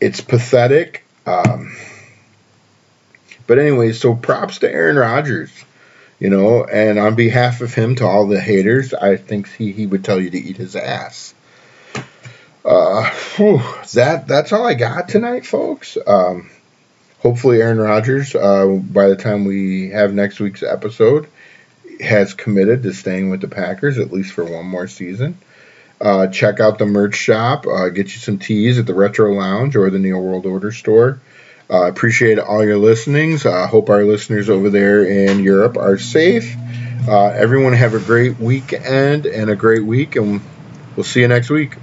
It's 0.00 0.20
pathetic. 0.20 1.04
Um, 1.26 1.76
but 3.48 3.58
anyway, 3.58 3.92
so 3.92 4.14
props 4.14 4.58
to 4.60 4.70
Aaron 4.70 4.96
Rodgers, 4.96 5.50
you 6.20 6.30
know, 6.30 6.64
and 6.64 7.00
on 7.00 7.16
behalf 7.16 7.60
of 7.60 7.74
him 7.74 7.96
to 7.96 8.06
all 8.06 8.28
the 8.28 8.40
haters, 8.40 8.94
I 8.94 9.16
think 9.16 9.52
he, 9.52 9.72
he 9.72 9.86
would 9.86 10.04
tell 10.04 10.20
you 10.20 10.30
to 10.30 10.38
eat 10.38 10.56
his 10.56 10.76
ass 10.76 11.34
uh, 12.68 13.10
whew, 13.36 13.62
that 13.94 14.26
that's 14.26 14.52
all 14.52 14.66
I 14.66 14.74
got 14.74 15.08
tonight, 15.08 15.46
folks. 15.46 15.96
Um, 16.06 16.50
hopefully, 17.20 17.62
Aaron 17.62 17.78
Rodgers, 17.78 18.34
uh, 18.34 18.66
by 18.66 19.08
the 19.08 19.16
time 19.16 19.46
we 19.46 19.88
have 19.90 20.12
next 20.12 20.38
week's 20.38 20.62
episode, 20.62 21.28
has 21.98 22.34
committed 22.34 22.82
to 22.82 22.92
staying 22.92 23.30
with 23.30 23.40
the 23.40 23.48
Packers 23.48 23.98
at 23.98 24.12
least 24.12 24.32
for 24.32 24.44
one 24.44 24.66
more 24.66 24.86
season. 24.86 25.38
Uh, 25.98 26.26
check 26.28 26.60
out 26.60 26.78
the 26.78 26.86
merch 26.86 27.16
shop. 27.16 27.66
Uh, 27.66 27.88
get 27.88 28.06
you 28.06 28.20
some 28.20 28.38
teas 28.38 28.78
at 28.78 28.86
the 28.86 28.94
Retro 28.94 29.32
Lounge 29.32 29.74
or 29.74 29.88
the 29.88 29.98
Neo 29.98 30.18
World 30.18 30.44
Order 30.44 30.70
store. 30.70 31.20
Uh, 31.70 31.86
appreciate 31.86 32.38
all 32.38 32.64
your 32.64 32.78
listenings. 32.78 33.44
I 33.44 33.66
hope 33.66 33.90
our 33.90 34.04
listeners 34.04 34.48
over 34.48 34.70
there 34.70 35.04
in 35.04 35.40
Europe 35.40 35.76
are 35.76 35.98
safe. 35.98 36.56
Uh, 37.06 37.26
everyone 37.28 37.74
have 37.74 37.94
a 37.94 38.00
great 38.00 38.38
weekend 38.38 39.26
and 39.26 39.50
a 39.50 39.56
great 39.56 39.84
week, 39.84 40.16
and 40.16 40.40
we'll 40.96 41.04
see 41.04 41.20
you 41.20 41.28
next 41.28 41.50
week. 41.50 41.76